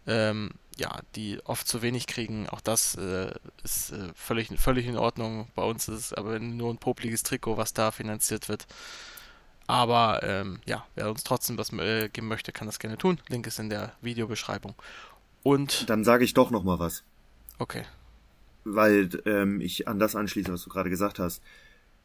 ähm, 0.07 0.51
ja, 0.77 1.01
die 1.17 1.41
oft 1.45 1.67
zu 1.67 1.81
wenig 1.81 2.07
kriegen. 2.07 2.49
Auch 2.51 2.61
das 2.61 2.97
äh, 2.97 3.33
ist 3.65 3.93
äh, 3.93 4.13
völlig, 4.15 4.51
völlig 4.61 4.87
in 4.87 4.99
Ordnung. 4.99 5.49
Bei 5.55 5.63
uns 5.63 5.89
ist 5.89 5.99
es 5.99 6.13
aber 6.13 6.39
nur 6.39 6.71
ein 6.71 6.79
popliges 6.79 7.23
Trikot, 7.23 7.57
was 7.57 7.73
da 7.73 7.91
finanziert 7.91 8.49
wird. 8.51 8.67
Aber 9.71 10.23
ähm, 10.23 10.59
ja, 10.67 10.85
wer 10.97 11.11
uns 11.11 11.23
trotzdem 11.23 11.57
was 11.57 11.73
äh, 11.73 12.09
geben 12.09 12.29
möchte, 12.29 12.53
kann 12.53 12.67
das 12.67 12.79
gerne 12.79 12.99
tun. 12.99 13.21
Link 13.29 13.47
ist 13.47 13.59
in 13.59 13.71
der 13.71 13.93
Videobeschreibung. 14.03 14.75
Und, 15.43 15.89
Dann 15.89 16.05
sage 16.05 16.25
ich 16.25 16.35
doch 16.35 16.51
noch 16.51 16.65
mal 16.65 16.79
was. 16.79 17.05
okay, 17.59 17.85
weil 18.65 19.09
ähm, 19.25 19.61
ich 19.61 19.89
an 19.89 19.99
das 19.99 20.17
anschließe, 20.17 20.53
was 20.53 20.65
du 20.65 20.71
gerade 20.71 20.91
gesagt 20.91 21.19
hast. 21.19 21.43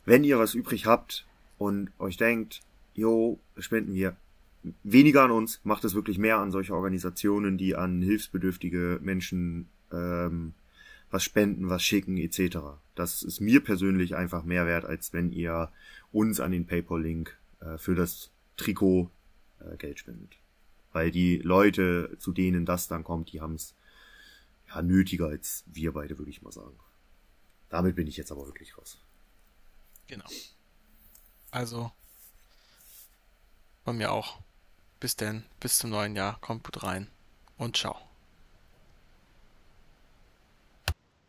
Wenn 0.05 0.23
ihr 0.23 0.39
was 0.39 0.53
übrig 0.53 0.85
habt 0.85 1.25
und 1.57 1.89
euch 1.99 2.17
denkt, 2.17 2.61
jo, 2.93 3.39
spenden 3.57 3.93
wir 3.93 4.15
weniger 4.83 5.23
an 5.23 5.31
uns, 5.31 5.59
macht 5.63 5.83
es 5.83 5.95
wirklich 5.95 6.17
mehr 6.17 6.37
an 6.37 6.51
solche 6.51 6.73
Organisationen, 6.73 7.57
die 7.57 7.75
an 7.75 8.01
hilfsbedürftige 8.01 8.99
Menschen 9.01 9.67
ähm, 9.91 10.53
was 11.11 11.23
spenden, 11.23 11.69
was 11.69 11.83
schicken 11.83 12.17
etc. 12.17 12.57
Das 12.95 13.23
ist 13.23 13.39
mir 13.41 13.61
persönlich 13.63 14.15
einfach 14.15 14.43
mehr 14.43 14.65
wert, 14.65 14.85
als 14.85 15.13
wenn 15.13 15.31
ihr 15.31 15.71
uns 16.11 16.39
an 16.39 16.51
den 16.51 16.65
PayPal-Link 16.65 17.35
äh, 17.59 17.77
für 17.77 17.95
das 17.95 18.31
Trikot 18.57 19.09
äh, 19.59 19.77
Geld 19.77 19.99
spendet. 19.99 20.37
Weil 20.91 21.11
die 21.11 21.37
Leute, 21.37 22.15
zu 22.19 22.31
denen 22.31 22.65
das 22.65 22.87
dann 22.87 23.03
kommt, 23.03 23.31
die 23.33 23.41
haben 23.41 23.55
es 23.55 23.75
ja, 24.69 24.81
nötiger 24.81 25.27
als 25.27 25.63
wir 25.67 25.91
beide, 25.91 26.17
würde 26.17 26.31
ich 26.31 26.41
mal 26.41 26.51
sagen. 26.51 26.77
Damit 27.69 27.95
bin 27.95 28.07
ich 28.07 28.17
jetzt 28.17 28.31
aber 28.31 28.45
wirklich 28.45 28.77
raus. 28.77 29.01
genau. 30.07 30.25
Also, 31.51 31.91
von 33.83 33.97
mir 33.97 34.11
auch. 34.11 34.39
Bis 34.99 35.15
denn, 35.15 35.45
bis 35.59 35.77
zum 35.77 35.91
neuen 35.91 36.15
Jahr. 36.15 36.39
Kommt 36.41 36.63
gut 36.63 36.83
rein 36.83 37.07
und 37.57 37.77
ciao. 37.77 38.14